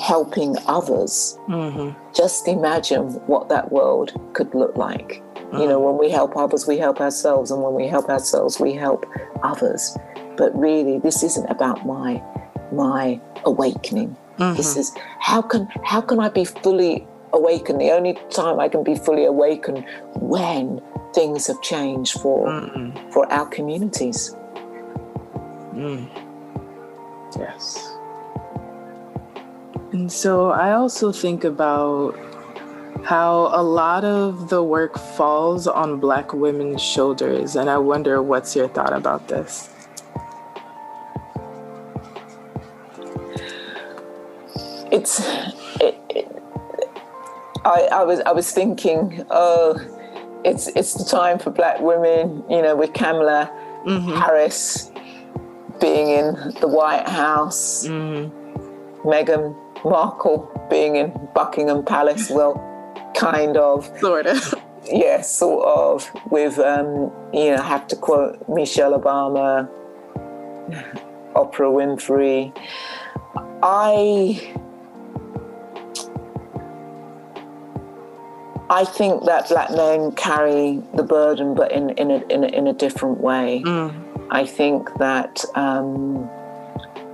helping 0.00 0.56
others, 0.66 1.38
mm-hmm. 1.48 1.98
just 2.14 2.48
imagine 2.48 3.10
what 3.26 3.48
that 3.48 3.72
world 3.72 4.12
could 4.34 4.54
look 4.54 4.76
like. 4.76 5.22
Mm-hmm. 5.34 5.58
You 5.58 5.68
know, 5.68 5.80
mm. 5.80 5.86
when 5.86 5.98
we 5.98 6.10
help 6.10 6.36
others, 6.36 6.66
we 6.66 6.76
help 6.76 7.00
ourselves, 7.00 7.50
and 7.50 7.62
when 7.62 7.74
we 7.74 7.86
help 7.86 8.10
ourselves, 8.10 8.60
we 8.60 8.74
help 8.74 9.06
others 9.42 9.96
but 10.38 10.56
really 10.56 10.98
this 11.00 11.22
isn't 11.22 11.50
about 11.50 11.84
my 11.84 12.22
my 12.72 13.20
awakening. 13.44 14.16
Mm-hmm. 14.38 14.56
this 14.56 14.76
is 14.76 14.94
how 15.18 15.42
can 15.42 15.66
how 15.84 16.00
can 16.00 16.20
i 16.20 16.28
be 16.28 16.44
fully 16.44 17.04
awakened? 17.32 17.80
The 17.80 17.90
only 17.90 18.16
time 18.30 18.60
i 18.60 18.68
can 18.68 18.84
be 18.84 18.94
fully 18.94 19.24
awakened 19.24 19.84
when 20.14 20.80
things 21.12 21.48
have 21.48 21.60
changed 21.60 22.20
for 22.20 22.48
mm 22.48 23.12
for 23.12 23.30
our 23.32 23.46
communities. 23.46 24.36
Mm. 25.74 26.08
yes. 27.36 27.96
And 29.92 30.10
so 30.12 30.50
i 30.50 30.72
also 30.72 31.10
think 31.10 31.44
about 31.44 32.14
how 33.04 33.50
a 33.54 33.62
lot 33.62 34.04
of 34.04 34.48
the 34.50 34.62
work 34.62 34.98
falls 35.16 35.66
on 35.66 35.98
black 35.98 36.32
women's 36.32 36.82
shoulders 36.82 37.56
and 37.56 37.70
i 37.70 37.78
wonder 37.78 38.22
what's 38.22 38.54
your 38.56 38.68
thought 38.68 38.92
about 38.92 39.28
this 39.28 39.70
it's 44.90 45.20
it, 45.80 45.98
it, 46.10 46.42
I, 47.64 47.88
I 47.92 48.04
was 48.04 48.20
I 48.20 48.32
was 48.32 48.50
thinking, 48.50 49.24
oh, 49.30 49.78
it's 50.44 50.68
it's 50.68 50.94
the 50.94 51.04
time 51.04 51.38
for 51.38 51.50
black 51.50 51.80
women, 51.80 52.44
you 52.48 52.62
know, 52.62 52.76
with 52.76 52.92
Kamala 52.92 53.50
mm-hmm. 53.84 54.16
Harris 54.16 54.90
being 55.80 56.08
in 56.08 56.34
the 56.60 56.68
White 56.68 57.08
House, 57.08 57.86
mm-hmm. 57.86 59.08
Meghan 59.08 59.56
Markle 59.84 60.50
being 60.70 60.96
in 60.96 61.12
Buckingham 61.34 61.84
Palace. 61.84 62.30
Well, 62.30 62.64
kind 63.14 63.56
of, 63.56 63.90
sort 63.98 64.26
of. 64.26 64.54
Yeah, 64.84 65.20
sort 65.20 65.66
of. 65.66 66.10
With 66.30 66.58
um, 66.58 67.12
you 67.32 67.50
know, 67.50 67.56
I 67.56 67.62
have 67.62 67.86
to 67.88 67.96
quote 67.96 68.48
Michelle 68.48 68.98
Obama, 68.98 69.68
Oprah 71.34 71.72
Winfrey. 71.72 72.52
I 73.62 74.54
I 78.70 78.84
think 78.84 79.24
that 79.24 79.48
black 79.48 79.70
men 79.70 80.12
carry 80.12 80.82
the 80.94 81.02
burden, 81.02 81.54
but 81.54 81.72
in, 81.72 81.90
in, 81.90 82.10
a, 82.10 82.18
in, 82.28 82.44
a, 82.44 82.48
in 82.48 82.66
a 82.66 82.72
different 82.72 83.20
way. 83.20 83.62
Mm. 83.64 84.28
I 84.30 84.44
think 84.44 84.92
that 84.98 85.42
um, 85.54 86.28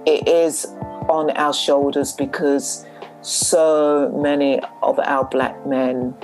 it 0.04 0.26
is 0.26 0.66
on 1.08 1.30
our 1.30 1.54
shoulders 1.54 2.12
because 2.12 2.84
so 3.22 4.10
many 4.20 4.60
of 4.82 4.98
our 4.98 5.24
black 5.24 5.64
men 5.66 6.14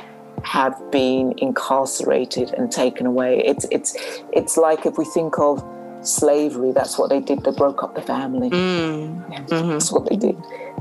have 0.43 0.91
been 0.91 1.35
incarcerated 1.39 2.53
and 2.55 2.73
taken 2.73 3.07
away. 3.07 3.43
It's, 3.45 3.67
it's, 3.71 3.97
it's 4.33 4.57
like 4.57 4.85
if 4.85 4.99
we 4.99 5.05
think 5.05 5.39
of 5.39 5.65
slavery, 6.03 6.73
that's 6.73 6.99
what 6.99 7.09
they 7.11 7.21
did, 7.21 7.45
they 7.45 7.53
broke 7.53 7.85
up 7.85 7.95
the 7.95 8.03
family. 8.03 8.51
Mm. 8.51 9.47
Mm-hmm. 9.47 9.69
That's 9.71 9.93
what 9.93 10.09
they 10.09 10.17
did 10.17 10.37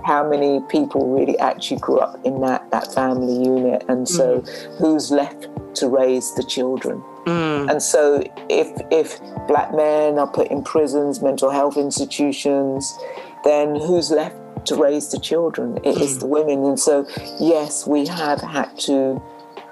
how 0.05 0.27
many 0.27 0.59
people 0.69 1.07
really 1.07 1.37
actually 1.39 1.79
grew 1.79 1.99
up 1.99 2.19
in 2.25 2.41
that, 2.41 2.69
that 2.71 2.93
family 2.93 3.43
unit 3.43 3.83
and 3.89 4.07
so 4.07 4.39
mm. 4.39 4.77
who's 4.77 5.11
left 5.11 5.47
to 5.75 5.87
raise 5.87 6.33
the 6.35 6.43
children 6.43 7.01
mm. 7.25 7.69
and 7.69 7.81
so 7.81 8.23
if 8.49 8.67
if 8.91 9.19
black 9.47 9.73
men 9.73 10.17
are 10.17 10.27
put 10.27 10.49
in 10.49 10.63
prisons 10.63 11.21
mental 11.21 11.49
health 11.49 11.77
institutions 11.77 12.97
then 13.43 13.75
who's 13.75 14.09
left 14.11 14.35
to 14.65 14.75
raise 14.75 15.11
the 15.11 15.19
children 15.19 15.77
it 15.77 15.95
mm. 15.95 16.01
is 16.01 16.19
the 16.19 16.27
women 16.27 16.63
and 16.65 16.79
so 16.79 17.05
yes 17.39 17.85
we 17.85 18.05
have 18.05 18.41
had 18.41 18.69
to 18.77 19.21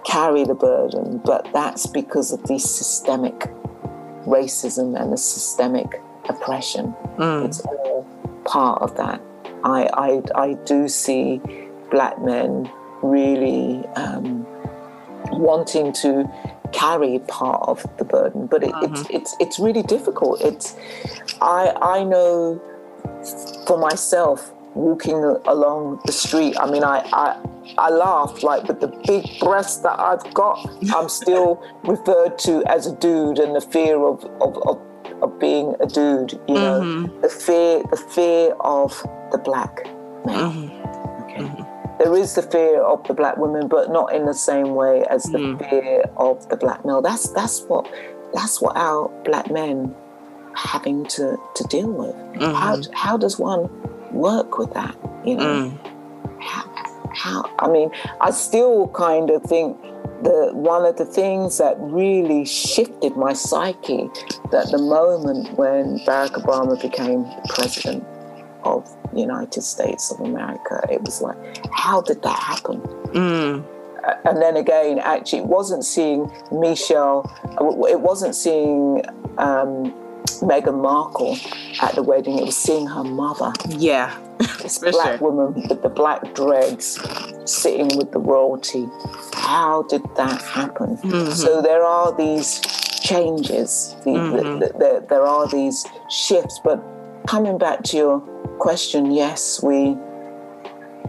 carry 0.05 0.43
the 0.43 0.55
burden 0.55 1.17
but 1.25 1.47
that's 1.53 1.87
because 1.87 2.31
of 2.31 2.41
the 2.43 2.57
systemic 2.59 3.49
racism 4.25 4.99
and 4.99 5.11
the 5.11 5.17
systemic 5.17 6.01
oppression 6.29 6.93
mm. 7.17 7.45
it's 7.45 7.59
all 7.61 8.05
part 8.45 8.81
of 8.81 8.95
that 8.95 9.21
I, 9.67 9.89
I, 9.93 10.21
I 10.35 10.53
do 10.65 10.87
see 10.87 11.41
black 11.91 12.21
men 12.21 12.69
really 13.01 13.85
um, 13.95 14.45
wanting 15.31 15.91
to 15.93 16.29
carry 16.71 17.19
part 17.27 17.67
of 17.67 17.85
the 17.97 18.05
burden, 18.05 18.47
but 18.47 18.63
it, 18.63 18.71
mm-hmm. 18.71 18.93
it's 18.93 19.09
it's 19.09 19.35
it's 19.39 19.59
really 19.59 19.83
difficult. 19.83 20.41
It's 20.41 20.75
I 21.41 21.73
I 21.81 22.03
know 22.03 22.61
for 23.65 23.77
myself 23.77 24.53
walking 24.73 25.21
along 25.45 26.01
the 26.05 26.11
street. 26.11 26.55
I 26.59 26.69
mean, 26.69 26.83
I 26.83 26.99
I, 27.11 27.37
I 27.77 27.89
laugh 27.89 28.43
like 28.43 28.67
with 28.67 28.79
the 28.79 28.87
big 29.05 29.39
breasts 29.39 29.77
that 29.77 29.99
I've 29.99 30.33
got. 30.33 30.65
I'm 30.95 31.09
still 31.09 31.61
referred 31.83 32.37
to 32.39 32.63
as 32.67 32.87
a 32.87 32.95
dude, 32.95 33.39
and 33.39 33.55
the 33.55 33.61
fear 33.61 33.97
of 33.97 34.23
of, 34.41 34.57
of 34.67 34.81
of 35.21 35.39
being 35.39 35.75
a 35.79 35.85
dude, 35.87 36.33
you 36.47 36.55
know, 36.55 36.81
mm-hmm. 36.81 37.21
the 37.21 37.29
fear, 37.29 37.83
the 37.89 37.97
fear 37.97 38.53
of 38.61 38.91
the 39.31 39.37
black 39.37 39.85
man. 40.25 40.51
Mm-hmm. 40.51 41.23
Okay. 41.23 41.43
Mm-hmm. 41.43 41.63
There 41.99 42.15
is 42.15 42.35
the 42.35 42.43
fear 42.43 42.81
of 42.81 43.05
the 43.07 43.13
black 43.13 43.37
woman, 43.37 43.67
but 43.67 43.89
not 43.91 44.13
in 44.13 44.25
the 44.25 44.33
same 44.33 44.75
way 44.75 45.03
as 45.09 45.23
the 45.23 45.39
mm. 45.39 45.69
fear 45.69 46.03
of 46.17 46.47
the 46.49 46.55
black 46.55 46.85
male. 46.85 47.01
That's 47.01 47.29
that's 47.29 47.61
what 47.61 47.91
that's 48.33 48.61
what 48.61 48.77
our 48.77 49.09
black 49.25 49.49
men 49.49 49.95
are 50.51 50.55
having 50.55 51.05
to, 51.05 51.37
to 51.55 51.63
deal 51.63 51.91
with. 51.91 52.15
Mm-hmm. 52.15 52.53
How 52.53 52.81
how 52.93 53.17
does 53.17 53.39
one 53.39 53.67
work 54.11 54.59
with 54.59 54.73
that? 54.73 54.95
You 55.25 55.37
know, 55.37 55.71
mm. 55.71 56.39
how, 56.39 56.71
how 57.15 57.55
I 57.57 57.67
mean, 57.67 57.89
I 58.21 58.29
still 58.29 58.89
kind 58.89 59.31
of 59.31 59.41
think 59.41 59.75
the 60.23 60.51
one 60.53 60.85
of 60.85 60.97
the 60.97 61.05
things 61.05 61.57
that 61.57 61.75
really 61.79 62.45
shifted 62.45 63.15
my 63.15 63.33
psyche 63.33 64.09
that 64.51 64.69
the 64.71 64.77
moment 64.77 65.57
when 65.57 65.99
Barack 65.99 66.41
Obama 66.41 66.81
became 66.81 67.25
president 67.49 68.03
of 68.63 68.87
the 69.13 69.21
United 69.21 69.61
States 69.61 70.11
of 70.11 70.19
America, 70.19 70.81
it 70.89 71.01
was 71.01 71.21
like, 71.21 71.37
how 71.71 72.01
did 72.01 72.21
that 72.23 72.39
happen? 72.39 72.81
Mm. 73.13 73.65
And 74.25 74.41
then 74.41 74.55
again, 74.55 74.99
actually, 74.99 75.39
it 75.39 75.47
wasn't 75.47 75.83
seeing 75.83 76.31
Michelle, 76.51 77.29
it 77.89 77.99
wasn't 77.99 78.35
seeing 78.35 79.03
um, 79.37 79.93
Meghan 80.41 80.81
Markle 80.81 81.37
at 81.81 81.95
the 81.95 82.03
wedding, 82.03 82.37
it 82.37 82.45
was 82.45 82.57
seeing 82.57 82.87
her 82.87 83.03
mother. 83.03 83.53
Yeah. 83.69 84.17
This 84.61 84.79
black 84.79 85.19
sure. 85.19 85.31
woman 85.31 85.67
with 85.69 85.81
the 85.81 85.89
black 85.89 86.33
dreads 86.33 86.99
sitting 87.45 87.95
with 87.97 88.11
the 88.11 88.19
royalty. 88.19 88.85
How 89.33 89.83
did 89.83 90.03
that 90.15 90.41
happen? 90.41 90.97
Mm-hmm. 90.97 91.31
So 91.31 91.61
there 91.61 91.83
are 91.83 92.15
these 92.17 92.59
changes, 93.01 93.95
the, 94.03 94.11
mm-hmm. 94.11 94.59
the, 94.59 94.67
the, 94.67 95.05
there 95.09 95.21
are 95.21 95.47
these 95.47 95.85
shifts. 96.09 96.59
But 96.63 96.83
coming 97.27 97.57
back 97.57 97.83
to 97.83 97.97
your 97.97 98.19
question, 98.59 99.11
yes, 99.11 99.61
we 99.63 99.95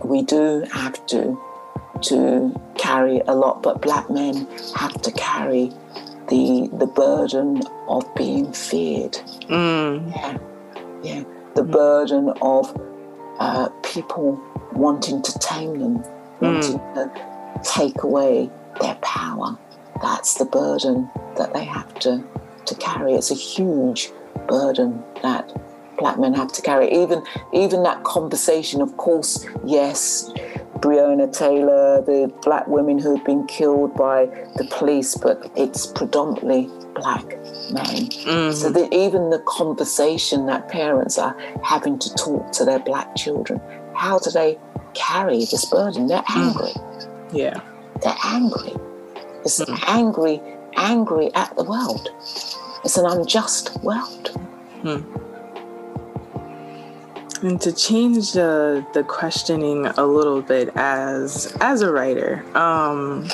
we 0.05 0.23
do 0.23 0.65
have 0.73 1.05
to 1.07 1.41
to 2.03 2.55
carry 2.77 3.21
a 3.27 3.35
lot, 3.35 3.63
but 3.63 3.83
black 3.83 4.09
men 4.11 4.47
have 4.77 5.01
to 5.03 5.11
carry 5.13 5.73
the 6.29 6.69
the 6.79 6.87
burden 6.87 7.63
of 7.89 8.05
being 8.15 8.53
feared. 8.53 9.15
Mm. 9.49 10.11
Yeah, 10.11 10.39
yeah, 11.03 11.25
the 11.55 11.63
mm. 11.63 11.71
burden 11.73 12.31
of 12.43 12.75
uh, 13.39 13.69
people 13.83 14.41
wanting 14.73 15.23
to 15.23 15.39
tame 15.39 15.79
them, 15.79 16.05
wanting 16.41 16.79
mm. 16.79 16.95
to 16.95 17.61
take 17.63 18.03
away 18.03 18.51
their 18.81 18.95
power. 18.97 19.57
That's 20.01 20.35
the 20.35 20.45
burden 20.45 21.11
that 21.37 21.53
they 21.55 21.65
have 21.65 21.93
to, 22.01 22.23
to 22.67 22.75
carry. 22.77 23.15
It's 23.15 23.31
a 23.31 23.35
huge 23.35 24.11
burden 24.47 25.03
that 25.23 25.53
black 25.99 26.19
men 26.19 26.35
have 26.35 26.53
to 26.53 26.63
carry. 26.63 26.91
Even 26.93 27.25
even 27.53 27.83
that 27.83 28.05
conversation, 28.05 28.81
of 28.81 28.97
course, 28.97 29.45
yes, 29.65 30.31
Breonna 30.81 31.33
Taylor, 31.33 32.03
the 32.03 32.33
black 32.43 32.67
women 32.69 32.99
who 32.99 33.17
have 33.17 33.25
been 33.25 33.47
killed 33.47 33.95
by 33.95 34.27
the 34.57 34.67
police, 34.71 35.17
but 35.17 35.51
it's 35.57 35.87
predominantly 35.87 36.71
black 36.95 37.25
men. 37.73 38.09
Mm-hmm. 38.09 38.53
So 38.53 38.71
that 38.71 38.93
even 38.93 39.31
the 39.31 39.43
conversation 39.47 40.47
that 40.47 40.69
parents 40.69 41.19
are 41.19 41.37
having 41.63 41.99
to 41.99 42.15
talk 42.15 42.53
to 42.53 42.65
their 42.65 42.79
black 42.79 43.17
children, 43.17 43.61
how 43.95 44.19
do 44.19 44.31
they 44.31 44.59
carry 44.95 45.39
this 45.39 45.65
burden? 45.65 46.07
They're 46.07 46.23
mm. 46.23 46.47
angry. 46.47 46.73
Mm. 46.73 47.33
Yeah. 47.33 47.61
They're 48.03 48.17
angry. 48.25 48.75
It's 49.45 49.61
mm. 49.61 49.83
angry, 49.87 50.41
angry 50.77 51.35
at 51.35 51.55
the 51.57 51.65
world. 51.65 52.09
It's 52.85 52.97
an 52.97 53.07
unjust 53.07 53.83
world. 53.83 54.31
Mm. 54.83 55.28
And 57.43 57.61
to 57.61 57.73
change 57.73 58.33
the 58.33 58.85
the 58.95 59.05
questioning 59.05 59.87
a 59.87 60.05
little 60.05 60.43
bit 60.43 60.71
as 60.75 61.57
as 61.61 61.83
a 61.83 61.93
writer, 61.93 62.45
um, 62.57 63.29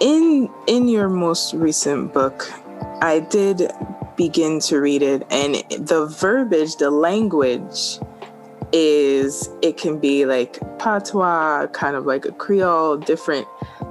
in 0.00 0.50
in 0.66 0.88
your 0.88 1.08
most 1.08 1.54
recent 1.54 2.12
book, 2.12 2.50
I 3.00 3.20
did 3.20 3.70
begin 4.16 4.60
to 4.60 4.80
read 4.80 5.02
it, 5.02 5.26
and 5.30 5.54
the 5.88 6.06
verbiage, 6.06 6.76
the 6.76 6.90
language, 6.90 7.98
is 8.72 9.48
it 9.62 9.76
can 9.76 9.98
be 9.98 10.26
like 10.26 10.58
patois, 10.78 11.68
kind 11.68 11.96
of 11.96 12.04
like 12.04 12.26
a 12.26 12.32
Creole, 12.32 12.98
different 12.98 13.46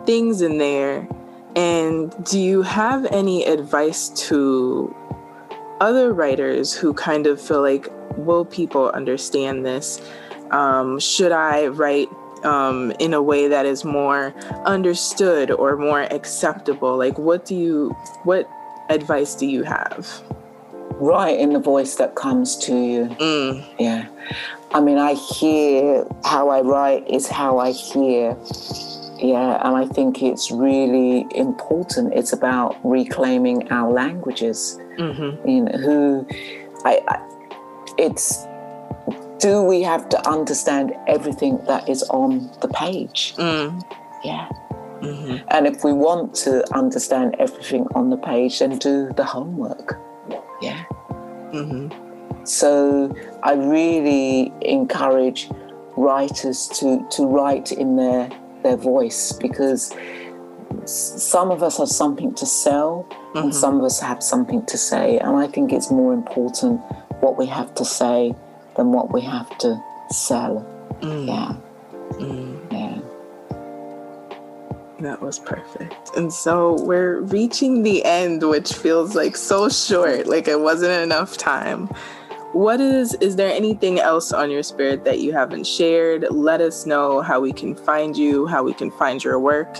things 0.05 0.41
in 0.41 0.57
there. 0.59 1.07
And 1.55 2.13
do 2.25 2.39
you 2.39 2.61
have 2.63 3.05
any 3.05 3.45
advice 3.45 4.09
to 4.27 4.95
other 5.79 6.13
writers 6.13 6.73
who 6.73 6.93
kind 6.93 7.27
of 7.27 7.41
feel 7.41 7.61
like 7.61 7.87
will 8.17 8.45
people 8.45 8.89
understand 8.89 9.65
this? 9.65 10.01
Um, 10.51 10.99
should 10.99 11.31
I 11.31 11.67
write 11.67 12.09
um, 12.43 12.91
in 12.99 13.13
a 13.13 13.21
way 13.21 13.47
that 13.47 13.65
is 13.65 13.83
more 13.83 14.33
understood 14.65 15.51
or 15.51 15.77
more 15.77 16.01
acceptable? 16.01 16.97
Like, 16.97 17.17
what 17.17 17.45
do 17.45 17.55
you, 17.55 17.89
what 18.23 18.49
advice 18.89 19.35
do 19.35 19.45
you 19.45 19.63
have? 19.63 20.07
Right 20.95 21.37
in 21.39 21.53
the 21.53 21.59
voice 21.59 21.95
that 21.95 22.15
comes 22.15 22.55
to 22.57 22.75
you. 22.75 23.05
Mm. 23.19 23.65
Yeah. 23.79 24.07
I 24.73 24.81
mean, 24.81 24.97
I 24.97 25.13
hear 25.13 26.05
how 26.23 26.49
I 26.49 26.61
write 26.61 27.07
is 27.09 27.27
how 27.27 27.59
I 27.59 27.71
hear. 27.71 28.37
Yeah, 29.19 29.61
and 29.65 29.77
I 29.77 29.85
think 29.85 30.21
it's 30.21 30.51
really 30.51 31.25
important. 31.35 32.13
It's 32.13 32.33
about 32.33 32.75
reclaiming 32.83 33.71
our 33.71 33.91
languages. 33.91 34.77
Mm-hmm. 34.97 35.47
You 35.47 35.61
know, 35.61 35.77
who 35.77 36.27
I, 36.83 36.99
I 37.07 37.32
it's 37.97 38.45
do 39.39 39.61
we 39.61 39.81
have 39.81 40.07
to 40.07 40.29
understand 40.29 40.93
everything 41.05 41.59
that 41.67 41.89
is 41.89 42.01
on 42.03 42.49
the 42.61 42.69
page? 42.69 43.35
Mm. 43.35 43.81
Yeah. 44.23 44.47
Mm-hmm. 45.01 45.45
And 45.49 45.67
if 45.67 45.83
we 45.83 45.91
want 45.91 46.33
to 46.45 46.63
understand 46.73 47.35
everything 47.39 47.85
on 47.93 48.09
the 48.09 48.15
page, 48.15 48.59
then 48.59 48.77
do 48.77 49.11
the 49.17 49.25
homework. 49.25 49.99
Yeah. 50.61 50.85
Mm-hmm. 51.51 52.45
So 52.45 53.13
I 53.43 53.53
really 53.55 54.53
encourage 54.61 55.49
writers 55.97 56.69
to, 56.79 57.05
to 57.11 57.25
write 57.25 57.73
in 57.73 57.97
their, 57.97 58.29
their 58.63 58.77
voice 58.77 59.33
because 59.33 59.93
some 60.85 61.51
of 61.51 61.61
us 61.61 61.77
have 61.79 61.89
something 61.89 62.33
to 62.35 62.45
sell 62.45 63.05
mm-hmm. 63.09 63.39
and 63.39 63.55
some 63.55 63.77
of 63.77 63.83
us 63.83 63.99
have 63.99 64.23
something 64.23 64.65
to 64.67 64.77
say. 64.77 65.17
And 65.19 65.35
I 65.35 65.47
think 65.47 65.73
it's 65.73 65.91
more 65.91 66.13
important 66.13 66.81
what 67.23 67.37
we 67.37 67.45
have 67.45 67.73
to 67.75 67.85
say 67.85 68.35
than 68.75 68.91
what 68.91 69.13
we 69.13 69.21
have 69.21 69.57
to 69.59 69.81
sell. 70.11 70.67
Mm. 70.99 71.27
Yeah. 71.27 71.55
Mm. 72.19 72.71
Yeah. 72.71 72.99
That 74.99 75.21
was 75.21 75.39
perfect. 75.39 76.15
And 76.17 76.31
so 76.31 76.81
we're 76.83 77.21
reaching 77.21 77.83
the 77.83 78.03
end, 78.03 78.43
which 78.43 78.73
feels 78.73 79.15
like 79.15 79.37
so 79.37 79.69
short, 79.69 80.27
like 80.27 80.47
it 80.47 80.59
wasn't 80.59 81.01
enough 81.01 81.37
time. 81.37 81.87
What 82.51 82.79
is, 82.79 83.15
is 83.15 83.35
there 83.35 83.51
anything 83.51 83.99
else 83.99 84.31
on 84.31 84.51
your 84.51 84.61
spirit 84.61 85.05
that 85.05 85.19
you 85.19 85.31
haven't 85.33 85.65
shared? 85.65 86.27
Let 86.29 86.61
us 86.61 86.85
know 86.85 87.21
how 87.21 87.39
we 87.39 87.51
can 87.51 87.73
find 87.73 88.15
you, 88.15 88.45
how 88.45 88.63
we 88.63 88.73
can 88.73 88.91
find 88.91 89.23
your 89.23 89.39
work, 89.39 89.79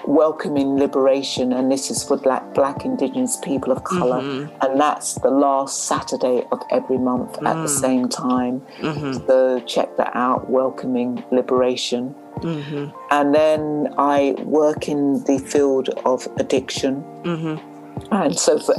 welcoming 0.05 0.77
liberation 0.77 1.51
and 1.51 1.71
this 1.71 1.91
is 1.91 2.03
for 2.03 2.17
black 2.17 2.53
black 2.53 2.85
indigenous 2.85 3.37
people 3.43 3.71
of 3.71 3.83
color 3.83 4.21
mm-hmm. 4.21 4.65
and 4.65 4.79
that's 4.79 5.15
the 5.15 5.29
last 5.29 5.83
saturday 5.83 6.41
of 6.53 6.61
every 6.71 6.97
month 6.97 7.33
mm-hmm. 7.33 7.47
at 7.47 7.55
the 7.55 7.73
mm. 7.73 7.81
same 7.81 8.07
time 8.07 8.61
mm-hmm. 8.79 9.11
so 9.27 9.59
check 9.67 9.97
that 9.97 10.15
out 10.15 10.49
welcoming 10.49 11.21
liberation 11.31 12.15
Mm-hmm. 12.41 12.97
And 13.11 13.35
then 13.35 13.93
I 13.97 14.35
work 14.39 14.87
in 14.87 15.23
the 15.25 15.39
field 15.39 15.89
of 16.05 16.27
addiction. 16.37 17.03
Mm-hmm. 17.23 18.13
And 18.13 18.39
so, 18.39 18.59
for 18.59 18.75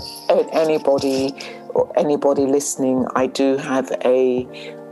anybody 0.52 1.34
or 1.74 1.92
anybody 1.98 2.46
listening, 2.46 3.06
I 3.14 3.26
do 3.26 3.56
have 3.56 3.90
a 4.04 4.46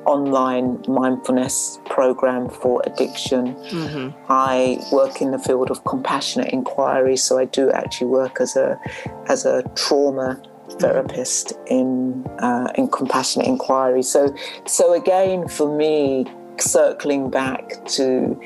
online 0.08 0.82
mindfulness 0.88 1.78
program 1.86 2.48
for 2.48 2.82
addiction. 2.86 3.54
Mm-hmm. 3.54 4.16
I 4.30 4.78
work 4.90 5.20
in 5.20 5.30
the 5.32 5.38
field 5.38 5.70
of 5.70 5.84
compassionate 5.84 6.52
inquiry, 6.52 7.16
so 7.16 7.38
I 7.38 7.44
do 7.44 7.70
actually 7.70 8.08
work 8.08 8.40
as 8.40 8.56
a 8.56 8.80
as 9.28 9.44
a 9.44 9.62
trauma 9.74 10.40
therapist 10.80 11.52
in 11.66 12.26
uh, 12.38 12.72
in 12.74 12.88
compassionate 12.88 13.48
inquiry. 13.48 14.02
So 14.02 14.34
so 14.66 14.94
again, 14.94 15.46
for 15.48 15.74
me, 15.76 16.26
circling 16.60 17.30
back 17.30 17.84
to 17.86 18.40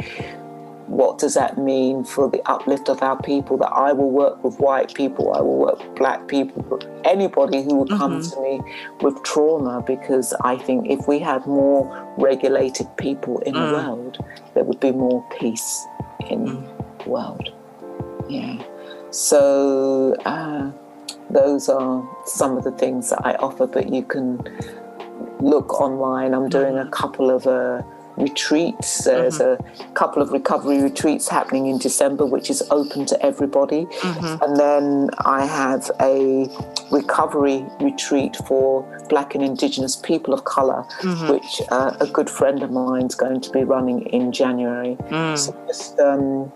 what 0.93 1.19
does 1.19 1.35
that 1.35 1.57
mean 1.57 2.05
for 2.05 2.29
the 2.29 2.43
uplift 2.51 2.91
of 2.91 3.03
our 3.03 3.21
people 3.23 3.57
that 3.57 3.73
I 3.73 3.93
will 3.93 4.11
work 4.11 4.45
with 4.45 4.59
white 4.59 4.93
people, 4.93 5.33
I 5.35 5.41
will 5.41 5.57
work 5.57 5.79
with 5.79 5.95
black 5.95 6.29
people, 6.29 6.79
anybody 7.05 7.63
who 7.63 7.77
will 7.77 7.99
come 7.99 8.21
mm-hmm. 8.21 8.31
to 8.31 8.41
me 8.43 8.75
with 9.01 9.23
trauma 9.23 9.83
because 9.87 10.35
I 10.45 10.57
think 10.57 10.91
if 10.91 11.09
we 11.09 11.19
had 11.19 11.47
more 11.47 12.15
regulated 12.19 12.95
people 12.99 13.39
in 13.41 13.55
mm. 13.55 13.71
the 13.71 13.75
world, 13.75 14.19
there 14.53 14.65
would 14.65 14.81
be 14.81 14.93
more 14.93 15.25
peace 15.41 15.87
in 16.29 16.47
mm. 16.47 17.05
the 17.05 17.09
world. 17.09 17.51
Yeah. 18.29 18.63
So 19.11 20.15
uh, 20.27 20.73
those 21.31 21.71
are 21.71 22.07
some 22.27 22.59
of 22.59 22.65
the 22.65 22.73
things 22.73 23.09
that 23.11 23.25
I 23.27 23.35
offer, 23.37 23.67
but 23.67 23.93
you 23.93 24.03
can 24.03 24.43
look 25.41 25.81
online. 25.81 26.35
I'm 26.35 26.51
doing 26.51 26.77
a 26.77 26.85
mm. 26.85 26.91
couple 26.91 27.31
of 27.31 27.47
uh, 27.47 27.83
retreats. 28.17 29.05
There's 29.05 29.39
mm-hmm. 29.39 29.83
a 29.83 29.93
couple 29.95 30.23
of 30.23 30.31
recovery 30.31 30.83
retreats 30.83 31.29
happening 31.29 31.67
in 31.67 31.79
December, 31.79 32.27
which 32.27 32.51
is 32.51 32.63
open 32.71 33.07
to 33.07 33.23
everybody. 33.25 33.87
Mm-hmm. 33.87 34.43
And 34.43 34.57
then 34.59 35.11
I 35.25 35.45
have 35.47 35.91
a 36.01 36.49
recovery 36.91 37.65
retreat 37.81 38.37
for 38.47 38.83
Black 39.09 39.35
and 39.35 39.43
Indigenous 39.45 39.97
people 39.97 40.35
of 40.35 40.45
color, 40.45 40.85
mm-hmm. 41.01 41.33
which 41.33 41.63
uh, 41.71 41.97
a 42.01 42.07
good 42.07 42.29
friend 42.29 42.63
of 42.63 42.71
mine 42.71 43.07
is 43.07 43.15
going 43.15 43.41
to 43.41 43.51
be 43.51 43.65
running 43.65 44.03
in 44.07 44.33
January. 44.33 44.97
Mm. 45.09 45.39
So 45.39 45.57
just 45.67 45.99
um, 45.99 46.53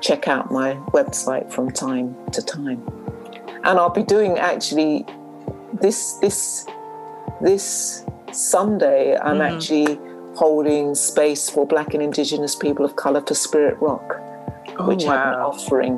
check 0.00 0.28
out 0.28 0.50
my 0.50 0.74
website 0.92 1.50
from 1.52 1.70
time 1.70 2.14
to 2.32 2.42
time. 2.42 2.82
And 3.64 3.78
I'll 3.78 3.90
be 3.90 4.02
doing 4.02 4.38
actually 4.38 5.04
this 5.80 6.14
this 6.14 6.66
this 7.40 8.04
Sunday. 8.32 9.16
I'm 9.16 9.38
mm-hmm. 9.38 9.54
actually 9.54 10.09
holding 10.34 10.94
space 10.94 11.50
for 11.50 11.66
Black 11.66 11.94
and 11.94 12.02
Indigenous 12.02 12.54
people 12.54 12.84
of 12.84 12.96
color 12.96 13.20
for 13.20 13.34
Spirit 13.34 13.78
Rock, 13.80 14.16
oh, 14.78 14.88
which 14.88 15.04
wow. 15.04 15.14
I'm 15.14 15.40
offering. 15.40 15.96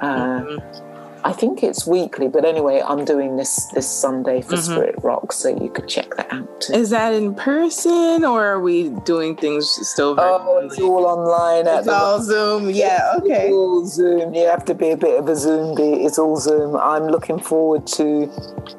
Uh, 0.00 0.42
mm-hmm. 0.42 0.90
I 1.22 1.32
think 1.32 1.62
it's 1.62 1.86
weekly, 1.86 2.28
but 2.28 2.46
anyway, 2.46 2.82
I'm 2.82 3.04
doing 3.04 3.36
this 3.36 3.66
this 3.74 3.88
Sunday 3.88 4.40
for 4.40 4.56
mm-hmm. 4.56 4.72
Spirit 4.72 4.94
Rock, 5.02 5.32
so 5.32 5.48
you 5.48 5.68
could 5.68 5.86
check 5.86 6.14
that 6.16 6.32
out. 6.32 6.60
Too. 6.62 6.72
Is 6.72 6.90
that 6.90 7.12
in 7.12 7.34
person, 7.34 8.24
or 8.24 8.44
are 8.46 8.60
we 8.60 8.88
doing 9.04 9.36
things 9.36 9.68
still? 9.86 10.14
Oh, 10.18 10.60
it's 10.64 10.80
all 10.80 11.04
online. 11.04 11.66
It's 11.66 11.88
all 11.88 12.22
Zoom. 12.22 12.70
Yeah, 12.70 13.16
okay. 13.18 13.46
It's 13.46 13.52
all 13.52 13.86
Zoom. 13.86 14.34
You 14.34 14.46
have 14.46 14.64
to 14.66 14.74
be 14.74 14.90
a 14.90 14.96
bit 14.96 15.18
of 15.18 15.28
a 15.28 15.36
Zoom 15.36 15.74
bee. 15.74 16.04
It's 16.04 16.18
all 16.18 16.36
Zoom. 16.36 16.76
I'm 16.76 17.08
looking 17.08 17.38
forward 17.38 17.86
to 17.98 18.26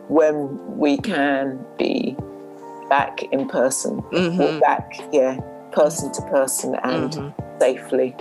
when 0.08 0.78
we 0.78 0.97
can 0.97 1.64
be 1.78 2.18
back 2.91 3.23
in 3.31 3.47
person, 3.47 4.01
mm-hmm. 4.11 4.59
back, 4.59 4.99
yeah, 5.13 5.39
person 5.71 6.11
to 6.11 6.21
person 6.23 6.75
and 6.83 7.13
mm-hmm. 7.13 7.59
safely. 7.59 8.13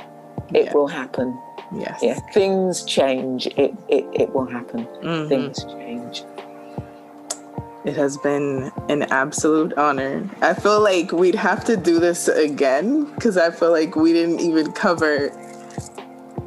It 0.55 0.67
yeah. 0.67 0.73
will 0.73 0.87
happen. 0.87 1.37
Yes. 1.75 1.99
Yeah. 2.01 2.21
Things 2.33 2.85
change. 2.85 3.49
It 3.49 3.75
it, 3.89 4.07
it 4.13 4.33
will 4.33 4.47
happen. 4.47 4.87
Mm-hmm. 4.87 5.29
Things 5.29 5.65
change. 5.65 6.23
It 7.85 7.97
has 7.97 8.17
been 8.19 8.71
an 8.89 9.03
absolute 9.11 9.73
honor. 9.75 10.29
I 10.41 10.55
feel 10.55 10.81
like 10.81 11.11
we'd 11.11 11.35
have 11.35 11.65
to 11.65 11.77
do 11.77 11.99
this 11.99 12.29
again 12.29 13.07
because 13.15 13.37
I 13.37 13.51
feel 13.51 13.73
like 13.73 13.97
we 13.97 14.13
didn't 14.13 14.41
even 14.41 14.71
cover 14.73 15.31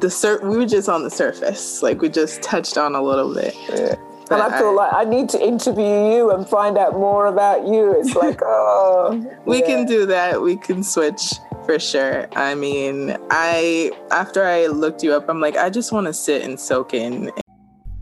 the 0.00 0.08
sur- 0.08 0.40
we 0.42 0.56
were 0.56 0.66
just 0.66 0.88
on 0.88 1.02
the 1.02 1.10
surface. 1.10 1.82
Like 1.82 2.00
we 2.00 2.08
just 2.08 2.40
touched 2.40 2.78
on 2.78 2.94
a 2.94 3.02
little 3.02 3.34
bit. 3.34 3.54
Yeah. 3.68 3.96
And 4.30 4.40
I 4.40 4.58
feel 4.58 4.74
like 4.74 4.92
I 4.92 5.04
need 5.04 5.28
to 5.30 5.42
interview 5.42 5.84
you 5.84 6.30
and 6.30 6.48
find 6.48 6.78
out 6.78 6.94
more 6.94 7.26
about 7.26 7.66
you. 7.66 7.98
It's 7.98 8.14
like, 8.24 8.40
oh. 8.42 9.22
we 9.44 9.60
yeah. 9.60 9.66
can 9.66 9.86
do 9.86 10.06
that. 10.06 10.40
We 10.40 10.56
can 10.56 10.82
switch 10.82 11.34
for 11.64 11.78
sure. 11.78 12.26
I 12.34 12.54
mean, 12.54 13.16
I, 13.30 13.92
after 14.10 14.44
I 14.44 14.66
looked 14.66 15.02
you 15.02 15.12
up, 15.12 15.28
I'm 15.28 15.40
like, 15.40 15.56
I 15.56 15.70
just 15.70 15.92
want 15.92 16.06
to 16.06 16.12
sit 16.12 16.42
and 16.42 16.58
soak 16.58 16.94
in. 16.94 17.30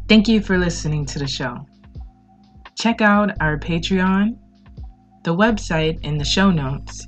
Thank 0.09 0.29
you 0.29 0.41
for 0.41 0.59
listening 0.59 1.07
to 1.07 1.19
the 1.19 1.27
show. 1.27 1.67
Check 2.79 3.01
out 3.01 3.31
our 3.41 3.59
Patreon, 3.59 4.37
the 5.25 5.35
website 5.35 6.01
in 6.03 6.19
the 6.19 6.25
show 6.25 6.51
notes. 6.51 7.07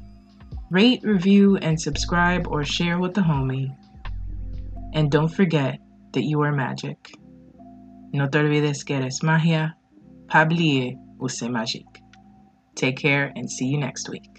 Rate, 0.71 1.03
review, 1.05 1.57
and 1.59 1.81
subscribe 1.81 2.49
or 2.49 2.65
share 2.65 2.99
with 2.99 3.15
the 3.15 3.21
homie. 3.21 3.75
And 4.93 5.11
don't 5.11 5.29
forget 5.29 5.79
that 6.13 6.25
you 6.25 6.41
are 6.41 6.53
magic. 6.53 7.13
No 8.15 8.31
te 8.31 8.39
olvides 8.39 8.85
que 8.85 8.95
eres 8.95 9.25
magia. 9.25 9.77
Pablie 10.29 10.97
use 11.19 11.49
magic. 11.49 11.85
Take 12.77 12.97
care 12.97 13.33
and 13.35 13.51
see 13.51 13.67
you 13.67 13.77
next 13.77 14.09
week. 14.09 14.34